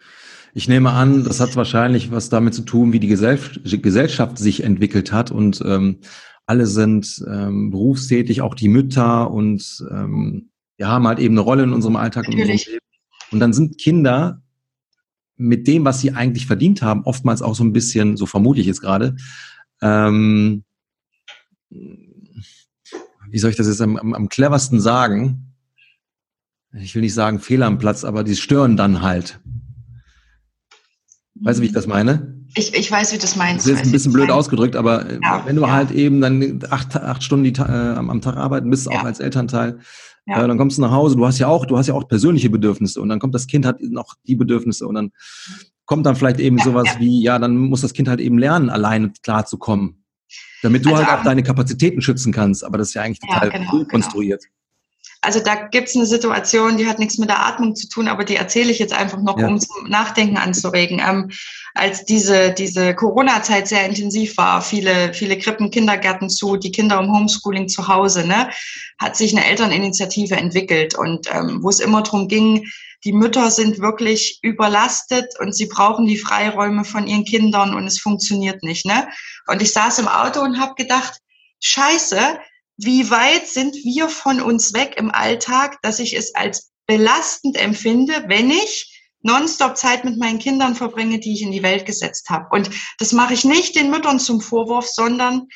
Ich 0.57 0.67
nehme 0.67 0.89
an, 0.89 1.23
das 1.23 1.39
hat 1.39 1.55
wahrscheinlich 1.55 2.09
was 2.09 2.29
damit 2.29 2.55
zu 2.55 2.63
tun, 2.63 2.91
wie 2.91 2.99
die 2.99 3.07
Gesellschaft 3.07 4.39
sich 4.39 4.63
entwickelt 4.63 5.11
hat 5.11 5.29
und 5.29 5.61
ähm, 5.63 5.99
alle 6.47 6.65
sind 6.65 7.23
ähm, 7.29 7.69
berufstätig, 7.69 8.41
auch 8.41 8.55
die 8.55 8.67
Mütter 8.67 9.29
und 9.29 9.85
ähm, 9.91 10.49
wir 10.77 10.87
haben 10.87 11.07
halt 11.07 11.19
eben 11.19 11.35
eine 11.35 11.41
Rolle 11.41 11.61
in 11.61 11.73
unserem 11.73 11.95
Alltag. 11.95 12.27
Und, 12.27 12.33
unserem 12.33 12.57
Leben. 12.57 12.79
und 13.29 13.39
dann 13.39 13.53
sind 13.53 13.77
Kinder 13.77 14.41
mit 15.35 15.67
dem, 15.67 15.85
was 15.85 16.01
sie 16.01 16.13
eigentlich 16.13 16.47
verdient 16.47 16.81
haben, 16.81 17.03
oftmals 17.03 17.43
auch 17.43 17.53
so 17.53 17.63
ein 17.63 17.71
bisschen, 17.71 18.17
so 18.17 18.25
vermute 18.25 18.59
ich 18.59 18.65
jetzt 18.65 18.81
gerade, 18.81 19.15
ähm, 19.83 20.63
wie 21.69 23.37
soll 23.37 23.51
ich 23.51 23.57
das 23.57 23.67
jetzt 23.67 23.81
am, 23.83 23.95
am, 23.95 24.15
am 24.15 24.27
cleversten 24.27 24.81
sagen? 24.81 25.53
Ich 26.73 26.95
will 26.95 27.03
nicht 27.03 27.13
sagen 27.13 27.37
Fehler 27.39 27.67
am 27.67 27.77
Platz, 27.77 28.03
aber 28.03 28.23
die 28.23 28.35
stören 28.35 28.75
dann 28.75 29.03
halt. 29.03 29.39
Weißt 31.41 31.59
du, 31.59 31.63
wie 31.63 31.67
ich 31.67 31.73
das 31.73 31.87
meine? 31.87 32.35
Ich, 32.55 32.73
ich 32.73 32.91
weiß, 32.91 33.11
wie 33.11 33.17
du 33.17 33.21
das 33.21 33.35
meinst. 33.35 33.67
Das 33.67 33.73
ist 33.73 33.85
ein 33.85 33.91
bisschen 33.91 34.13
blöd 34.13 34.31
ausgedrückt, 34.31 34.75
aber 34.75 35.05
ja, 35.21 35.43
wenn 35.45 35.55
du 35.55 35.63
ja. 35.63 35.71
halt 35.71 35.91
eben 35.91 36.21
dann 36.21 36.59
acht, 36.69 36.95
acht 36.95 37.23
Stunden 37.23 37.43
die, 37.43 37.59
äh, 37.59 37.63
am 37.63 38.21
Tag 38.21 38.37
arbeiten 38.37 38.69
bist, 38.69 38.87
ja. 38.87 38.93
auch 38.93 39.03
als 39.03 39.19
Elternteil, 39.19 39.79
äh, 40.25 40.47
dann 40.47 40.57
kommst 40.57 40.77
du 40.77 40.81
nach 40.81 40.91
Hause, 40.91 41.15
du 41.15 41.25
hast 41.25 41.39
ja 41.39 41.47
auch, 41.47 41.65
du 41.65 41.77
hast 41.77 41.87
ja 41.87 41.93
auch 41.93 42.07
persönliche 42.07 42.49
Bedürfnisse 42.49 43.01
und 43.01 43.09
dann 43.09 43.19
kommt 43.19 43.35
das 43.35 43.47
Kind 43.47 43.65
hat 43.65 43.81
noch 43.81 44.15
die 44.27 44.35
Bedürfnisse 44.35 44.87
und 44.87 44.95
dann 44.95 45.11
kommt 45.85 46.05
dann 46.05 46.15
vielleicht 46.15 46.39
eben 46.39 46.57
sowas 46.57 46.87
wie, 46.99 47.21
ja, 47.21 47.39
dann 47.39 47.55
muss 47.55 47.81
das 47.81 47.93
Kind 47.93 48.09
halt 48.09 48.19
eben 48.19 48.37
lernen, 48.37 48.69
alleine 48.69 49.11
klarzukommen. 49.23 50.03
Damit 50.61 50.85
du 50.85 50.89
also, 50.89 51.05
halt 51.05 51.19
auch 51.19 51.23
deine 51.23 51.43
Kapazitäten 51.43 52.01
schützen 52.01 52.33
kannst, 52.33 52.63
aber 52.65 52.77
das 52.77 52.89
ist 52.89 52.93
ja 52.95 53.03
eigentlich 53.03 53.19
total 53.19 53.49
genau, 53.49 53.71
cool 53.71 53.85
genau. 53.85 53.89
Also 55.27 55.41
da 55.41 55.55
gibt 55.55 55.89
es 55.89 55.95
eine 55.97 56.05
Situation, 56.05 56.77
die 56.77 56.87
hat 56.87 56.99
nichts 56.99 57.17
mit 57.17 57.27
der 57.27 57.45
Atmung 57.45 57.75
zu 57.75 57.89
tun, 57.89 58.07
aber 58.07 58.23
die 58.23 58.37
erzähle 58.37 58.71
ich 58.71 58.79
jetzt 58.79 58.93
einfach 58.93 59.19
noch, 59.19 59.37
ja. 59.37 59.47
um 59.47 59.59
zum 59.59 59.89
Nachdenken 59.89 60.37
anzuregen. 60.37 61.01
Ähm, 61.05 61.31
als 61.73 62.05
diese, 62.05 62.51
diese 62.53 62.95
Corona-Zeit 62.95 63.67
sehr 63.67 63.85
intensiv 63.85 64.37
war, 64.37 64.61
viele, 64.61 65.13
viele 65.13 65.37
Krippen, 65.37 65.69
Kindergärten 65.69 66.29
zu, 66.29 66.55
die 66.55 66.71
Kinder 66.71 66.97
im 67.01 67.11
Homeschooling 67.11 67.67
zu 67.67 67.89
Hause, 67.89 68.25
ne, 68.25 68.49
hat 68.99 69.17
sich 69.17 69.35
eine 69.35 69.45
Elterninitiative 69.45 70.37
entwickelt 70.37 70.95
und 70.95 71.27
ähm, 71.35 71.61
wo 71.61 71.67
es 71.67 71.81
immer 71.81 72.03
darum 72.03 72.29
ging, 72.29 72.65
die 73.03 73.11
Mütter 73.11 73.51
sind 73.51 73.79
wirklich 73.79 74.39
überlastet 74.43 75.37
und 75.41 75.53
sie 75.53 75.65
brauchen 75.65 76.05
die 76.05 76.17
Freiräume 76.17 76.85
von 76.85 77.05
ihren 77.05 77.25
Kindern 77.25 77.73
und 77.73 77.85
es 77.85 77.99
funktioniert 77.99 78.63
nicht. 78.63 78.85
Ne? 78.85 79.09
Und 79.47 79.61
ich 79.61 79.73
saß 79.73 79.99
im 79.99 80.07
Auto 80.07 80.39
und 80.39 80.57
habe 80.57 80.75
gedacht, 80.75 81.19
scheiße, 81.59 82.39
wie 82.77 83.09
weit 83.09 83.47
sind 83.47 83.75
wir 83.75 84.07
von 84.07 84.39
uns 84.39 84.73
weg 84.73 84.95
im 84.97 85.11
Alltag, 85.11 85.81
dass 85.81 85.99
ich 85.99 86.15
es 86.15 86.35
als 86.35 86.71
belastend 86.85 87.57
empfinde, 87.57 88.23
wenn 88.27 88.49
ich 88.49 88.93
nonstop 89.21 89.75
Zeit 89.75 90.05
mit 90.05 90.17
meinen 90.17 90.39
Kindern 90.39 90.75
verbringe, 90.75 91.19
die 91.19 91.33
ich 91.33 91.41
in 91.41 91.51
die 91.51 91.63
Welt 91.63 91.85
gesetzt 91.85 92.29
habe. 92.29 92.47
Und 92.51 92.69
das 92.99 93.11
mache 93.11 93.33
ich 93.33 93.43
nicht 93.43 93.75
den 93.75 93.89
Müttern 93.89 94.19
zum 94.19 94.41
Vorwurf, 94.41 94.87
sondern 94.87 95.47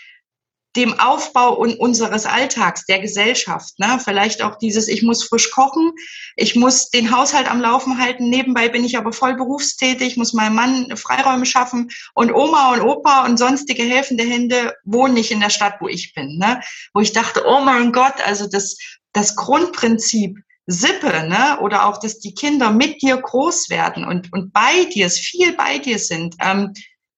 dem 0.76 0.98
Aufbau 1.00 1.56
unseres 1.56 2.26
Alltags, 2.26 2.86
der 2.86 3.00
Gesellschaft. 3.00 3.78
Ne? 3.78 4.00
Vielleicht 4.04 4.42
auch 4.42 4.58
dieses, 4.58 4.88
ich 4.88 5.04
muss 5.04 5.24
frisch 5.24 5.52
kochen, 5.52 5.92
ich 6.38 6.56
muss 6.56 6.90
den 6.90 7.16
Haushalt 7.16 7.50
am 7.52 7.60
Laufen 7.60 7.98
halten, 7.98 8.30
nebenbei 8.30 8.70
bin 8.70 8.86
ich 8.86 8.98
aber 8.98 9.12
voll 9.12 9.36
berufstätig, 9.36 10.16
muss 10.16 10.34
meinem 10.34 10.56
Mann 10.56 10.96
Freiräume 10.96 11.46
schaffen 11.46 11.90
und 12.14 12.34
Oma 12.34 12.74
und 12.74 12.82
Opa 12.82 13.26
und 13.26 13.38
sonstige 13.38 13.84
helfende 13.84 14.24
Hände 14.24 14.74
wohnen 14.86 15.14
nicht 15.14 15.32
in 15.32 15.42
der 15.42 15.50
Stadt, 15.50 15.76
wo 15.82 15.88
ich 15.88 16.14
bin. 16.14 16.38
Ne? 16.38 16.62
Wo 16.94 17.02
ich 17.02 17.12
dachte, 17.12 17.44
oh 17.46 17.60
mein 17.60 17.92
Gott, 17.92 18.16
also 18.26 18.48
das, 18.48 18.78
das 19.12 19.36
Grundprinzip, 19.36 20.38
Sippe, 20.68 21.28
ne? 21.28 21.60
oder 21.60 21.86
auch, 21.86 22.00
dass 22.00 22.20
die 22.20 22.34
Kinder 22.34 22.72
mit 22.72 23.02
dir 23.02 23.18
groß 23.18 23.70
werden 23.70 24.06
und, 24.06 24.32
und 24.32 24.54
bei 24.54 24.86
dir, 24.86 25.10
viel 25.10 25.54
bei 25.54 25.80
dir 25.80 26.00
sind, 26.00 26.36
ähm, 26.40 26.72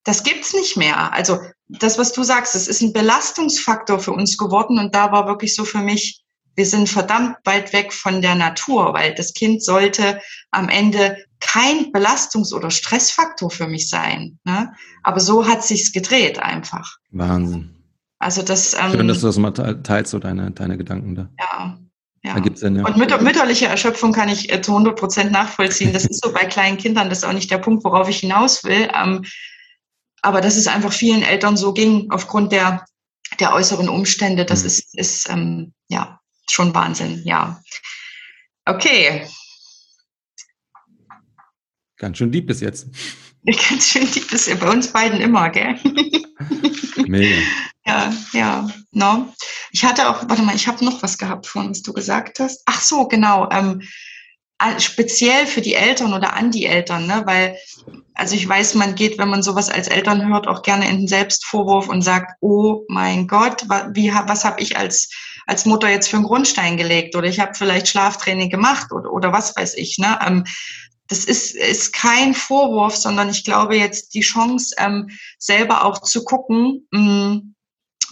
das 0.06 0.24
gibt's 0.24 0.54
nicht 0.54 0.76
mehr. 0.76 1.14
Also 1.14 1.40
das, 1.68 1.98
was 1.98 2.14
du 2.14 2.24
sagst, 2.24 2.56
es 2.56 2.68
ist 2.68 2.82
ein 2.82 2.94
Belastungsfaktor 2.94 4.00
für 4.00 4.12
uns 4.12 4.38
geworden 4.38 4.80
und 4.80 4.94
da 4.94 5.12
war 5.12 5.28
wirklich 5.28 5.56
so 5.56 5.66
für 5.66 5.80
mich, 5.80 6.22
wir 6.56 6.66
sind 6.66 6.88
verdammt 6.88 7.38
weit 7.46 7.74
weg 7.74 7.94
von 7.94 8.22
der 8.22 8.36
Natur, 8.36 8.94
weil 8.94 9.16
das 9.16 9.34
Kind 9.34 9.64
sollte 9.64 10.22
am 10.52 10.70
Ende 10.70 11.18
kein 11.40 11.92
Belastungs- 11.92 12.54
oder 12.54 12.70
Stressfaktor 12.70 13.50
für 13.50 13.68
mich 13.68 13.90
sein. 13.90 14.40
Ne? 14.44 14.72
Aber 15.02 15.20
so 15.20 15.48
hat 15.48 15.64
sich's 15.64 15.92
gedreht 15.92 16.40
einfach. 16.40 16.98
Wahnsinn. 17.10 17.76
Also 18.20 18.42
das. 18.42 18.74
Ähm, 18.74 18.92
Schön, 18.92 19.08
dass 19.08 19.20
du 19.20 19.28
das 19.28 19.38
mal 19.38 19.52
teilst, 19.52 20.12
so 20.12 20.20
deine, 20.20 20.52
deine 20.52 20.78
Gedanken 20.78 21.16
da. 21.16 21.30
Ja. 21.40 21.78
Ja. 22.26 22.36
Da 22.36 22.40
gibt's 22.40 22.62
dann, 22.62 22.78
ja. 22.78 22.86
Und 22.86 22.96
mütter, 22.96 23.22
mütterliche 23.22 23.66
Erschöpfung 23.66 24.14
kann 24.14 24.30
ich 24.30 24.50
äh, 24.50 24.62
zu 24.62 24.72
100 24.72 24.98
Prozent 24.98 25.32
nachvollziehen. 25.34 25.92
Das 25.92 26.06
ist 26.06 26.24
so 26.24 26.32
bei 26.32 26.46
kleinen 26.46 26.78
Kindern, 26.78 27.10
das 27.10 27.18
ist 27.18 27.26
auch 27.26 27.34
nicht 27.34 27.52
der 27.52 27.58
Punkt, 27.58 27.84
worauf 27.84 28.08
ich 28.08 28.20
hinaus 28.20 28.64
will. 28.64 28.88
Ähm, 28.96 29.26
aber 30.24 30.42
dass 30.42 30.56
es 30.56 30.68
einfach 30.68 30.94
vielen 30.94 31.22
Eltern 31.22 31.58
so 31.58 31.74
ging 31.74 32.10
aufgrund 32.10 32.52
der, 32.52 32.86
der 33.40 33.54
äußeren 33.54 33.90
Umstände, 33.90 34.46
das 34.46 34.62
mhm. 34.62 34.68
ist, 34.68 34.98
ist 34.98 35.30
ähm, 35.30 35.74
ja 35.90 36.20
schon 36.50 36.74
Wahnsinn, 36.74 37.22
ja. 37.26 37.62
Okay. 38.66 39.28
Ganz 41.98 42.18
schön 42.18 42.32
deep 42.32 42.48
bis 42.48 42.62
jetzt. 42.62 42.88
Ganz 43.46 43.90
schön 43.90 44.10
deep 44.12 44.30
bis 44.30 44.50
bei 44.58 44.70
uns 44.70 44.88
beiden 44.88 45.20
immer, 45.20 45.50
gell? 45.50 45.78
Mega. 47.08 47.42
Ja, 47.86 48.14
ja, 48.32 48.70
no. 48.92 49.34
Ich 49.72 49.84
hatte 49.84 50.10
auch, 50.10 50.30
warte 50.30 50.42
mal, 50.42 50.56
ich 50.56 50.68
habe 50.68 50.86
noch 50.86 51.04
was 51.04 51.18
gehabt 51.18 51.48
von, 51.48 51.70
was 51.70 51.82
du 51.82 51.92
gesagt 51.92 52.40
hast. 52.40 52.62
Ach 52.66 52.80
so, 52.80 53.08
genau. 53.10 53.50
Ähm, 53.52 53.82
speziell 54.78 55.46
für 55.46 55.62
die 55.62 55.76
Eltern 55.76 56.14
oder 56.14 56.34
an 56.34 56.52
die 56.52 56.66
Eltern, 56.66 57.08
ne? 57.08 57.24
weil 57.26 57.58
also 58.16 58.36
ich 58.36 58.48
weiß, 58.48 58.76
man 58.76 58.96
geht, 58.96 59.18
wenn 59.18 59.30
man 59.30 59.44
sowas 59.44 59.70
als 59.70 59.88
Eltern 59.88 60.28
hört, 60.28 60.48
auch 60.48 60.62
gerne 60.62 60.88
in 60.90 60.98
den 60.98 61.08
Selbstvorwurf 61.08 61.90
und 61.90 62.02
sagt, 62.04 62.34
oh 62.42 62.86
mein 62.88 63.28
Gott, 63.28 63.64
wie, 63.94 64.12
was 64.12 64.46
habe 64.46 64.62
ich 64.62 64.78
als, 64.78 65.10
als 65.48 65.66
Mutter 65.66 65.90
jetzt 65.90 66.10
für 66.10 66.18
einen 66.18 66.26
Grundstein 66.26 66.78
gelegt 66.78 67.16
oder 67.16 67.28
ich 67.28 67.40
habe 67.40 67.56
vielleicht 67.56 67.88
Schlaftraining 67.88 68.50
gemacht 68.50 68.92
oder, 68.92 69.12
oder 69.12 69.34
was 69.34 69.56
weiß 69.56 69.76
ich. 69.76 69.98
Ne? 69.98 70.20
Ähm, 70.26 70.44
das 71.08 71.26
ist, 71.26 71.56
ist 71.56 71.94
kein 71.94 72.34
Vorwurf, 72.34 72.96
sondern 72.96 73.30
ich 73.30 73.44
glaube 73.44 73.76
jetzt 73.76 74.14
die 74.14 74.22
Chance, 74.22 74.76
ähm, 74.78 75.10
selber 75.38 75.84
auch 75.84 76.02
zu 76.02 76.24
gucken, 76.24 76.88
hm, 76.94 77.56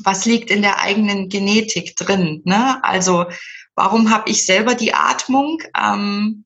was 0.03 0.25
liegt 0.25 0.49
in 0.49 0.61
der 0.61 0.79
eigenen 0.79 1.29
Genetik 1.29 1.95
drin. 1.95 2.41
Ne? 2.43 2.83
Also 2.83 3.25
warum 3.75 4.09
habe 4.09 4.29
ich 4.29 4.45
selber 4.45 4.75
die 4.75 4.93
Atmung? 4.93 5.61
Ähm, 5.77 6.45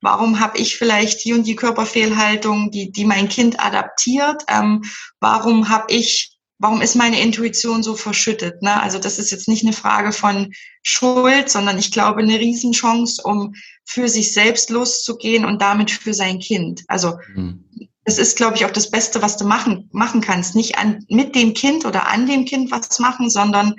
warum 0.00 0.40
habe 0.40 0.58
ich 0.58 0.76
vielleicht 0.76 1.24
die 1.24 1.32
und 1.32 1.46
die 1.46 1.56
Körperfehlhaltung, 1.56 2.70
die, 2.70 2.92
die 2.92 3.04
mein 3.04 3.28
Kind 3.28 3.60
adaptiert? 3.60 4.44
Ähm, 4.48 4.82
warum 5.20 5.68
habe 5.68 5.92
ich, 5.92 6.36
warum 6.58 6.80
ist 6.80 6.94
meine 6.94 7.20
Intuition 7.20 7.82
so 7.82 7.94
verschüttet? 7.94 8.62
Ne? 8.62 8.80
Also 8.80 8.98
das 8.98 9.18
ist 9.18 9.30
jetzt 9.30 9.48
nicht 9.48 9.64
eine 9.64 9.72
Frage 9.72 10.12
von 10.12 10.52
Schuld, 10.82 11.50
sondern 11.50 11.78
ich 11.78 11.90
glaube 11.90 12.20
eine 12.20 12.38
Riesenchance, 12.38 13.22
um 13.22 13.54
für 13.84 14.08
sich 14.08 14.32
selbst 14.32 14.70
loszugehen 14.70 15.44
und 15.44 15.62
damit 15.62 15.90
für 15.90 16.14
sein 16.14 16.38
Kind. 16.38 16.82
Also 16.88 17.18
mhm. 17.34 17.64
das 18.04 18.18
ist, 18.18 18.36
glaube 18.36 18.56
ich, 18.56 18.64
auch 18.64 18.70
das 18.70 18.90
Beste, 18.90 19.22
was 19.22 19.36
du 19.36 19.44
machen, 19.44 19.88
machen 19.92 20.20
kannst. 20.20 20.54
Nicht 20.54 20.78
an, 20.78 21.04
mit 21.08 21.34
dem 21.34 21.54
Kind 21.54 21.84
oder 21.84 22.08
an 22.08 22.26
dem 22.26 22.44
Kind 22.44 22.70
was 22.70 22.98
machen, 22.98 23.30
sondern 23.30 23.74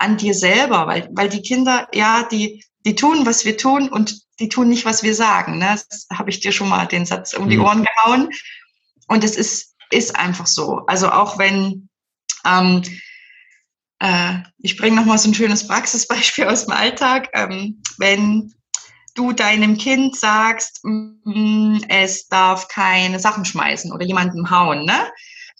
an 0.00 0.16
dir 0.16 0.34
selber, 0.34 0.86
weil, 0.86 1.08
weil 1.12 1.28
die 1.28 1.42
Kinder, 1.42 1.88
ja, 1.92 2.24
die, 2.24 2.64
die 2.84 2.94
tun, 2.94 3.26
was 3.26 3.44
wir 3.44 3.56
tun 3.56 3.88
und 3.88 4.22
die 4.40 4.48
tun 4.48 4.68
nicht, 4.68 4.84
was 4.84 5.02
wir 5.02 5.14
sagen. 5.14 5.58
Ne? 5.58 5.78
Das 5.88 6.06
habe 6.12 6.30
ich 6.30 6.40
dir 6.40 6.52
schon 6.52 6.68
mal 6.68 6.86
den 6.86 7.06
Satz 7.06 7.34
um 7.34 7.48
die 7.48 7.58
mhm. 7.58 7.64
Ohren 7.64 7.84
gehauen. 7.84 8.30
Und 9.06 9.24
es 9.24 9.36
ist 9.36 9.70
ist 9.90 10.16
einfach 10.16 10.46
so. 10.46 10.82
Also 10.86 11.10
auch 11.10 11.38
wenn 11.38 11.88
ähm, 12.46 12.82
äh, 13.98 14.38
ich 14.58 14.76
bringe 14.76 14.96
noch 14.96 15.04
mal 15.04 15.18
so 15.18 15.28
ein 15.28 15.34
schönes 15.34 15.66
Praxisbeispiel 15.66 16.46
aus 16.46 16.64
dem 16.64 16.72
Alltag. 16.72 17.28
Ähm, 17.34 17.82
wenn 17.98 18.54
du 19.14 19.32
deinem 19.32 19.76
Kind 19.76 20.16
sagst, 20.16 20.80
mm, 20.84 21.78
es 21.88 22.28
darf 22.28 22.68
keine 22.68 23.20
Sachen 23.20 23.44
schmeißen 23.44 23.92
oder 23.92 24.06
jemandem 24.06 24.50
hauen, 24.50 24.84
ne? 24.84 25.10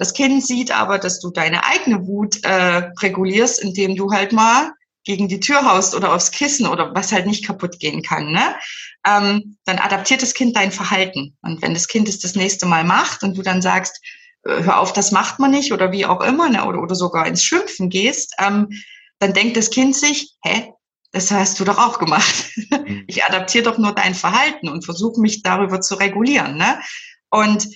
Das 0.00 0.14
Kind 0.14 0.42
sieht 0.42 0.70
aber, 0.70 0.98
dass 0.98 1.20
du 1.20 1.30
deine 1.30 1.62
eigene 1.66 2.06
Wut 2.06 2.42
äh, 2.42 2.90
regulierst, 3.02 3.60
indem 3.60 3.96
du 3.96 4.10
halt 4.10 4.32
mal 4.32 4.72
gegen 5.04 5.28
die 5.28 5.40
Tür 5.40 5.70
haust 5.70 5.94
oder 5.94 6.14
aufs 6.14 6.30
Kissen 6.30 6.66
oder 6.66 6.94
was 6.94 7.12
halt 7.12 7.26
nicht 7.26 7.44
kaputt 7.44 7.78
gehen 7.78 8.02
kann, 8.02 8.32
ne? 8.32 8.56
Ähm, 9.06 9.58
dann 9.66 9.78
adaptiert 9.78 10.22
das 10.22 10.32
Kind 10.32 10.56
dein 10.56 10.72
Verhalten. 10.72 11.36
Und 11.42 11.60
wenn 11.60 11.74
das 11.74 11.86
Kind 11.86 12.08
es 12.08 12.18
das 12.18 12.34
nächste 12.34 12.64
Mal 12.64 12.82
macht 12.82 13.22
und 13.22 13.36
du 13.36 13.42
dann 13.42 13.60
sagst, 13.60 14.00
äh, 14.44 14.62
hör 14.62 14.80
auf, 14.80 14.94
das 14.94 15.12
macht 15.12 15.38
man 15.38 15.50
nicht 15.50 15.70
oder 15.70 15.92
wie 15.92 16.06
auch 16.06 16.22
immer, 16.22 16.48
ne? 16.48 16.64
oder, 16.64 16.80
oder 16.80 16.94
sogar 16.94 17.26
ins 17.26 17.44
Schimpfen 17.44 17.90
gehst, 17.90 18.34
ähm, 18.38 18.68
dann 19.18 19.34
denkt 19.34 19.58
das 19.58 19.68
Kind 19.68 19.94
sich, 19.94 20.34
hä, 20.42 20.72
das 21.12 21.30
hast 21.30 21.60
du 21.60 21.64
doch 21.64 21.78
auch 21.78 21.98
gemacht. 21.98 22.52
Ich 23.06 23.24
adaptiere 23.24 23.64
doch 23.64 23.78
nur 23.78 23.92
dein 23.92 24.14
Verhalten 24.14 24.68
und 24.68 24.84
versuche 24.84 25.20
mich 25.20 25.42
darüber 25.42 25.80
zu 25.80 25.96
regulieren. 25.96 26.56
Ne? 26.56 26.80
Und 27.30 27.68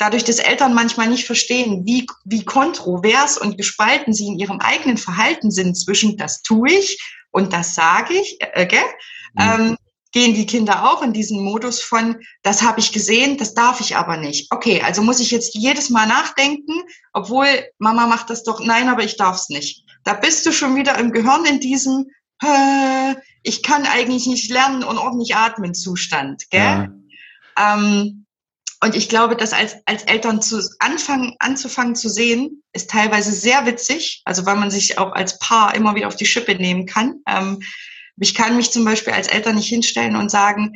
dadurch, 0.00 0.24
dass 0.24 0.38
Eltern 0.38 0.72
manchmal 0.72 1.08
nicht 1.08 1.26
verstehen, 1.26 1.84
wie, 1.84 2.06
wie 2.24 2.44
kontrovers 2.44 3.36
und 3.36 3.58
gespalten 3.58 4.14
sie 4.14 4.28
in 4.28 4.38
ihrem 4.38 4.58
eigenen 4.60 4.96
Verhalten 4.96 5.50
sind 5.50 5.76
zwischen 5.76 6.16
das 6.16 6.42
tue 6.42 6.70
ich 6.70 6.98
und 7.30 7.52
das 7.52 7.74
sage 7.74 8.14
ich, 8.14 8.38
äh, 8.40 8.66
gell? 8.66 8.80
Mhm. 9.34 9.40
Ähm, 9.40 9.76
gehen 10.12 10.34
die 10.34 10.46
Kinder 10.46 10.90
auch 10.90 11.02
in 11.02 11.12
diesen 11.12 11.44
Modus 11.44 11.80
von, 11.82 12.16
das 12.42 12.62
habe 12.62 12.80
ich 12.80 12.92
gesehen, 12.92 13.36
das 13.36 13.54
darf 13.54 13.80
ich 13.80 13.96
aber 13.96 14.16
nicht. 14.16 14.52
Okay, 14.52 14.82
also 14.82 15.02
muss 15.02 15.20
ich 15.20 15.30
jetzt 15.30 15.54
jedes 15.54 15.90
Mal 15.90 16.06
nachdenken, 16.06 16.82
obwohl 17.12 17.46
Mama 17.78 18.06
macht 18.06 18.30
das 18.30 18.42
doch, 18.42 18.58
nein, 18.60 18.88
aber 18.88 19.04
ich 19.04 19.16
darf 19.16 19.36
es 19.36 19.50
nicht. 19.50 19.84
Da 20.02 20.14
bist 20.14 20.44
du 20.46 20.52
schon 20.52 20.74
wieder 20.76 20.98
im 20.98 21.12
Gehirn 21.12 21.44
in 21.44 21.60
diesem, 21.60 22.06
äh, 22.42 23.14
ich 23.42 23.62
kann 23.62 23.84
eigentlich 23.84 24.26
nicht 24.26 24.50
lernen 24.50 24.82
und 24.82 24.98
ordentlich 24.98 25.36
atmen 25.36 25.74
Zustand. 25.74 26.50
Gell? 26.50 26.90
Ja. 27.56 27.74
Ähm, 27.76 28.19
und 28.82 28.96
ich 28.96 29.08
glaube, 29.08 29.36
dass 29.36 29.52
als, 29.52 29.76
als 29.84 30.04
Eltern 30.04 30.40
zu 30.40 30.62
anfangen, 30.78 31.36
anzufangen 31.38 31.94
zu 31.94 32.08
sehen, 32.08 32.62
ist 32.72 32.90
teilweise 32.90 33.32
sehr 33.32 33.66
witzig, 33.66 34.22
also 34.24 34.46
weil 34.46 34.56
man 34.56 34.70
sich 34.70 34.98
auch 34.98 35.12
als 35.12 35.38
Paar 35.38 35.74
immer 35.74 35.94
wieder 35.94 36.08
auf 36.08 36.16
die 36.16 36.26
Schippe 36.26 36.54
nehmen 36.54 36.86
kann. 36.86 37.20
Ähm, 37.28 37.60
ich 38.16 38.34
kann 38.34 38.56
mich 38.56 38.70
zum 38.70 38.84
Beispiel 38.84 39.12
als 39.12 39.28
Eltern 39.28 39.56
nicht 39.56 39.68
hinstellen 39.68 40.16
und 40.16 40.30
sagen, 40.30 40.72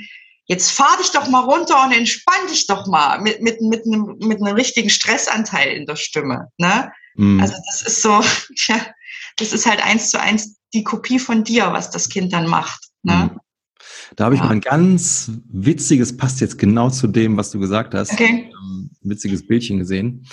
jetzt 0.46 0.70
fahr 0.70 0.96
dich 0.98 1.12
doch 1.12 1.28
mal 1.28 1.44
runter 1.44 1.82
und 1.84 1.92
entspann 1.92 2.46
dich 2.50 2.66
doch 2.66 2.86
mal 2.86 3.20
mit, 3.20 3.40
mit, 3.40 3.62
mit, 3.62 3.86
einem, 3.86 4.16
mit 4.18 4.40
einem 4.40 4.54
richtigen 4.54 4.90
Stressanteil 4.90 5.72
in 5.72 5.86
der 5.86 5.96
Stimme. 5.96 6.48
Ne? 6.58 6.92
Mhm. 7.14 7.40
Also 7.40 7.54
das 7.66 7.82
ist 7.82 8.02
so, 8.02 8.20
ja, 8.68 8.86
das 9.36 9.52
ist 9.54 9.64
halt 9.64 9.82
eins 9.82 10.10
zu 10.10 10.20
eins 10.20 10.56
die 10.74 10.84
Kopie 10.84 11.18
von 11.18 11.44
dir, 11.44 11.72
was 11.72 11.90
das 11.90 12.10
Kind 12.10 12.32
dann 12.34 12.48
macht. 12.48 12.88
Ne? 13.02 13.30
Mhm. 13.32 13.40
Da 14.16 14.24
habe 14.24 14.34
ich 14.34 14.40
ja. 14.40 14.46
mal 14.46 14.52
ein 14.52 14.60
ganz 14.60 15.32
witziges, 15.48 16.16
passt 16.16 16.40
jetzt 16.40 16.58
genau 16.58 16.90
zu 16.90 17.06
dem, 17.06 17.36
was 17.36 17.50
du 17.50 17.58
gesagt 17.58 17.94
hast, 17.94 18.12
okay. 18.12 18.50
ähm, 18.50 18.90
witziges 19.02 19.46
Bildchen 19.46 19.78
gesehen. 19.78 20.26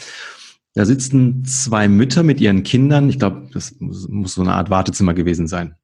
Da 0.74 0.86
sitzen 0.86 1.44
zwei 1.44 1.88
Mütter 1.88 2.24
mit 2.24 2.40
ihren 2.40 2.64
Kindern. 2.64 3.10
Ich 3.10 3.20
glaube, 3.20 3.50
das 3.54 3.76
muss 3.80 4.34
so 4.34 4.42
eine 4.42 4.54
Art 4.54 4.70
Wartezimmer 4.70 5.14
gewesen 5.14 5.48
sein. 5.48 5.76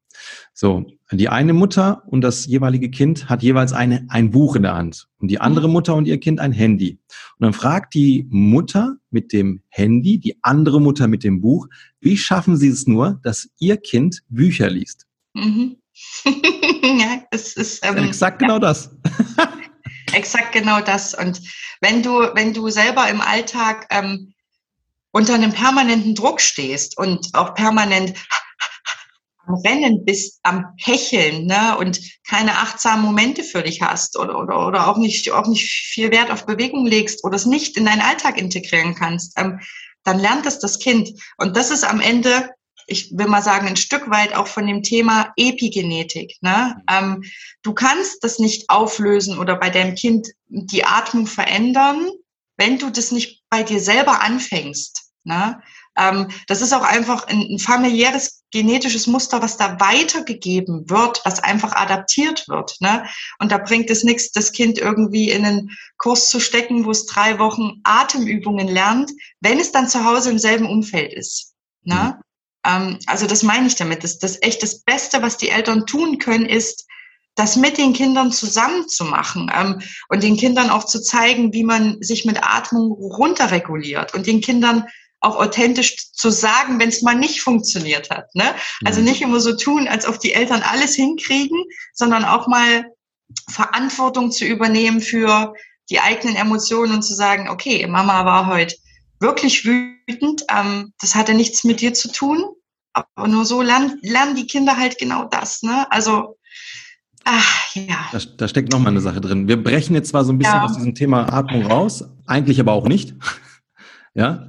So, 0.52 0.86
die 1.12 1.28
eine 1.28 1.52
Mutter 1.52 2.02
und 2.06 2.22
das 2.22 2.46
jeweilige 2.46 2.90
Kind 2.90 3.28
hat 3.28 3.42
jeweils 3.42 3.72
eine, 3.72 4.06
ein 4.08 4.30
Buch 4.30 4.56
in 4.56 4.62
der 4.62 4.74
Hand 4.74 5.08
und 5.18 5.28
die 5.28 5.40
andere 5.40 5.68
mhm. 5.68 5.74
Mutter 5.74 5.94
und 5.94 6.06
ihr 6.06 6.18
Kind 6.18 6.40
ein 6.40 6.52
Handy. 6.52 6.98
Und 7.38 7.44
dann 7.44 7.52
fragt 7.52 7.94
die 7.94 8.26
Mutter 8.30 8.96
mit 9.10 9.32
dem 9.32 9.62
Handy, 9.68 10.18
die 10.18 10.36
andere 10.42 10.80
Mutter 10.80 11.06
mit 11.06 11.22
dem 11.22 11.40
Buch, 11.40 11.68
wie 12.00 12.16
schaffen 12.16 12.56
sie 12.56 12.68
es 12.68 12.86
nur, 12.86 13.20
dass 13.22 13.48
ihr 13.58 13.76
Kind 13.76 14.22
Bücher 14.28 14.68
liest? 14.68 15.06
Mhm. 15.34 15.76
ja, 16.24 17.22
es 17.30 17.54
ist 17.54 17.84
ähm, 17.84 17.96
exakt 17.98 18.38
genau 18.38 18.54
ja. 18.54 18.60
das. 18.60 18.90
exakt 20.12 20.52
genau 20.52 20.80
das. 20.80 21.14
Und 21.14 21.40
wenn 21.80 22.02
du, 22.02 22.30
wenn 22.34 22.54
du 22.54 22.68
selber 22.70 23.08
im 23.08 23.20
Alltag 23.20 23.86
ähm, 23.90 24.34
unter 25.12 25.34
einem 25.34 25.52
permanenten 25.52 26.14
Druck 26.14 26.40
stehst 26.40 26.98
und 26.98 27.34
auch 27.34 27.54
permanent 27.54 28.14
am 29.46 29.54
Rennen 29.64 30.04
bist, 30.04 30.40
am 30.42 30.66
Hecheln 30.76 31.46
ne, 31.46 31.76
und 31.78 32.00
keine 32.26 32.52
achtsamen 32.58 33.04
Momente 33.04 33.42
für 33.42 33.62
dich 33.62 33.80
hast 33.80 34.18
oder, 34.18 34.38
oder, 34.38 34.66
oder 34.66 34.88
auch, 34.88 34.98
nicht, 34.98 35.30
auch 35.32 35.46
nicht 35.46 35.66
viel 35.66 36.10
Wert 36.10 36.30
auf 36.30 36.44
Bewegung 36.44 36.86
legst 36.86 37.24
oder 37.24 37.36
es 37.36 37.46
nicht 37.46 37.76
in 37.76 37.86
deinen 37.86 38.02
Alltag 38.02 38.38
integrieren 38.38 38.94
kannst, 38.94 39.38
ähm, 39.38 39.60
dann 40.04 40.18
lernt 40.18 40.46
es 40.46 40.58
das 40.58 40.78
Kind. 40.78 41.10
Und 41.38 41.56
das 41.56 41.70
ist 41.70 41.84
am 41.84 42.00
Ende, 42.00 42.50
ich 42.88 43.16
will 43.16 43.26
mal 43.26 43.42
sagen, 43.42 43.68
ein 43.68 43.76
Stück 43.76 44.10
weit 44.10 44.34
auch 44.34 44.48
von 44.48 44.66
dem 44.66 44.82
Thema 44.82 45.32
Epigenetik. 45.36 46.36
Ne? 46.40 46.82
Ähm, 46.90 47.22
du 47.62 47.74
kannst 47.74 48.24
das 48.24 48.38
nicht 48.38 48.70
auflösen 48.70 49.38
oder 49.38 49.56
bei 49.56 49.70
deinem 49.70 49.94
Kind 49.94 50.28
die 50.46 50.84
Atmung 50.84 51.26
verändern, 51.26 52.08
wenn 52.56 52.78
du 52.78 52.90
das 52.90 53.12
nicht 53.12 53.42
bei 53.50 53.62
dir 53.62 53.80
selber 53.80 54.22
anfängst. 54.22 55.12
Ne? 55.24 55.60
Ähm, 55.98 56.28
das 56.46 56.62
ist 56.62 56.72
auch 56.72 56.82
einfach 56.82 57.26
ein, 57.26 57.42
ein 57.42 57.58
familiäres 57.58 58.42
genetisches 58.50 59.06
Muster, 59.06 59.42
was 59.42 59.58
da 59.58 59.78
weitergegeben 59.78 60.88
wird, 60.88 61.20
was 61.26 61.40
einfach 61.40 61.72
adaptiert 61.72 62.48
wird. 62.48 62.80
Ne? 62.80 63.04
Und 63.38 63.52
da 63.52 63.58
bringt 63.58 63.90
es 63.90 64.02
nichts, 64.02 64.32
das 64.32 64.52
Kind 64.52 64.78
irgendwie 64.78 65.30
in 65.30 65.44
einen 65.44 65.76
Kurs 65.98 66.30
zu 66.30 66.40
stecken, 66.40 66.86
wo 66.86 66.90
es 66.90 67.04
drei 67.04 67.38
Wochen 67.38 67.80
Atemübungen 67.84 68.68
lernt, 68.68 69.10
wenn 69.40 69.60
es 69.60 69.72
dann 69.72 69.88
zu 69.88 70.06
Hause 70.06 70.30
im 70.30 70.38
selben 70.38 70.66
Umfeld 70.66 71.12
ist. 71.12 71.54
Ne? 71.82 72.18
Ähm, 72.68 72.98
also 73.06 73.26
das 73.26 73.42
meine 73.42 73.66
ich 73.66 73.76
damit. 73.76 74.04
Das, 74.04 74.18
das 74.18 74.38
echt 74.42 74.62
das 74.62 74.82
Beste, 74.82 75.22
was 75.22 75.36
die 75.36 75.48
Eltern 75.48 75.86
tun 75.86 76.18
können, 76.18 76.46
ist, 76.46 76.86
das 77.38 77.54
mit 77.54 77.78
den 77.78 77.92
Kindern 77.92 78.32
zusammen 78.32 78.88
zu 78.88 79.04
machen 79.04 79.50
ähm, 79.54 79.80
und 80.08 80.24
den 80.24 80.36
Kindern 80.36 80.70
auch 80.70 80.84
zu 80.84 81.00
zeigen, 81.00 81.52
wie 81.52 81.62
man 81.62 82.02
sich 82.02 82.24
mit 82.24 82.42
Atmung 82.42 82.90
runterreguliert 82.92 84.12
und 84.12 84.26
den 84.26 84.40
Kindern 84.40 84.84
auch 85.20 85.36
authentisch 85.36 86.12
zu 86.12 86.30
sagen, 86.30 86.80
wenn 86.80 86.88
es 86.88 87.02
mal 87.02 87.14
nicht 87.14 87.40
funktioniert 87.40 88.10
hat. 88.10 88.34
Ne? 88.34 88.54
Also 88.84 89.00
mhm. 89.00 89.06
nicht 89.06 89.22
immer 89.22 89.40
so 89.40 89.56
tun, 89.56 89.86
als 89.86 90.06
ob 90.06 90.18
die 90.18 90.32
Eltern 90.32 90.62
alles 90.62 90.94
hinkriegen, 90.96 91.58
sondern 91.92 92.24
auch 92.24 92.48
mal 92.48 92.84
Verantwortung 93.48 94.32
zu 94.32 94.44
übernehmen 94.44 95.00
für 95.00 95.54
die 95.90 96.00
eigenen 96.00 96.36
Emotionen 96.36 96.94
und 96.94 97.02
zu 97.02 97.14
sagen, 97.14 97.48
okay, 97.48 97.86
Mama 97.86 98.24
war 98.24 98.46
heute 98.46 98.74
wirklich 99.20 99.64
wütend, 99.64 100.44
ähm, 100.50 100.92
das 101.00 101.14
hatte 101.14 101.34
nichts 101.34 101.64
mit 101.64 101.80
dir 101.80 101.94
zu 101.94 102.10
tun, 102.10 102.44
aber 103.14 103.28
nur 103.28 103.44
so 103.44 103.62
lernen, 103.62 103.98
lernen 104.02 104.36
die 104.36 104.46
Kinder 104.46 104.76
halt 104.76 104.98
genau 104.98 105.24
das. 105.24 105.62
Ne? 105.62 105.90
Also 105.90 106.38
Ach, 107.30 107.74
ja. 107.74 108.08
Da, 108.10 108.18
da 108.38 108.48
steckt 108.48 108.72
noch 108.72 108.78
mal 108.78 108.88
eine 108.88 109.02
Sache 109.02 109.20
drin. 109.20 109.48
Wir 109.48 109.62
brechen 109.62 109.94
jetzt 109.94 110.08
zwar 110.08 110.24
so 110.24 110.32
ein 110.32 110.38
bisschen 110.38 110.54
ja. 110.54 110.64
aus 110.64 110.74
diesem 110.74 110.94
Thema 110.94 111.30
Atmung 111.30 111.66
raus, 111.66 112.04
eigentlich 112.26 112.58
aber 112.58 112.72
auch 112.72 112.88
nicht. 112.88 113.14
ja. 114.14 114.48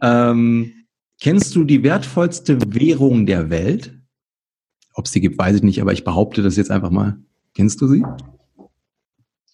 Ähm, 0.00 0.86
kennst 1.20 1.54
du 1.54 1.64
die 1.64 1.82
wertvollste 1.82 2.58
Währung 2.72 3.26
der 3.26 3.50
Welt? 3.50 3.94
Ob 4.94 5.04
es 5.04 5.12
die 5.12 5.20
gibt, 5.20 5.36
weiß 5.36 5.56
ich 5.56 5.62
nicht, 5.62 5.82
aber 5.82 5.92
ich 5.92 6.04
behaupte 6.04 6.42
das 6.42 6.56
jetzt 6.56 6.70
einfach 6.70 6.90
mal. 6.90 7.18
Kennst 7.54 7.82
du 7.82 7.88
sie? 7.88 8.02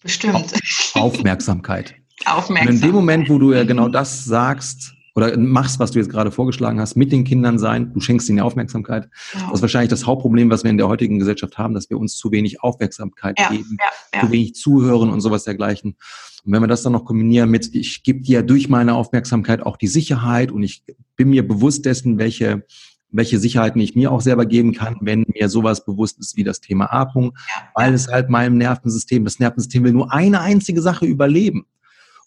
Bestimmt. 0.01 0.53
Aufmerksamkeit. 0.93 1.95
Aufmerksamkeit. 2.25 2.69
Und 2.69 2.75
in 2.75 2.81
dem 2.81 2.95
Moment, 2.95 3.29
wo 3.29 3.37
du 3.37 3.51
ja 3.51 3.65
genau 3.65 3.89
das 3.89 4.23
sagst, 4.23 4.93
oder 5.21 5.37
machst, 5.37 5.79
was 5.79 5.91
du 5.91 5.99
jetzt 5.99 6.09
gerade 6.09 6.31
vorgeschlagen 6.31 6.79
hast, 6.79 6.95
mit 6.95 7.11
den 7.11 7.23
Kindern 7.23 7.59
sein, 7.59 7.93
du 7.93 7.99
schenkst 7.99 8.27
ihnen 8.29 8.39
Aufmerksamkeit. 8.39 9.09
Genau. 9.31 9.45
Das 9.45 9.55
ist 9.55 9.61
wahrscheinlich 9.61 9.89
das 9.89 10.05
Hauptproblem, 10.05 10.49
was 10.49 10.63
wir 10.63 10.71
in 10.71 10.77
der 10.77 10.87
heutigen 10.87 11.19
Gesellschaft 11.19 11.57
haben, 11.57 11.73
dass 11.73 11.89
wir 11.89 11.97
uns 11.97 12.17
zu 12.17 12.31
wenig 12.31 12.61
Aufmerksamkeit 12.63 13.39
ja, 13.39 13.49
geben, 13.49 13.77
ja, 13.79 13.85
ja. 14.19 14.25
zu 14.25 14.31
wenig 14.31 14.55
zuhören 14.55 15.09
und 15.09 15.21
sowas 15.21 15.43
dergleichen. 15.43 15.95
Und 16.43 16.53
wenn 16.53 16.61
wir 16.61 16.67
das 16.67 16.81
dann 16.81 16.93
noch 16.93 17.05
kombinieren 17.05 17.49
mit, 17.49 17.73
ich 17.75 18.03
gebe 18.03 18.21
dir 18.21 18.41
durch 18.41 18.67
meine 18.67 18.95
Aufmerksamkeit 18.95 19.61
auch 19.61 19.77
die 19.77 19.87
Sicherheit 19.87 20.51
und 20.51 20.63
ich 20.63 20.83
bin 21.15 21.29
mir 21.29 21.47
bewusst 21.47 21.85
dessen, 21.85 22.17
welche 22.17 22.65
welche 23.13 23.39
Sicherheiten 23.39 23.81
ich 23.81 23.93
mir 23.93 24.09
auch 24.09 24.21
selber 24.21 24.45
geben 24.45 24.73
kann, 24.73 24.95
wenn 25.01 25.25
mir 25.27 25.49
sowas 25.49 25.83
bewusst 25.83 26.17
ist 26.19 26.37
wie 26.37 26.45
das 26.45 26.61
Thema 26.61 26.93
Atmung, 26.93 27.37
weil 27.75 27.93
es 27.93 28.07
halt 28.07 28.29
meinem 28.29 28.57
Nervensystem, 28.57 29.25
das 29.25 29.37
Nervensystem 29.37 29.83
will 29.83 29.91
nur 29.91 30.13
eine 30.13 30.39
einzige 30.39 30.81
Sache 30.81 31.05
überleben. 31.05 31.65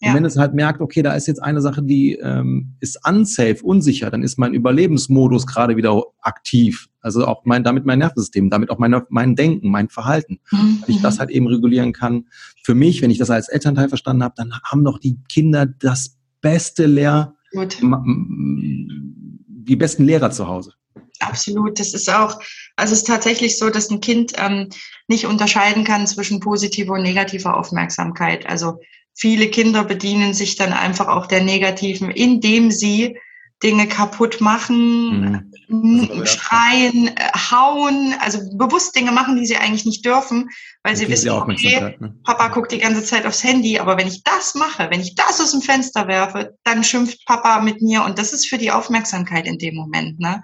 Und 0.05 0.11
ja. 0.11 0.17
wenn 0.17 0.25
es 0.25 0.37
halt 0.37 0.53
merkt, 0.53 0.81
okay, 0.81 1.01
da 1.01 1.13
ist 1.13 1.25
jetzt 1.25 1.41
eine 1.41 1.61
Sache, 1.61 1.81
die 1.81 2.13
ähm, 2.13 2.75
ist 2.79 2.99
unsafe, 3.09 3.63
unsicher, 3.63 4.11
dann 4.11 4.21
ist 4.21 4.37
mein 4.37 4.53
Überlebensmodus 4.53 5.47
gerade 5.47 5.77
wieder 5.77 5.99
aktiv. 6.21 6.89
Also 7.01 7.25
auch 7.25 7.43
mein, 7.43 7.63
damit 7.63 7.87
mein 7.87 7.97
Nervensystem, 7.97 8.51
damit 8.51 8.69
auch 8.69 8.77
meine, 8.77 9.03
mein 9.09 9.35
Denken, 9.35 9.71
mein 9.71 9.89
Verhalten. 9.89 10.39
Mhm. 10.51 10.83
Wenn 10.85 10.95
ich 10.95 11.01
das 11.01 11.17
halt 11.17 11.31
eben 11.31 11.47
regulieren 11.47 11.91
kann. 11.91 12.27
Für 12.63 12.75
mich, 12.75 13.01
wenn 13.01 13.09
ich 13.09 13.17
das 13.17 13.31
als 13.31 13.49
Elternteil 13.49 13.89
verstanden 13.89 14.23
habe, 14.23 14.35
dann 14.37 14.53
haben 14.63 14.83
doch 14.83 14.99
die 14.99 15.17
Kinder 15.27 15.65
das 15.65 16.17
beste 16.39 16.85
Lehr, 16.85 17.33
die 17.51 19.75
besten 19.75 20.03
Lehrer 20.03 20.29
zu 20.29 20.47
Hause. 20.47 20.73
Absolut. 21.19 21.79
Das 21.79 21.95
ist 21.95 22.13
auch, 22.13 22.39
also 22.75 22.93
es 22.93 22.99
ist 22.99 23.07
tatsächlich 23.07 23.57
so, 23.57 23.71
dass 23.71 23.89
ein 23.89 24.01
Kind 24.01 24.33
ähm, 24.37 24.69
nicht 25.07 25.25
unterscheiden 25.25 25.83
kann 25.83 26.05
zwischen 26.05 26.41
positiver 26.41 26.93
und 26.93 27.01
negativer 27.01 27.57
Aufmerksamkeit. 27.57 28.45
Also 28.45 28.77
viele 29.15 29.47
Kinder 29.47 29.83
bedienen 29.83 30.33
sich 30.33 30.55
dann 30.55 30.73
einfach 30.73 31.07
auch 31.07 31.25
der 31.25 31.43
negativen, 31.43 32.11
indem 32.11 32.71
sie 32.71 33.17
Dinge 33.63 33.87
kaputt 33.87 34.41
machen, 34.41 35.51
mhm. 35.67 36.09
Also, 36.11 36.25
schreien, 36.25 37.07
äh, 37.07 37.31
hauen, 37.33 38.13
also 38.19 38.39
bewusst 38.57 38.95
Dinge 38.95 39.11
machen, 39.11 39.37
die 39.37 39.45
sie 39.45 39.57
eigentlich 39.57 39.85
nicht 39.85 40.05
dürfen, 40.05 40.49
weil 40.83 40.95
sie 40.95 41.07
wissen, 41.09 41.29
okay, 41.29 41.95
ne? 41.99 42.15
Papa 42.23 42.49
guckt 42.49 42.71
die 42.71 42.79
ganze 42.79 43.03
Zeit 43.03 43.25
aufs 43.25 43.43
Handy, 43.43 43.79
aber 43.79 43.97
wenn 43.97 44.07
ich 44.07 44.23
das 44.23 44.53
mache, 44.55 44.89
wenn 44.91 44.99
ich 44.99 45.15
das 45.15 45.41
aus 45.41 45.51
dem 45.51 45.61
Fenster 45.61 46.07
werfe, 46.07 46.55
dann 46.63 46.83
schimpft 46.83 47.25
Papa 47.25 47.61
mit 47.61 47.81
mir 47.81 48.03
und 48.03 48.19
das 48.19 48.33
ist 48.33 48.47
für 48.47 48.57
die 48.57 48.71
Aufmerksamkeit 48.71 49.47
in 49.47 49.57
dem 49.57 49.75
Moment. 49.75 50.19
Ne? 50.19 50.43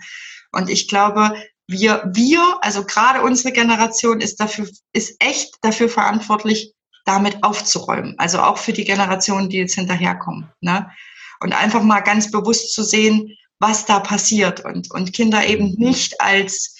Und 0.51 0.69
ich 0.69 0.87
glaube, 0.87 1.35
wir, 1.67 2.09
wir, 2.13 2.57
also 2.61 2.83
gerade 2.85 3.21
unsere 3.21 3.53
Generation 3.53 4.21
ist 4.21 4.39
dafür, 4.39 4.67
ist 4.93 5.15
echt 5.19 5.53
dafür 5.61 5.89
verantwortlich, 5.89 6.73
damit 7.05 7.43
aufzuräumen. 7.43 8.15
Also 8.17 8.39
auch 8.39 8.57
für 8.57 8.73
die 8.73 8.85
Generationen, 8.85 9.49
die 9.49 9.57
jetzt 9.57 9.75
hinterherkommen. 9.75 10.51
Ne? 10.61 10.89
Und 11.39 11.53
einfach 11.53 11.81
mal 11.81 12.01
ganz 12.01 12.31
bewusst 12.31 12.73
zu 12.73 12.83
sehen, 12.83 13.35
was 13.59 13.85
da 13.85 13.99
passiert 13.99 14.65
und, 14.65 14.91
und 14.91 15.13
Kinder 15.13 15.45
eben 15.45 15.75
nicht 15.77 16.19
als 16.19 16.75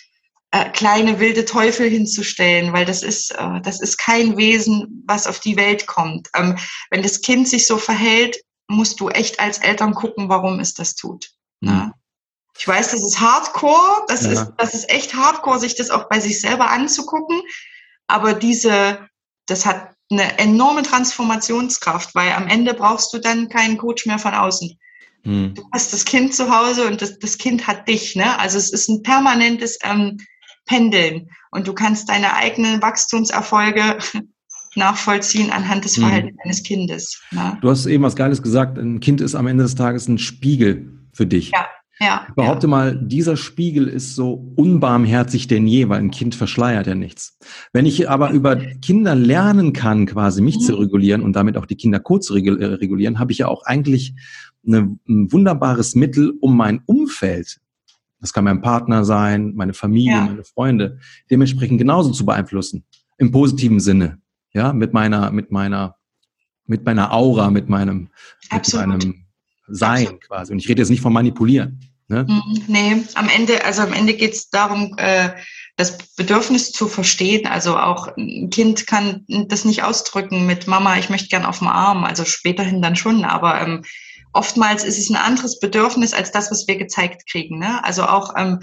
äh, 0.51 0.69
kleine 0.69 1.19
wilde 1.19 1.45
Teufel 1.45 1.89
hinzustellen, 1.89 2.73
weil 2.73 2.85
das 2.85 3.03
ist, 3.03 3.31
äh, 3.31 3.61
das 3.61 3.81
ist 3.81 3.97
kein 3.97 4.35
Wesen, 4.35 5.03
was 5.07 5.27
auf 5.27 5.39
die 5.39 5.55
Welt 5.55 5.87
kommt. 5.87 6.29
Ähm, 6.35 6.57
wenn 6.89 7.03
das 7.03 7.21
Kind 7.21 7.47
sich 7.47 7.67
so 7.67 7.77
verhält, 7.77 8.41
musst 8.67 8.99
du 8.99 9.09
echt 9.09 9.39
als 9.39 9.59
Eltern 9.59 9.93
gucken, 9.93 10.29
warum 10.29 10.59
es 10.59 10.73
das 10.73 10.95
tut. 10.95 11.29
Ne? 11.61 11.71
Mhm. 11.71 11.93
Ich 12.57 12.67
weiß, 12.67 12.91
das 12.91 13.01
ist 13.01 13.19
Hardcore, 13.19 14.05
das, 14.07 14.25
ja. 14.25 14.31
ist, 14.31 14.51
das 14.57 14.73
ist 14.73 14.89
echt 14.89 15.13
Hardcore, 15.13 15.59
sich 15.59 15.75
das 15.75 15.89
auch 15.89 16.09
bei 16.09 16.19
sich 16.19 16.41
selber 16.41 16.69
anzugucken. 16.69 17.41
Aber 18.07 18.33
diese, 18.33 19.07
das 19.47 19.65
hat 19.65 19.90
eine 20.11 20.37
enorme 20.37 20.83
Transformationskraft, 20.83 22.13
weil 22.15 22.31
am 22.33 22.47
Ende 22.47 22.73
brauchst 22.73 23.13
du 23.13 23.19
dann 23.19 23.49
keinen 23.49 23.77
Coach 23.77 24.05
mehr 24.05 24.19
von 24.19 24.33
außen. 24.33 24.77
Hm. 25.23 25.53
Du 25.55 25.63
hast 25.71 25.93
das 25.93 26.05
Kind 26.05 26.33
zu 26.33 26.49
Hause 26.49 26.87
und 26.87 27.01
das, 27.01 27.19
das 27.19 27.37
Kind 27.37 27.67
hat 27.67 27.87
dich. 27.87 28.15
Ne? 28.15 28.37
Also 28.39 28.57
es 28.57 28.71
ist 28.71 28.89
ein 28.89 29.03
permanentes 29.03 29.77
ähm, 29.83 30.17
Pendeln 30.65 31.29
und 31.51 31.67
du 31.67 31.73
kannst 31.73 32.09
deine 32.09 32.35
eigenen 32.35 32.81
Wachstumserfolge 32.81 33.97
nachvollziehen 34.75 35.51
anhand 35.51 35.85
des 35.85 35.97
hm. 35.97 36.03
Verhaltens 36.03 36.31
hm. 36.31 36.37
deines 36.43 36.63
Kindes. 36.63 37.21
Ne? 37.31 37.57
Du 37.61 37.69
hast 37.69 37.85
eben 37.85 38.03
was 38.03 38.15
Geiles 38.15 38.41
gesagt. 38.41 38.77
Ein 38.77 38.99
Kind 38.99 39.21
ist 39.21 39.35
am 39.35 39.47
Ende 39.47 39.63
des 39.63 39.75
Tages 39.75 40.07
ein 40.07 40.17
Spiegel 40.17 40.91
für 41.13 41.25
dich. 41.25 41.51
Ja. 41.51 41.67
Ja, 42.01 42.25
ich 42.27 42.33
behaupte 42.33 42.65
ja. 42.65 42.71
mal, 42.71 42.99
dieser 42.99 43.37
Spiegel 43.37 43.87
ist 43.87 44.15
so 44.15 44.51
unbarmherzig 44.55 45.47
denn 45.47 45.67
je, 45.67 45.87
weil 45.87 45.99
ein 45.99 46.09
Kind 46.09 46.33
verschleiert 46.33 46.87
ja 46.87 46.95
nichts. 46.95 47.37
Wenn 47.73 47.85
ich 47.85 48.09
aber 48.09 48.31
über 48.31 48.55
Kinder 48.55 49.13
lernen 49.13 49.71
kann, 49.71 50.07
quasi 50.07 50.41
mich 50.41 50.55
mhm. 50.55 50.61
zu 50.61 50.75
regulieren 50.75 51.21
und 51.21 51.35
damit 51.35 51.57
auch 51.57 51.67
die 51.67 51.75
Kinder 51.75 51.99
kurz 51.99 52.25
zu 52.25 52.35
äh, 52.35 52.65
regulieren, 52.65 53.19
habe 53.19 53.31
ich 53.31 53.37
ja 53.37 53.47
auch 53.47 53.63
eigentlich 53.65 54.15
eine, 54.65 54.97
ein 55.07 55.31
wunderbares 55.31 55.93
Mittel, 55.93 56.33
um 56.41 56.57
mein 56.57 56.81
Umfeld, 56.87 57.59
das 58.19 58.33
kann 58.33 58.45
mein 58.45 58.61
Partner 58.61 59.05
sein, 59.05 59.53
meine 59.55 59.73
Familie, 59.73 60.11
ja. 60.11 60.25
meine 60.25 60.43
Freunde, 60.43 60.99
dementsprechend 61.29 61.77
genauso 61.77 62.11
zu 62.11 62.25
beeinflussen. 62.25 62.83
Im 63.17 63.31
positiven 63.31 63.79
Sinne. 63.79 64.19
Ja, 64.53 64.73
mit 64.73 64.93
meiner, 64.93 65.31
mit 65.31 65.51
meiner, 65.51 65.95
mit 66.65 66.83
meiner 66.83 67.13
Aura, 67.13 67.51
mit 67.51 67.69
meinem, 67.69 68.09
Absolut. 68.49 68.87
mit 68.87 69.05
meinem 69.05 69.25
Sein 69.67 70.01
Absolut. 70.03 70.21
quasi. 70.21 70.53
Und 70.53 70.59
ich 70.59 70.67
rede 70.67 70.81
jetzt 70.81 70.89
nicht 70.89 71.01
von 71.01 71.13
manipulieren. 71.13 71.79
Ne? 72.11 72.25
Mhm. 72.27 72.63
Nee, 72.67 73.03
am 73.15 73.29
Ende, 73.29 73.63
also 73.63 73.81
am 73.83 73.93
Ende 73.93 74.13
geht 74.13 74.33
es 74.33 74.49
darum, 74.49 74.95
äh, 74.97 75.29
das 75.77 75.97
Bedürfnis 76.17 76.71
zu 76.73 76.89
verstehen. 76.89 77.47
Also 77.47 77.77
auch 77.77 78.15
ein 78.17 78.49
Kind 78.49 78.85
kann 78.85 79.25
das 79.27 79.63
nicht 79.63 79.83
ausdrücken 79.83 80.45
mit 80.45 80.67
Mama, 80.67 80.97
ich 80.97 81.09
möchte 81.09 81.29
gern 81.29 81.45
auf 81.45 81.59
dem 81.59 81.69
Arm, 81.69 82.03
also 82.03 82.25
späterhin 82.25 82.81
dann 82.81 82.97
schon, 82.97 83.23
aber 83.23 83.61
ähm, 83.61 83.85
oftmals 84.33 84.83
ist 84.83 84.97
es 84.97 85.09
ein 85.09 85.15
anderes 85.15 85.59
Bedürfnis 85.59 86.13
als 86.13 86.31
das, 86.31 86.51
was 86.51 86.67
wir 86.67 86.77
gezeigt 86.77 87.29
kriegen. 87.29 87.59
Ne? 87.59 87.83
Also 87.83 88.03
auch 88.03 88.33
ähm, 88.37 88.59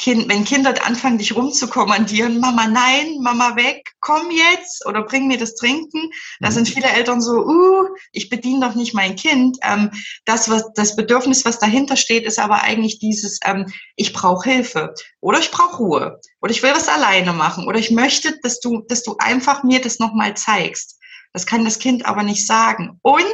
kind, 0.00 0.28
wenn 0.28 0.44
Kinder 0.44 0.74
anfangen, 0.86 1.18
dich 1.18 1.34
rumzukommandieren, 1.34 2.38
Mama 2.38 2.68
nein, 2.68 3.18
Mama 3.20 3.56
weg, 3.56 3.92
komm 4.00 4.30
jetzt 4.30 4.86
oder 4.86 5.02
bring 5.02 5.26
mir 5.26 5.38
das 5.38 5.54
Trinken, 5.54 6.10
da 6.40 6.50
mhm. 6.50 6.54
sind 6.54 6.68
viele 6.68 6.88
Eltern 6.88 7.20
so, 7.20 7.44
uh, 7.44 7.88
ich 8.12 8.28
bediene 8.28 8.66
doch 8.66 8.74
nicht 8.74 8.94
mein 8.94 9.16
Kind. 9.16 9.58
Ähm, 9.62 9.90
das, 10.24 10.48
was 10.48 10.72
das 10.74 10.96
Bedürfnis, 10.96 11.44
was 11.44 11.58
dahinter 11.58 11.96
steht, 11.96 12.24
ist 12.24 12.38
aber 12.38 12.62
eigentlich 12.62 12.98
dieses, 12.98 13.40
ähm, 13.44 13.72
ich 13.96 14.12
brauche 14.12 14.48
Hilfe 14.48 14.94
oder 15.20 15.40
ich 15.40 15.50
brauche 15.50 15.76
Ruhe 15.76 16.20
oder 16.40 16.52
ich 16.52 16.62
will 16.62 16.72
was 16.72 16.88
alleine 16.88 17.32
machen 17.32 17.66
oder 17.66 17.78
ich 17.78 17.90
möchte, 17.90 18.38
dass 18.42 18.60
du, 18.60 18.82
dass 18.88 19.02
du 19.02 19.16
einfach 19.18 19.64
mir 19.64 19.80
das 19.80 19.98
nochmal 19.98 20.34
zeigst. 20.36 20.98
Das 21.32 21.46
kann 21.46 21.64
das 21.64 21.78
Kind 21.78 22.06
aber 22.06 22.22
nicht 22.22 22.46
sagen. 22.46 22.98
Und 23.02 23.24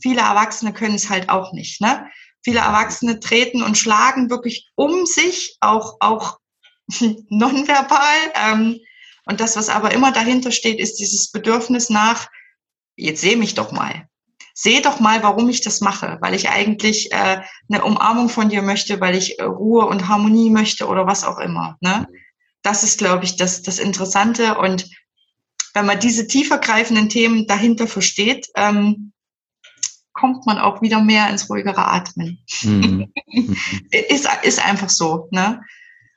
viele 0.00 0.20
Erwachsene 0.20 0.72
können 0.72 0.94
es 0.94 1.08
halt 1.08 1.28
auch 1.28 1.52
nicht. 1.52 1.80
Ne? 1.80 2.06
Viele 2.44 2.60
Erwachsene 2.60 3.20
treten 3.20 3.62
und 3.62 3.76
schlagen 3.76 4.30
wirklich 4.30 4.70
um 4.74 5.06
sich, 5.06 5.56
auch, 5.60 5.96
auch 6.00 6.38
nonverbal. 7.28 8.16
Ähm, 8.34 8.80
und 9.26 9.40
das, 9.40 9.56
was 9.56 9.68
aber 9.68 9.92
immer 9.92 10.12
dahinter 10.12 10.50
steht, 10.50 10.78
ist 10.78 10.96
dieses 10.96 11.30
Bedürfnis 11.30 11.90
nach, 11.90 12.28
jetzt 12.96 13.20
seh 13.20 13.36
mich 13.36 13.54
doch 13.54 13.72
mal. 13.72 14.08
Seh 14.54 14.80
doch 14.80 14.98
mal, 14.98 15.22
warum 15.22 15.48
ich 15.48 15.60
das 15.60 15.80
mache, 15.80 16.18
weil 16.20 16.34
ich 16.34 16.48
eigentlich 16.48 17.12
äh, 17.12 17.42
eine 17.70 17.84
Umarmung 17.84 18.28
von 18.28 18.48
dir 18.48 18.62
möchte, 18.62 19.00
weil 19.00 19.14
ich 19.14 19.38
äh, 19.38 19.44
Ruhe 19.44 19.86
und 19.86 20.08
Harmonie 20.08 20.50
möchte 20.50 20.88
oder 20.88 21.06
was 21.06 21.24
auch 21.24 21.38
immer. 21.38 21.76
Ne? 21.80 22.08
Das 22.62 22.82
ist, 22.82 22.98
glaube 22.98 23.24
ich, 23.24 23.36
das, 23.36 23.62
das 23.62 23.78
Interessante. 23.78 24.58
Und 24.58 24.88
wenn 25.74 25.86
man 25.86 26.00
diese 26.00 26.26
tiefergreifenden 26.26 27.08
Themen 27.08 27.46
dahinter 27.46 27.86
versteht, 27.86 28.48
ähm, 28.56 29.12
kommt 30.18 30.46
man 30.46 30.58
auch 30.58 30.82
wieder 30.82 31.02
mehr 31.02 31.30
ins 31.30 31.48
ruhigere 31.48 31.86
Atmen. 31.86 32.38
Mhm. 32.64 33.06
ist, 33.90 34.28
ist 34.42 34.66
einfach 34.66 34.88
so. 34.88 35.28
Ne? 35.30 35.60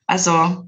Also. 0.08 0.66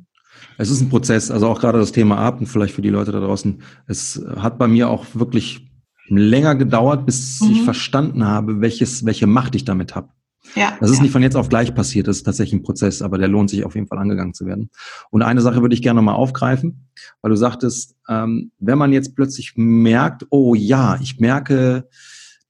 Es 0.58 0.70
ist 0.70 0.82
ein 0.82 0.90
Prozess, 0.90 1.32
also 1.32 1.48
auch 1.48 1.60
gerade 1.60 1.80
das 1.80 1.92
Thema 1.92 2.18
Atmen, 2.20 2.46
vielleicht 2.46 2.76
für 2.76 2.82
die 2.82 2.90
Leute 2.90 3.12
da 3.12 3.20
draußen. 3.20 3.64
Es 3.88 4.24
hat 4.38 4.58
bei 4.58 4.68
mir 4.68 4.90
auch 4.90 5.06
wirklich 5.14 5.68
länger 6.08 6.56
gedauert, 6.56 7.06
bis 7.06 7.42
mhm. 7.42 7.52
ich 7.52 7.64
verstanden 7.64 8.26
habe, 8.26 8.62
welches, 8.62 9.06
welche 9.06 9.26
Macht 9.26 9.56
ich 9.56 9.66
damit 9.66 9.96
habe. 9.96 10.10
Ja, 10.56 10.78
das 10.80 10.92
ist 10.92 10.98
ja. 10.98 11.04
nicht 11.04 11.12
von 11.12 11.24
jetzt 11.24 11.36
auf 11.36 11.50
gleich 11.50 11.74
passiert, 11.74 12.08
das 12.08 12.18
ist 12.18 12.24
tatsächlich 12.24 12.60
ein 12.60 12.64
Prozess, 12.64 13.02
aber 13.02 13.18
der 13.18 13.30
lohnt 13.30 13.50
sich 13.50 13.66
auf 13.66 13.76
jeden 13.76 13.88
Fall 13.88 13.98
angegangen 13.98 14.34
zu 14.34 14.46
werden. 14.46 14.70
Und 15.10 15.22
eine 15.22 15.42
Sache 15.42 15.62
würde 15.62 15.74
ich 15.74 15.82
gerne 15.82 16.02
mal 16.02 16.14
aufgreifen, 16.14 16.90
weil 17.22 17.32
du 17.32 17.38
sagtest, 17.38 17.96
ähm, 18.10 18.52
wenn 18.60 18.78
man 18.78 18.94
jetzt 18.94 19.16
plötzlich 19.16 19.54
merkt, 19.56 20.28
oh 20.30 20.54
ja, 20.54 21.00
ich 21.02 21.20
merke, 21.20 21.88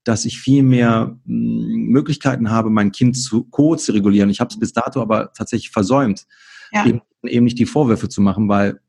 dass 0.04 0.24
ich 0.24 0.38
viel 0.38 0.62
mehr 0.62 1.18
hm, 1.26 1.86
Möglichkeiten 1.88 2.50
habe, 2.50 2.70
mein 2.70 2.92
Kind 2.92 3.16
zu 3.16 3.44
co 3.44 3.74
zu 3.76 3.92
regulieren. 3.92 4.30
Ich 4.30 4.40
habe 4.40 4.50
es 4.50 4.58
bis 4.58 4.72
dato 4.72 5.00
aber 5.00 5.32
tatsächlich 5.32 5.70
versäumt, 5.70 6.26
ja. 6.72 6.86
eben, 6.86 7.02
eben, 7.24 7.44
nicht 7.44 7.58
die 7.58 7.66
Vorwürfe 7.66 8.08
zu 8.08 8.20
machen, 8.20 8.48
weil 8.48 8.80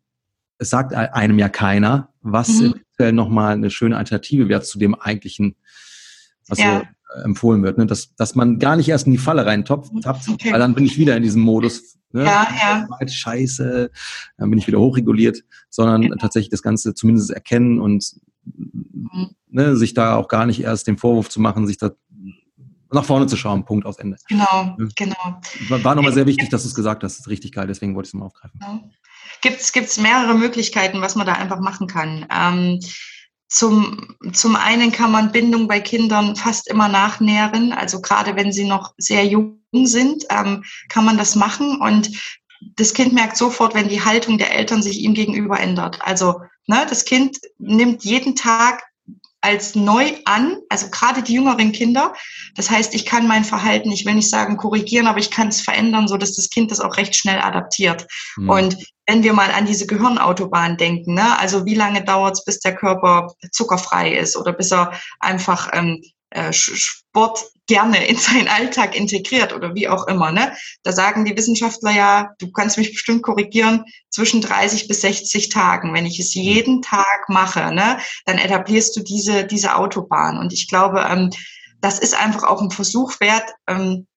es 0.57 0.69
sagt 0.69 0.93
einem 0.93 1.39
ja 1.39 1.49
keiner, 1.49 2.13
was 2.21 2.49
mhm. 2.49 2.73
eventuell 2.73 3.13
nochmal 3.13 3.53
eine 3.53 3.69
schöne 3.69 3.97
Alternative 3.97 4.47
wäre 4.47 4.61
zu 4.61 4.79
dem 4.79 4.95
eigentlichen, 4.95 5.55
was 6.47 6.59
ja. 6.59 6.79
so 6.79 7.19
äh, 7.19 7.23
empfohlen 7.23 7.63
wird. 7.63 7.77
Ne? 7.77 7.85
Dass, 7.85 8.15
dass 8.15 8.35
man 8.35 8.59
gar 8.59 8.75
nicht 8.75 8.87
erst 8.87 9.05
in 9.05 9.11
die 9.11 9.17
Falle 9.17 9.45
reintoppt, 9.45 9.93
mhm. 9.93 10.01
okay. 10.33 10.51
weil 10.51 10.59
dann 10.59 10.75
bin 10.75 10.85
ich 10.85 10.97
wieder 10.97 11.17
in 11.17 11.23
diesem 11.23 11.41
Modus. 11.41 11.97
Ne? 12.11 12.23
Ja, 12.23 12.47
ja. 12.57 13.07
Scheiße, 13.07 13.91
dann 14.37 14.49
bin 14.49 14.57
ich 14.57 14.67
wieder 14.67 14.79
hochreguliert, 14.79 15.43
sondern 15.69 16.03
ja. 16.03 16.15
tatsächlich 16.15 16.49
das 16.49 16.61
Ganze 16.61 16.93
zumindest 16.93 17.31
erkennen 17.31 17.79
und. 17.79 18.15
Ne, 19.49 19.75
sich 19.75 19.93
da 19.93 20.15
auch 20.15 20.27
gar 20.27 20.45
nicht 20.45 20.61
erst 20.61 20.87
den 20.87 20.97
Vorwurf 20.97 21.29
zu 21.29 21.39
machen, 21.41 21.67
sich 21.67 21.77
da 21.77 21.91
nach 22.91 23.05
vorne 23.05 23.27
zu 23.27 23.35
schauen, 23.35 23.65
Punkt 23.65 23.85
aus 23.85 23.97
Ende. 23.97 24.17
Genau, 24.29 24.75
genau. 24.95 25.41
War, 25.69 25.83
war 25.83 25.95
nochmal 25.95 26.13
sehr 26.13 26.27
wichtig, 26.27 26.49
dass 26.49 26.63
du 26.63 26.69
es 26.69 26.75
gesagt 26.75 27.03
hast, 27.03 27.13
das 27.13 27.19
ist 27.21 27.29
richtig 27.29 27.51
geil, 27.51 27.67
deswegen 27.67 27.95
wollte 27.95 28.07
ich 28.07 28.11
es 28.11 28.13
mal 28.13 28.25
aufgreifen. 28.25 28.59
Genau. 28.59 28.89
Gibt 29.41 29.59
es 29.61 29.99
mehrere 29.99 30.35
Möglichkeiten, 30.35 31.01
was 31.01 31.15
man 31.15 31.27
da 31.27 31.33
einfach 31.33 31.59
machen 31.59 31.87
kann. 31.87 32.25
Ähm, 32.31 32.79
zum, 33.47 34.15
zum 34.33 34.55
einen 34.55 34.91
kann 34.91 35.11
man 35.11 35.31
Bindung 35.31 35.67
bei 35.67 35.79
Kindern 35.79 36.35
fast 36.35 36.67
immer 36.67 36.87
nachnähren. 36.87 37.73
Also 37.73 38.01
gerade 38.01 38.35
wenn 38.35 38.51
sie 38.51 38.65
noch 38.65 38.93
sehr 38.97 39.25
jung 39.25 39.59
sind, 39.83 40.25
ähm, 40.29 40.63
kann 40.89 41.05
man 41.05 41.17
das 41.17 41.35
machen. 41.35 41.79
Und 41.79 42.09
das 42.75 42.93
Kind 42.93 43.13
merkt 43.13 43.37
sofort, 43.37 43.75
wenn 43.75 43.87
die 43.87 44.03
Haltung 44.03 44.37
der 44.37 44.55
Eltern 44.55 44.81
sich 44.81 44.99
ihm 44.99 45.13
gegenüber 45.13 45.59
ändert. 45.59 45.99
Also 46.01 46.41
ne, 46.67 46.85
das 46.89 47.05
Kind 47.05 47.39
nimmt 47.57 48.03
jeden 48.03 48.35
Tag 48.35 48.83
als 49.45 49.75
neu 49.75 50.11
an, 50.25 50.57
also 50.69 50.89
gerade 50.89 51.21
die 51.21 51.35
jüngeren 51.35 51.71
Kinder. 51.71 52.15
Das 52.55 52.71
heißt, 52.71 52.95
ich 52.95 53.05
kann 53.05 53.27
mein 53.27 53.43
Verhalten, 53.43 53.91
ich 53.91 54.03
will 54.03 54.15
nicht 54.15 54.29
sagen 54.29 54.57
korrigieren, 54.57 55.05
aber 55.05 55.19
ich 55.19 55.29
kann 55.29 55.49
es 55.49 55.61
verändern, 55.61 56.07
so 56.07 56.17
dass 56.17 56.35
das 56.35 56.49
Kind 56.49 56.71
das 56.71 56.79
auch 56.79 56.97
recht 56.97 57.15
schnell 57.15 57.39
adaptiert. 57.39 58.07
Mhm. 58.37 58.49
Und 58.49 58.77
wenn 59.05 59.21
wir 59.21 59.33
mal 59.33 59.51
an 59.51 59.67
diese 59.67 59.85
Gehirnautobahn 59.85 60.77
denken, 60.77 61.13
ne, 61.13 61.37
also 61.37 61.63
wie 61.65 61.75
lange 61.75 62.03
dauert 62.03 62.33
es, 62.33 62.43
bis 62.43 62.59
der 62.59 62.75
Körper 62.75 63.35
zuckerfrei 63.51 64.15
ist 64.15 64.35
oder 64.35 64.51
bis 64.51 64.71
er 64.71 64.99
einfach 65.19 65.69
ähm, 65.73 66.01
äh, 66.31 66.51
Sport 66.51 67.45
gerne 67.67 68.05
in 68.07 68.17
seinen 68.17 68.47
Alltag 68.47 68.95
integriert 68.95 69.53
oder 69.53 69.73
wie 69.75 69.87
auch 69.87 70.07
immer. 70.07 70.31
Ne? 70.31 70.55
Da 70.83 70.91
sagen 70.91 71.25
die 71.25 71.35
Wissenschaftler 71.35 71.91
ja, 71.91 72.29
du 72.39 72.51
kannst 72.51 72.77
mich 72.77 72.91
bestimmt 72.91 73.23
korrigieren, 73.23 73.85
zwischen 74.15 74.41
30 74.41 74.87
bis 74.87 75.01
60 75.01 75.49
Tagen. 75.49 75.93
Wenn 75.93 76.05
ich 76.05 76.19
es 76.19 76.35
mhm. 76.35 76.41
jeden 76.41 76.81
Tag 76.81 77.27
mache, 77.27 77.73
ne, 77.73 77.99
dann 78.25 78.37
etablierst 78.37 78.95
du 78.95 79.01
diese, 79.01 79.45
diese 79.45 79.75
Autobahn. 79.75 80.37
Und 80.37 80.53
ich 80.53 80.69
glaube, 80.69 81.05
ähm, 81.09 81.31
das 81.81 81.99
ist 81.99 82.15
einfach 82.15 82.43
auch 82.43 82.61
ein 82.61 82.71
Versuch 82.71 83.19
wert, 83.19 83.51
ähm, 83.67 84.07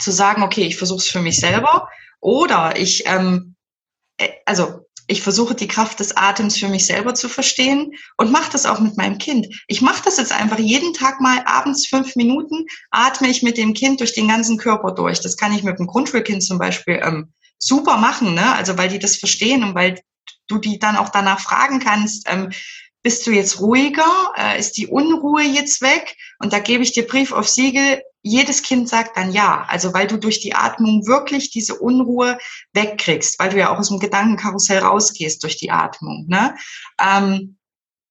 zu 0.00 0.10
sagen, 0.10 0.42
okay, 0.42 0.62
ich 0.62 0.78
versuche 0.78 0.98
es 0.98 1.08
für 1.08 1.20
mich 1.20 1.36
selber 1.36 1.86
oder 2.20 2.78
ich, 2.78 3.04
ähm, 3.06 3.56
äh, 4.16 4.28
also 4.46 4.86
ich 5.12 5.22
versuche 5.22 5.54
die 5.54 5.68
Kraft 5.68 6.00
des 6.00 6.16
Atems 6.16 6.56
für 6.56 6.68
mich 6.68 6.86
selber 6.86 7.14
zu 7.14 7.28
verstehen 7.28 7.92
und 8.16 8.32
mache 8.32 8.50
das 8.50 8.64
auch 8.64 8.80
mit 8.80 8.96
meinem 8.96 9.18
Kind. 9.18 9.46
Ich 9.68 9.82
mache 9.82 10.02
das 10.04 10.16
jetzt 10.16 10.32
einfach 10.32 10.58
jeden 10.58 10.94
Tag 10.94 11.20
mal 11.20 11.42
abends 11.44 11.86
fünf 11.86 12.16
Minuten, 12.16 12.64
atme 12.90 13.28
ich 13.28 13.42
mit 13.42 13.58
dem 13.58 13.74
Kind 13.74 14.00
durch 14.00 14.14
den 14.14 14.26
ganzen 14.26 14.56
Körper 14.56 14.92
durch. 14.92 15.20
Das 15.20 15.36
kann 15.36 15.54
ich 15.54 15.62
mit 15.62 15.78
dem 15.78 15.86
Grundschulkind 15.86 16.42
zum 16.42 16.58
Beispiel 16.58 16.98
ähm, 17.04 17.32
super 17.58 17.98
machen, 17.98 18.34
ne? 18.34 18.54
Also 18.54 18.78
weil 18.78 18.88
die 18.88 18.98
das 18.98 19.16
verstehen 19.16 19.62
und 19.62 19.74
weil 19.74 20.00
du 20.48 20.58
die 20.58 20.78
dann 20.78 20.96
auch 20.96 21.10
danach 21.10 21.40
fragen 21.40 21.78
kannst, 21.78 22.26
ähm, 22.28 22.50
bist 23.02 23.26
du 23.26 23.32
jetzt 23.32 23.60
ruhiger? 23.60 24.32
Äh, 24.36 24.58
ist 24.58 24.78
die 24.78 24.86
Unruhe 24.86 25.42
jetzt 25.42 25.82
weg? 25.82 26.16
Und 26.38 26.54
da 26.54 26.58
gebe 26.58 26.82
ich 26.82 26.92
dir 26.92 27.06
Brief 27.06 27.32
auf 27.32 27.48
Siegel, 27.48 28.02
jedes 28.22 28.62
Kind 28.62 28.88
sagt 28.88 29.16
dann 29.16 29.32
ja. 29.32 29.64
Also 29.68 29.92
weil 29.94 30.06
du 30.06 30.16
durch 30.16 30.40
die 30.40 30.54
Atmung 30.54 31.06
wirklich 31.06 31.50
diese 31.50 31.74
Unruhe 31.74 32.38
wegkriegst, 32.72 33.38
weil 33.38 33.50
du 33.50 33.58
ja 33.58 33.72
auch 33.72 33.78
aus 33.78 33.88
dem 33.88 33.98
Gedankenkarussell 33.98 34.78
rausgehst 34.78 35.42
durch 35.42 35.56
die 35.56 35.70
Atmung. 35.70 36.26
Ne? 36.28 36.54
Ähm, 37.00 37.58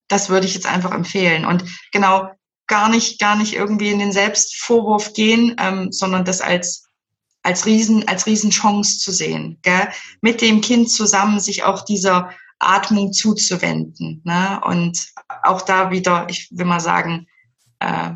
das 0.07 0.29
würde 0.29 0.45
ich 0.45 0.53
jetzt 0.53 0.67
einfach 0.67 0.91
empfehlen. 0.91 1.45
Und 1.45 1.63
genau, 1.91 2.29
gar 2.67 2.89
nicht, 2.89 3.19
gar 3.19 3.35
nicht 3.35 3.53
irgendwie 3.53 3.89
in 3.89 3.99
den 3.99 4.11
Selbstvorwurf 4.11 5.13
gehen, 5.13 5.55
ähm, 5.59 5.91
sondern 5.91 6.25
das 6.25 6.41
als 6.41 6.85
als 7.43 7.65
Riesen, 7.65 8.07
als 8.07 8.27
Riesenchance 8.27 8.99
zu 8.99 9.11
sehen, 9.11 9.57
gell? 9.63 9.89
mit 10.21 10.41
dem 10.41 10.61
Kind 10.61 10.91
zusammen 10.91 11.39
sich 11.39 11.63
auch 11.63 11.83
dieser 11.83 12.29
Atmung 12.59 13.13
zuzuwenden. 13.13 14.21
Ne? 14.23 14.61
Und 14.63 15.07
auch 15.43 15.63
da 15.63 15.89
wieder, 15.89 16.27
ich 16.29 16.49
will 16.51 16.65
mal 16.65 16.79
sagen, 16.79 17.27
äh, 17.79 18.11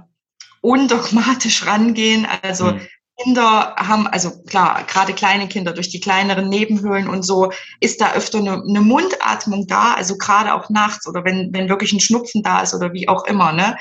undogmatisch 0.65 1.65
rangehen. 1.65 2.27
Also 2.41 2.65
mhm. 2.65 2.81
Kinder 3.17 3.75
haben, 3.77 4.07
also 4.07 4.43
klar, 4.43 4.83
gerade 4.87 5.13
kleine 5.13 5.47
Kinder 5.47 5.71
durch 5.71 5.89
die 5.89 6.01
kleineren 6.01 6.49
Nebenhöhlen 6.49 7.07
und 7.07 7.23
so 7.23 7.51
ist 7.79 8.01
da 8.01 8.13
öfter 8.13 8.39
eine, 8.39 8.61
eine 8.61 8.81
Mundatmung 8.81 9.67
da, 9.67 9.93
also 9.93 10.17
gerade 10.17 10.53
auch 10.53 10.69
nachts 10.69 11.07
oder 11.07 11.23
wenn, 11.23 11.53
wenn 11.53 11.69
wirklich 11.69 11.93
ein 11.93 12.01
Schnupfen 12.01 12.43
da 12.43 12.61
ist 12.61 12.73
oder 12.73 12.91
wie 12.91 13.07
auch 13.07 13.25
immer. 13.25 13.53
Ne? 13.53 13.77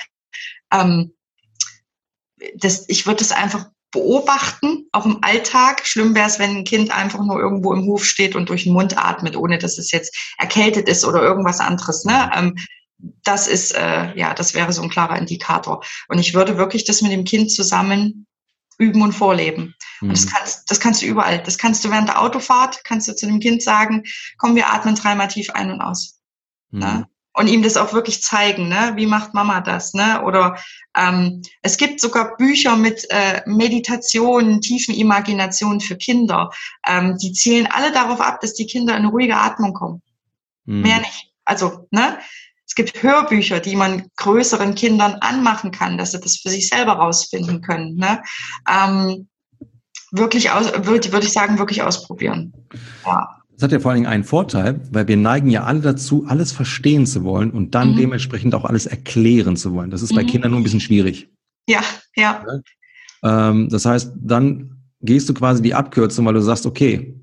Ähm, 0.72 1.14
das, 2.55 2.85
ich 2.89 3.07
würde 3.07 3.24
es 3.24 3.32
einfach 3.32 3.66
beobachten, 3.91 4.87
auch 4.93 5.07
im 5.07 5.18
Alltag. 5.22 5.87
Schlimm 5.87 6.14
wäre 6.14 6.28
es, 6.28 6.39
wenn 6.39 6.59
ein 6.59 6.64
Kind 6.64 6.97
einfach 6.97 7.20
nur 7.24 7.41
irgendwo 7.41 7.72
im 7.72 7.87
Hof 7.87 8.05
steht 8.05 8.37
und 8.37 8.49
durch 8.51 8.64
den 8.64 8.72
Mund 8.72 8.99
atmet, 8.99 9.37
ohne 9.37 9.59
dass 9.59 9.78
es 9.78 9.91
jetzt 9.91 10.16
erkältet 10.39 10.89
ist 10.89 11.05
oder 11.05 11.22
irgendwas 11.22 11.61
anderes. 11.61 12.05
Ne? 12.05 12.30
Ähm, 12.35 12.57
das 12.99 13.49
ist, 13.49 13.74
äh, 13.74 14.16
ja, 14.16 14.34
das 14.34 14.55
wäre 14.55 14.72
so 14.72 14.82
ein 14.82 14.90
klarer 14.90 15.18
Indikator. 15.18 15.84
Und 16.09 16.18
ich 16.18 16.34
würde 16.34 16.57
wirklich 16.57 16.84
das 16.84 17.03
mit 17.03 17.12
dem 17.12 17.24
Kind 17.24 17.51
zusammen 17.51 18.26
üben 18.78 19.03
und 19.03 19.12
vorleben. 19.12 19.74
Mhm. 20.01 20.09
Und 20.09 20.18
das 20.18 20.26
mhm. 20.26 20.30
kannst, 20.30 20.70
das 20.70 20.80
kannst 20.80 21.03
du 21.03 21.07
überall. 21.07 21.42
Das 21.42 21.59
kannst 21.59 21.84
du 21.84 21.90
während 21.90 22.09
der 22.09 22.20
Autofahrt, 22.20 22.82
kannst 22.84 23.09
du 23.09 23.14
zu 23.14 23.26
dem 23.26 23.40
Kind 23.40 23.62
sagen, 23.62 24.05
komm, 24.38 24.57
wir 24.57 24.72
atmen 24.72 24.95
dreimal 24.95 25.28
tief 25.28 25.51
ein 25.51 25.70
und 25.70 25.80
aus. 25.80 26.20
Mhm. 26.70 26.80
Ne? 26.80 27.07
Und 27.36 27.49
ihm 27.49 27.62
das 27.62 27.76
auch 27.76 27.92
wirklich 27.92 28.22
zeigen, 28.22 28.68
ne? 28.68 28.92
Wie 28.95 29.07
macht 29.07 29.34
Mama 29.34 29.61
das, 29.61 29.92
ne? 29.92 30.22
Oder 30.22 30.57
ähm, 30.97 31.42
es 31.62 31.78
gibt 31.78 32.01
sogar 32.01 32.36
Bücher 32.36 32.76
mit 32.76 33.11
äh, 33.11 33.42
Meditationen, 33.45 34.61
tiefen 34.61 34.95
Imaginationen 34.95 35.80
für 35.80 35.97
Kinder. 35.97 36.51
Ähm, 36.86 37.18
die 37.18 37.32
zielen 37.32 37.66
alle 37.66 37.90
darauf 37.90 38.20
ab, 38.20 38.40
dass 38.40 38.55
die 38.55 38.66
Kinder 38.66 38.97
in 38.97 39.07
ruhige 39.07 39.36
Atmung 39.36 39.74
kommen. 39.74 40.01
Mhm. 40.64 40.82
Mehr 40.82 40.99
nicht. 40.99 41.32
Also, 41.45 41.88
ne? 41.90 42.18
Es 42.66 42.74
gibt 42.74 43.02
Hörbücher, 43.02 43.60
die 43.60 43.76
man 43.76 44.08
größeren 44.16 44.74
Kindern 44.74 45.14
anmachen 45.20 45.70
kann, 45.70 45.98
dass 45.98 46.12
sie 46.12 46.20
das 46.20 46.36
für 46.36 46.48
sich 46.48 46.68
selber 46.68 46.92
rausfinden 46.92 47.60
können. 47.60 47.96
Ne? 47.96 48.22
Ähm, 48.70 49.28
wirklich 50.10 50.50
aus, 50.50 50.72
würde, 50.86 51.12
würde 51.12 51.26
ich 51.26 51.32
sagen, 51.32 51.58
wirklich 51.58 51.82
ausprobieren. 51.82 52.52
Ja. 53.04 53.28
Das 53.52 53.64
hat 53.64 53.72
ja 53.72 53.78
vor 53.78 53.92
allen 53.92 54.00
Dingen 54.00 54.12
einen 54.12 54.24
Vorteil, 54.24 54.80
weil 54.90 55.06
wir 55.06 55.16
neigen 55.16 55.48
ja 55.48 55.64
alle 55.64 55.80
dazu, 55.80 56.24
alles 56.26 56.50
verstehen 56.50 57.06
zu 57.06 57.22
wollen 57.22 57.52
und 57.52 57.74
dann 57.74 57.92
mhm. 57.92 57.98
dementsprechend 57.98 58.54
auch 58.54 58.64
alles 58.64 58.86
erklären 58.86 59.56
zu 59.56 59.74
wollen. 59.74 59.90
Das 59.90 60.02
ist 60.02 60.12
mhm. 60.12 60.16
bei 60.16 60.24
Kindern 60.24 60.50
nur 60.50 60.60
ein 60.60 60.64
bisschen 60.64 60.80
schwierig. 60.80 61.30
Ja, 61.68 61.80
ja. 62.16 62.44
Ähm, 63.22 63.68
das 63.68 63.84
heißt, 63.84 64.12
dann 64.16 64.82
gehst 65.00 65.28
du 65.28 65.34
quasi 65.34 65.62
die 65.62 65.74
Abkürzung, 65.74 66.26
weil 66.26 66.34
du 66.34 66.40
sagst, 66.40 66.66
okay, 66.66 67.14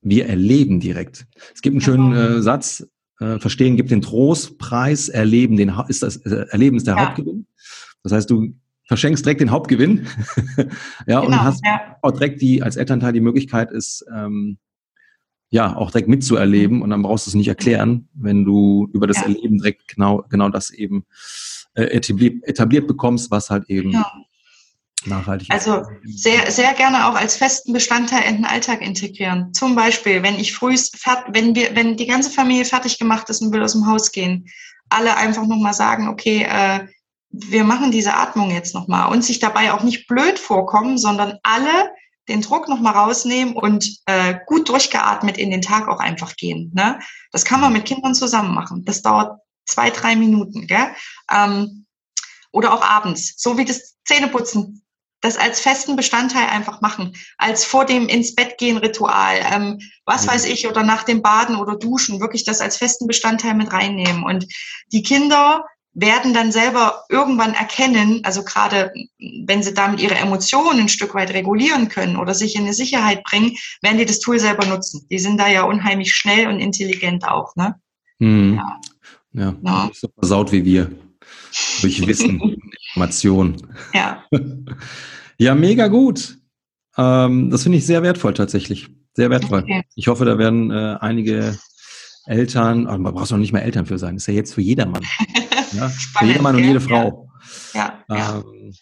wir 0.00 0.26
erleben 0.26 0.80
direkt. 0.80 1.26
Es 1.54 1.60
gibt 1.60 1.74
einen 1.74 1.80
schönen 1.80 2.12
genau. 2.12 2.38
äh, 2.38 2.42
Satz, 2.42 2.86
äh, 3.20 3.38
Verstehen 3.38 3.76
gibt 3.76 3.90
den 3.90 4.02
Trostpreis, 4.02 5.08
Erleben 5.08 5.56
den 5.56 5.72
ist 5.88 6.02
das 6.02 6.16
äh, 6.16 6.46
Erleben 6.50 6.76
ist 6.76 6.86
der 6.86 6.96
ja. 6.96 7.06
Hauptgewinn. 7.06 7.46
Das 8.02 8.12
heißt, 8.12 8.30
du 8.30 8.54
verschenkst 8.86 9.24
direkt 9.24 9.40
den 9.40 9.50
Hauptgewinn, 9.50 10.06
ja, 11.06 11.20
genau, 11.20 11.26
und 11.26 11.42
hast 11.42 11.64
ja. 11.64 11.96
auch 12.02 12.12
direkt 12.12 12.42
die 12.42 12.62
als 12.62 12.76
Elternteil 12.76 13.12
die 13.12 13.20
Möglichkeit 13.20 13.70
ist, 13.70 14.04
ähm, 14.14 14.58
ja, 15.50 15.76
auch 15.76 15.90
direkt 15.90 16.08
mitzuerleben 16.08 16.82
und 16.82 16.90
dann 16.90 17.02
brauchst 17.02 17.26
du 17.26 17.30
es 17.30 17.34
nicht 17.34 17.48
erklären, 17.48 18.08
wenn 18.12 18.44
du 18.44 18.88
über 18.92 19.06
das 19.06 19.18
ja. 19.18 19.24
Erleben 19.24 19.58
direkt 19.58 19.88
genau 19.88 20.24
genau 20.28 20.48
das 20.48 20.70
eben 20.70 21.04
äh, 21.74 21.84
etabliert, 21.84 22.44
etabliert 22.44 22.86
bekommst, 22.86 23.30
was 23.30 23.50
halt 23.50 23.70
eben 23.70 23.90
ja 23.90 24.04
nachhaltig 25.06 25.50
Also 25.50 25.82
sehr, 26.04 26.50
sehr 26.50 26.74
gerne 26.74 27.08
auch 27.08 27.14
als 27.14 27.36
festen 27.36 27.72
Bestandteil 27.72 28.24
in 28.28 28.36
den 28.36 28.44
Alltag 28.44 28.82
integrieren. 28.82 29.52
Zum 29.52 29.74
Beispiel, 29.74 30.22
wenn 30.22 30.38
ich 30.38 30.54
früh, 30.54 30.76
wenn 31.28 31.54
wir, 31.54 31.74
wenn 31.76 31.96
die 31.96 32.06
ganze 32.06 32.30
Familie 32.30 32.64
fertig 32.64 32.98
gemacht 32.98 33.28
ist 33.30 33.42
und 33.42 33.52
will 33.52 33.62
aus 33.62 33.72
dem 33.72 33.86
Haus 33.86 34.12
gehen, 34.12 34.46
alle 34.88 35.16
einfach 35.16 35.46
nochmal 35.46 35.74
sagen, 35.74 36.08
okay, 36.08 36.46
äh, 36.48 36.86
wir 37.30 37.64
machen 37.64 37.90
diese 37.90 38.14
Atmung 38.14 38.50
jetzt 38.50 38.74
nochmal 38.74 39.10
und 39.10 39.24
sich 39.24 39.40
dabei 39.40 39.72
auch 39.72 39.82
nicht 39.82 40.06
blöd 40.06 40.38
vorkommen, 40.38 40.98
sondern 40.98 41.38
alle 41.42 41.90
den 42.28 42.40
Druck 42.40 42.68
nochmal 42.68 42.94
rausnehmen 42.94 43.54
und 43.54 43.98
äh, 44.06 44.36
gut 44.46 44.68
durchgeatmet 44.68 45.36
in 45.36 45.50
den 45.50 45.62
Tag 45.62 45.88
auch 45.88 45.98
einfach 45.98 46.36
gehen. 46.36 46.70
Ne? 46.74 46.98
Das 47.32 47.44
kann 47.44 47.60
man 47.60 47.72
mit 47.72 47.84
Kindern 47.84 48.14
zusammen 48.14 48.54
machen. 48.54 48.84
Das 48.84 49.02
dauert 49.02 49.40
zwei, 49.66 49.90
drei 49.90 50.16
Minuten. 50.16 50.66
Gell? 50.66 50.94
Ähm, 51.30 51.86
oder 52.52 52.72
auch 52.72 52.82
abends, 52.82 53.34
so 53.36 53.58
wie 53.58 53.64
das 53.64 53.96
Zähneputzen 54.04 54.83
das 55.24 55.38
als 55.38 55.60
festen 55.60 55.96
Bestandteil 55.96 56.46
einfach 56.48 56.82
machen, 56.82 57.14
als 57.38 57.64
vor 57.64 57.86
dem 57.86 58.08
ins 58.08 58.34
Bett 58.34 58.58
gehen 58.58 58.76
Ritual, 58.76 59.36
ähm, 59.50 59.80
was 60.04 60.28
weiß 60.28 60.44
ich, 60.44 60.68
oder 60.68 60.82
nach 60.82 61.02
dem 61.04 61.22
Baden 61.22 61.56
oder 61.56 61.76
Duschen, 61.76 62.20
wirklich 62.20 62.44
das 62.44 62.60
als 62.60 62.76
festen 62.76 63.06
Bestandteil 63.06 63.54
mit 63.54 63.72
reinnehmen. 63.72 64.22
Und 64.22 64.46
die 64.92 65.02
Kinder 65.02 65.64
werden 65.94 66.34
dann 66.34 66.52
selber 66.52 67.04
irgendwann 67.08 67.54
erkennen, 67.54 68.20
also 68.24 68.44
gerade 68.44 68.92
wenn 69.46 69.62
sie 69.62 69.72
damit 69.72 70.00
ihre 70.00 70.16
Emotionen 70.16 70.80
ein 70.80 70.88
Stück 70.90 71.14
weit 71.14 71.32
regulieren 71.32 71.88
können 71.88 72.16
oder 72.16 72.34
sich 72.34 72.56
in 72.56 72.62
eine 72.62 72.74
Sicherheit 72.74 73.24
bringen, 73.24 73.56
werden 73.80 73.96
die 73.96 74.04
das 74.04 74.20
Tool 74.20 74.38
selber 74.38 74.66
nutzen. 74.66 75.06
Die 75.10 75.18
sind 75.18 75.38
da 75.38 75.48
ja 75.48 75.62
unheimlich 75.62 76.14
schnell 76.14 76.48
und 76.48 76.60
intelligent 76.60 77.26
auch, 77.26 77.56
ne? 77.56 77.76
Mhm. 78.18 78.56
Ja. 78.56 78.80
ja. 79.32 79.54
ja. 79.62 79.90
So 79.94 80.08
versaut 80.18 80.52
wie 80.52 80.64
wir. 80.66 80.90
Durch 81.82 82.06
Wissen, 82.06 82.58
Information. 82.94 83.56
Ja. 83.92 84.24
Ja, 85.36 85.56
mega 85.56 85.88
gut. 85.88 86.38
Ähm, 86.96 87.50
das 87.50 87.64
finde 87.64 87.78
ich 87.78 87.86
sehr 87.86 88.04
wertvoll 88.04 88.34
tatsächlich. 88.34 88.88
Sehr 89.14 89.30
wertvoll. 89.30 89.64
Okay. 89.64 89.82
Ich 89.96 90.06
hoffe, 90.06 90.24
da 90.24 90.38
werden 90.38 90.70
äh, 90.70 90.96
einige 91.00 91.58
Eltern, 92.24 92.86
aber 92.86 92.98
man 92.98 93.14
braucht 93.14 93.32
noch 93.32 93.38
nicht 93.38 93.52
mal 93.52 93.58
Eltern 93.58 93.84
für 93.84 93.98
sein, 93.98 94.16
ist 94.16 94.28
ja 94.28 94.34
jetzt 94.34 94.54
für 94.54 94.60
jedermann. 94.60 95.02
ja? 95.72 95.88
für 95.88 96.24
jedermann 96.24 96.54
und 96.54 96.62
jede 96.62 96.80
Frau. 96.80 97.28
Ja. 97.74 98.04
ja. 98.08 98.36
Ähm, 98.36 98.74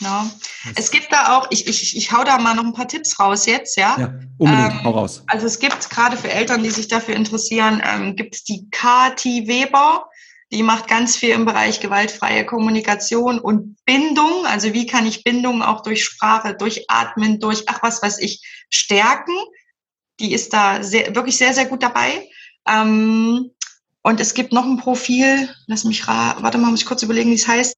No. 0.00 0.30
Es 0.76 0.90
gibt 0.90 1.08
da 1.10 1.36
auch, 1.36 1.48
ich, 1.50 1.66
ich, 1.66 1.96
ich 1.96 2.12
hau 2.12 2.22
da 2.22 2.38
mal 2.38 2.54
noch 2.54 2.64
ein 2.64 2.72
paar 2.72 2.86
Tipps 2.86 3.18
raus 3.18 3.46
jetzt, 3.46 3.76
ja? 3.76 3.96
Ja, 3.98 4.14
unbedingt, 4.38 4.74
ähm, 4.74 4.84
hau 4.84 4.90
raus. 4.90 5.24
Also 5.26 5.46
es 5.46 5.58
gibt 5.58 5.90
gerade 5.90 6.16
für 6.16 6.30
Eltern, 6.30 6.62
die 6.62 6.70
sich 6.70 6.86
dafür 6.86 7.16
interessieren, 7.16 7.82
ähm, 7.84 8.14
gibt 8.14 8.36
es 8.36 8.44
die 8.44 8.68
Kati 8.70 9.48
Weber. 9.48 10.07
Die 10.50 10.62
macht 10.62 10.88
ganz 10.88 11.16
viel 11.16 11.30
im 11.30 11.44
Bereich 11.44 11.80
gewaltfreie 11.80 12.46
Kommunikation 12.46 13.38
und 13.38 13.76
Bindung. 13.84 14.46
Also 14.46 14.72
wie 14.72 14.86
kann 14.86 15.06
ich 15.06 15.24
Bindung 15.24 15.62
auch 15.62 15.82
durch 15.82 16.04
Sprache, 16.04 16.54
durch 16.54 16.84
Atmen, 16.88 17.38
durch 17.38 17.64
ach 17.66 17.82
was 17.82 18.02
weiß 18.02 18.18
ich 18.18 18.42
stärken. 18.70 19.34
Die 20.20 20.32
ist 20.32 20.52
da 20.52 20.82
sehr, 20.82 21.14
wirklich 21.14 21.36
sehr, 21.36 21.52
sehr 21.52 21.66
gut 21.66 21.82
dabei. 21.82 22.28
Ähm, 22.66 23.50
und 24.02 24.20
es 24.20 24.32
gibt 24.32 24.52
noch 24.52 24.64
ein 24.64 24.78
Profil, 24.78 25.54
lass 25.66 25.84
mich, 25.84 26.06
warte 26.06 26.56
mal, 26.56 26.70
muss 26.70 26.80
ich 26.80 26.86
kurz 26.86 27.02
überlegen, 27.02 27.30
wie 27.30 27.34
es 27.34 27.46
heißt. 27.46 27.74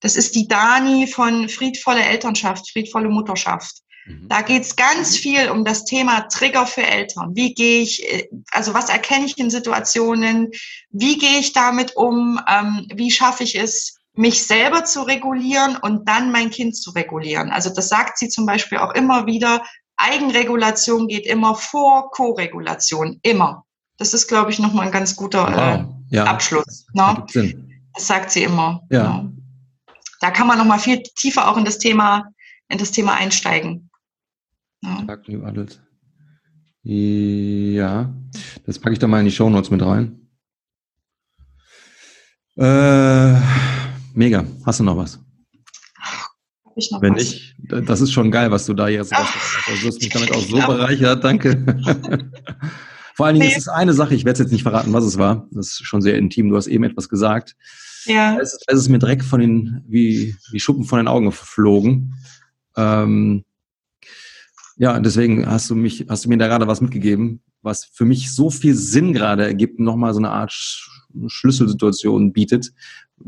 Das 0.00 0.16
ist 0.16 0.34
die 0.34 0.48
Dani 0.48 1.06
von 1.06 1.48
Friedvolle 1.48 2.02
Elternschaft, 2.02 2.70
Friedvolle 2.70 3.08
Mutterschaft. 3.08 3.82
Mhm. 4.06 4.28
Da 4.28 4.42
geht's 4.42 4.76
ganz 4.76 5.16
mhm. 5.16 5.20
viel 5.20 5.50
um 5.50 5.64
das 5.64 5.84
Thema 5.84 6.22
Trigger 6.28 6.66
für 6.66 6.86
Eltern. 6.86 7.34
Wie 7.34 7.54
gehe 7.54 7.82
ich, 7.82 8.10
äh, 8.12 8.28
also 8.52 8.74
was 8.74 8.88
erkenne 8.88 9.26
ich 9.26 9.38
in 9.38 9.50
Situationen? 9.50 10.50
Wie 10.90 11.18
gehe 11.18 11.38
ich 11.38 11.52
damit 11.52 11.96
um? 11.96 12.40
Ähm, 12.48 12.86
wie 12.94 13.10
schaffe 13.10 13.44
ich 13.44 13.58
es, 13.58 13.98
mich 14.16 14.46
selber 14.46 14.84
zu 14.84 15.02
regulieren 15.02 15.76
und 15.76 16.08
dann 16.08 16.32
mein 16.32 16.50
Kind 16.50 16.74
zu 16.74 16.90
regulieren. 16.92 17.50
Also 17.50 17.70
das 17.70 17.88
sagt 17.88 18.18
sie 18.18 18.28
zum 18.28 18.46
Beispiel 18.46 18.78
auch 18.78 18.94
immer 18.94 19.26
wieder. 19.26 19.62
Eigenregulation 19.96 21.06
geht 21.06 21.26
immer 21.26 21.54
vor 21.54 22.10
Koregulation, 22.10 23.18
immer. 23.22 23.64
Das 23.98 24.14
ist, 24.14 24.26
glaube 24.26 24.50
ich, 24.50 24.58
nochmal 24.58 24.86
ein 24.86 24.92
ganz 24.92 25.16
guter 25.16 25.46
wow. 25.46 26.10
äh, 26.10 26.16
ja. 26.16 26.24
Abschluss. 26.24 26.86
Ne? 26.92 27.24
Das 27.94 28.06
sagt 28.06 28.30
sie 28.30 28.42
immer. 28.42 28.82
Ja. 28.90 29.22
Ne? 29.22 29.32
Da 30.20 30.30
kann 30.30 30.46
man 30.46 30.58
nochmal 30.58 30.78
viel 30.78 31.02
tiefer 31.02 31.48
auch 31.48 31.56
in 31.56 31.64
das 31.64 31.78
Thema, 31.78 32.24
in 32.68 32.78
das 32.78 32.90
Thema 32.90 33.14
einsteigen. 33.14 33.85
Ja, 36.82 36.92
ja. 36.92 38.14
das 38.64 38.78
packe 38.78 38.92
ich 38.92 38.98
da 38.98 39.06
mal 39.06 39.20
in 39.20 39.26
die 39.26 39.32
Show 39.32 39.50
Notes 39.50 39.70
mit 39.70 39.82
rein. 39.82 40.20
Äh, 42.56 43.34
mega. 44.14 44.44
Hast 44.64 44.80
du 44.80 44.84
noch 44.84 44.96
was? 44.96 45.20
Ich 46.76 46.90
noch 46.90 47.02
Wenn 47.02 47.14
was? 47.14 47.22
nicht, 47.22 47.56
das 47.58 48.00
ist 48.00 48.12
schon 48.12 48.30
geil, 48.30 48.50
was 48.50 48.66
du 48.66 48.74
da 48.74 48.88
jetzt 48.88 49.12
hast. 49.12 49.34
Also, 49.66 49.80
du 49.80 49.88
hast 49.88 50.00
mich 50.00 50.10
damit 50.10 50.32
auch 50.32 50.42
so 50.42 50.56
bereichert. 50.56 51.24
Danke. 51.24 51.64
Vor 53.14 53.26
allen 53.26 53.36
Dingen 53.36 53.48
nee. 53.48 53.52
ist 53.52 53.62
es 53.62 53.68
eine 53.68 53.94
Sache, 53.94 54.14
ich 54.14 54.26
werde 54.26 54.34
es 54.34 54.40
jetzt 54.40 54.52
nicht 54.52 54.62
verraten, 54.62 54.92
was 54.92 55.04
es 55.04 55.16
war. 55.16 55.48
Das 55.50 55.68
ist 55.68 55.86
schon 55.86 56.02
sehr 56.02 56.18
intim. 56.18 56.50
Du 56.50 56.56
hast 56.56 56.66
eben 56.66 56.84
etwas 56.84 57.08
gesagt. 57.08 57.56
Ja. 58.04 58.38
Es, 58.38 58.58
es 58.66 58.78
ist 58.78 58.88
mir 58.90 58.98
direkt 58.98 59.22
von 59.22 59.40
den, 59.40 59.82
wie, 59.88 60.36
wie 60.50 60.60
Schuppen 60.60 60.84
von 60.84 60.98
den 60.98 61.08
Augen 61.08 61.24
geflogen. 61.26 62.14
Ähm, 62.76 63.44
ja, 64.76 64.98
deswegen 65.00 65.46
hast 65.46 65.70
du 65.70 65.74
mich, 65.74 66.06
hast 66.08 66.24
du 66.24 66.28
mir 66.28 66.38
da 66.38 66.46
gerade 66.46 66.66
was 66.66 66.80
mitgegeben, 66.80 67.42
was 67.62 67.84
für 67.84 68.04
mich 68.04 68.34
so 68.34 68.50
viel 68.50 68.74
Sinn 68.74 69.12
gerade 69.12 69.44
ergibt, 69.44 69.80
nochmal 69.80 70.12
so 70.12 70.20
eine 70.20 70.30
Art 70.30 70.52
Schlüsselsituation 71.26 72.32
bietet, 72.32 72.72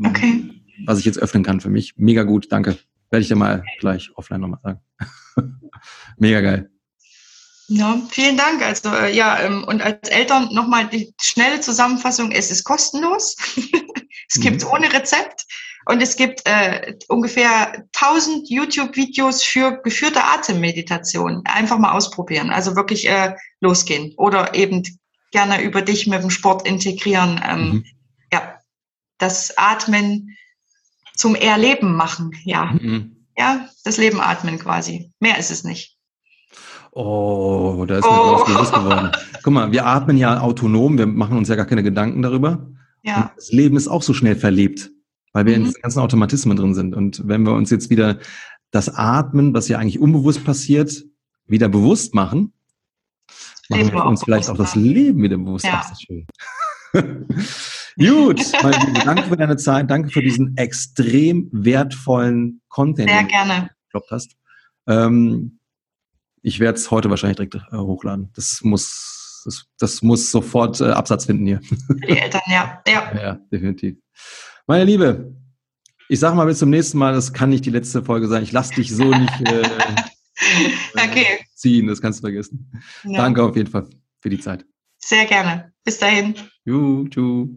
okay. 0.03 0.51
was 0.85 0.99
ich 0.99 1.05
jetzt 1.05 1.19
öffnen 1.19 1.43
kann 1.43 1.59
für 1.59 1.69
mich. 1.69 1.93
Mega 1.97 2.23
gut, 2.23 2.51
danke. 2.51 2.77
Werde 3.09 3.21
ich 3.21 3.27
dir 3.27 3.35
mal 3.35 3.63
gleich 3.79 4.11
offline 4.15 4.41
nochmal 4.41 4.59
sagen. 4.63 4.79
Mega 6.17 6.41
geil. 6.41 6.69
Ja, 7.67 8.01
vielen 8.09 8.37
Dank. 8.37 8.63
Also 8.63 8.89
äh, 8.89 9.15
ja, 9.15 9.39
ähm, 9.41 9.63
und 9.63 9.81
als 9.81 10.09
Eltern 10.09 10.49
nochmal 10.53 10.87
die 10.87 11.13
schnelle 11.21 11.59
Zusammenfassung, 11.61 12.31
es 12.31 12.49
ist 12.51 12.63
kostenlos. 12.63 13.35
es 14.29 14.37
mhm. 14.37 14.41
gibt 14.41 14.65
ohne 14.65 14.91
Rezept 14.91 15.45
und 15.89 16.03
es 16.03 16.15
gibt 16.15 16.43
äh, 16.45 16.93
ungefähr 17.07 17.83
1000 17.99 18.47
YouTube-Videos 18.47 19.41
für 19.41 19.81
geführte 19.81 20.23
Atemmeditation. 20.23 21.41
Einfach 21.45 21.79
mal 21.79 21.93
ausprobieren. 21.93 22.51
Also 22.51 22.75
wirklich 22.75 23.09
äh, 23.09 23.33
losgehen 23.59 24.13
oder 24.15 24.53
eben 24.53 24.83
gerne 25.31 25.63
über 25.63 25.81
dich 25.81 26.05
mit 26.05 26.21
dem 26.21 26.29
Sport 26.29 26.67
integrieren. 26.67 27.41
Ähm, 27.43 27.61
mhm. 27.61 27.85
Ja, 28.31 28.59
das 29.17 29.57
Atmen 29.57 30.37
zum 31.15 31.33
Erleben 31.33 31.95
machen. 31.95 32.33
Ja, 32.43 32.65
mhm. 32.65 33.25
ja, 33.35 33.67
das 33.83 33.97
Leben 33.97 34.21
atmen 34.21 34.59
quasi. 34.59 35.11
Mehr 35.19 35.39
ist 35.39 35.49
es 35.49 35.63
nicht. 35.63 35.97
Oh, 36.91 37.83
da 37.87 37.97
ist 37.97 38.05
mir 38.05 38.11
oh. 38.11 38.33
was 38.33 38.45
bewusst 38.45 38.73
geworden. 38.75 39.11
Guck 39.41 39.53
mal, 39.53 39.71
wir 39.71 39.87
atmen 39.87 40.17
ja 40.17 40.39
autonom, 40.39 40.99
wir 40.99 41.07
machen 41.07 41.35
uns 41.35 41.49
ja 41.49 41.55
gar 41.55 41.65
keine 41.65 41.81
Gedanken 41.81 42.21
darüber. 42.21 42.67
Ja. 43.01 43.21
Und 43.21 43.31
das 43.37 43.51
Leben 43.51 43.75
ist 43.75 43.87
auch 43.87 44.03
so 44.03 44.13
schnell 44.13 44.35
verlebt, 44.35 44.91
weil 45.33 45.45
wir 45.45 45.53
mhm. 45.53 45.59
in 45.59 45.65
diesen 45.65 45.81
ganzen 45.81 45.99
Automatismen 45.99 46.57
drin 46.57 46.73
sind. 46.73 46.95
Und 46.95 47.27
wenn 47.27 47.43
wir 47.43 47.53
uns 47.53 47.69
jetzt 47.69 47.89
wieder 47.89 48.19
das 48.71 48.89
Atmen, 48.89 49.53
was 49.53 49.67
ja 49.67 49.77
eigentlich 49.79 49.99
unbewusst 49.99 50.43
passiert, 50.43 51.03
wieder 51.45 51.69
bewusst 51.69 52.13
machen, 52.13 52.53
machen 53.69 53.83
Leben 53.83 53.93
wir 53.93 54.05
uns 54.05 54.23
vielleicht 54.23 54.49
auch 54.49 54.57
das 54.57 54.75
Leben 54.75 55.21
wieder 55.21 55.37
bewusst. 55.37 55.65
Ja. 55.65 55.81
Ach, 55.81 55.89
das 55.89 55.99
ist 55.99 56.05
schön. 56.05 56.27
Gut, 57.97 58.41
danke 59.05 59.23
für 59.23 59.37
deine 59.37 59.57
Zeit, 59.57 59.91
danke 59.91 60.09
für 60.09 60.21
diesen 60.21 60.55
extrem 60.57 61.49
wertvollen 61.51 62.61
Content, 62.69 63.09
Sehr 63.09 63.23
gerne. 63.25 63.69
den 63.93 64.01
du 64.01 64.01
hast. 64.09 64.35
Ähm, 64.87 65.59
ich 66.41 66.59
werde 66.59 66.77
es 66.77 66.89
heute 66.89 67.09
wahrscheinlich 67.09 67.37
direkt 67.37 67.55
äh, 67.55 67.77
hochladen. 67.77 68.31
Das 68.35 68.61
muss, 68.63 69.43
das, 69.45 69.65
das 69.77 70.01
muss 70.01 70.31
sofort 70.31 70.79
äh, 70.81 70.85
Absatz 70.85 71.25
finden 71.25 71.45
hier. 71.45 71.59
Die 72.07 72.17
Eltern, 72.17 72.41
ja. 72.47 72.81
ja. 72.87 73.21
Ja, 73.21 73.39
definitiv. 73.51 73.97
Meine 74.69 74.83
Liebe, 74.83 75.35
ich 76.09 76.19
sag 76.19 76.35
mal 76.35 76.45
bis 76.45 76.59
zum 76.59 76.69
nächsten 76.69 76.99
Mal, 76.99 77.11
das 77.11 77.33
kann 77.33 77.49
nicht 77.49 77.65
die 77.65 77.71
letzte 77.71 78.03
Folge 78.03 78.27
sein. 78.27 78.43
Ich 78.43 78.51
lasse 78.51 78.75
dich 78.75 78.95
so 78.95 79.03
nicht 79.03 79.41
äh, 79.47 79.63
okay. 80.93 81.39
ziehen, 81.55 81.87
das 81.87 81.99
kannst 81.99 82.19
du 82.19 82.21
vergessen. 82.21 82.71
Ja. 83.03 83.17
Danke 83.17 83.41
auf 83.41 83.55
jeden 83.55 83.71
Fall 83.71 83.89
für 84.21 84.29
die 84.29 84.37
Zeit. 84.37 84.63
Sehr 84.99 85.25
gerne. 85.25 85.73
Bis 85.83 85.97
dahin. 85.97 86.35
Juhu, 86.65 87.07
tschüss. 87.07 87.47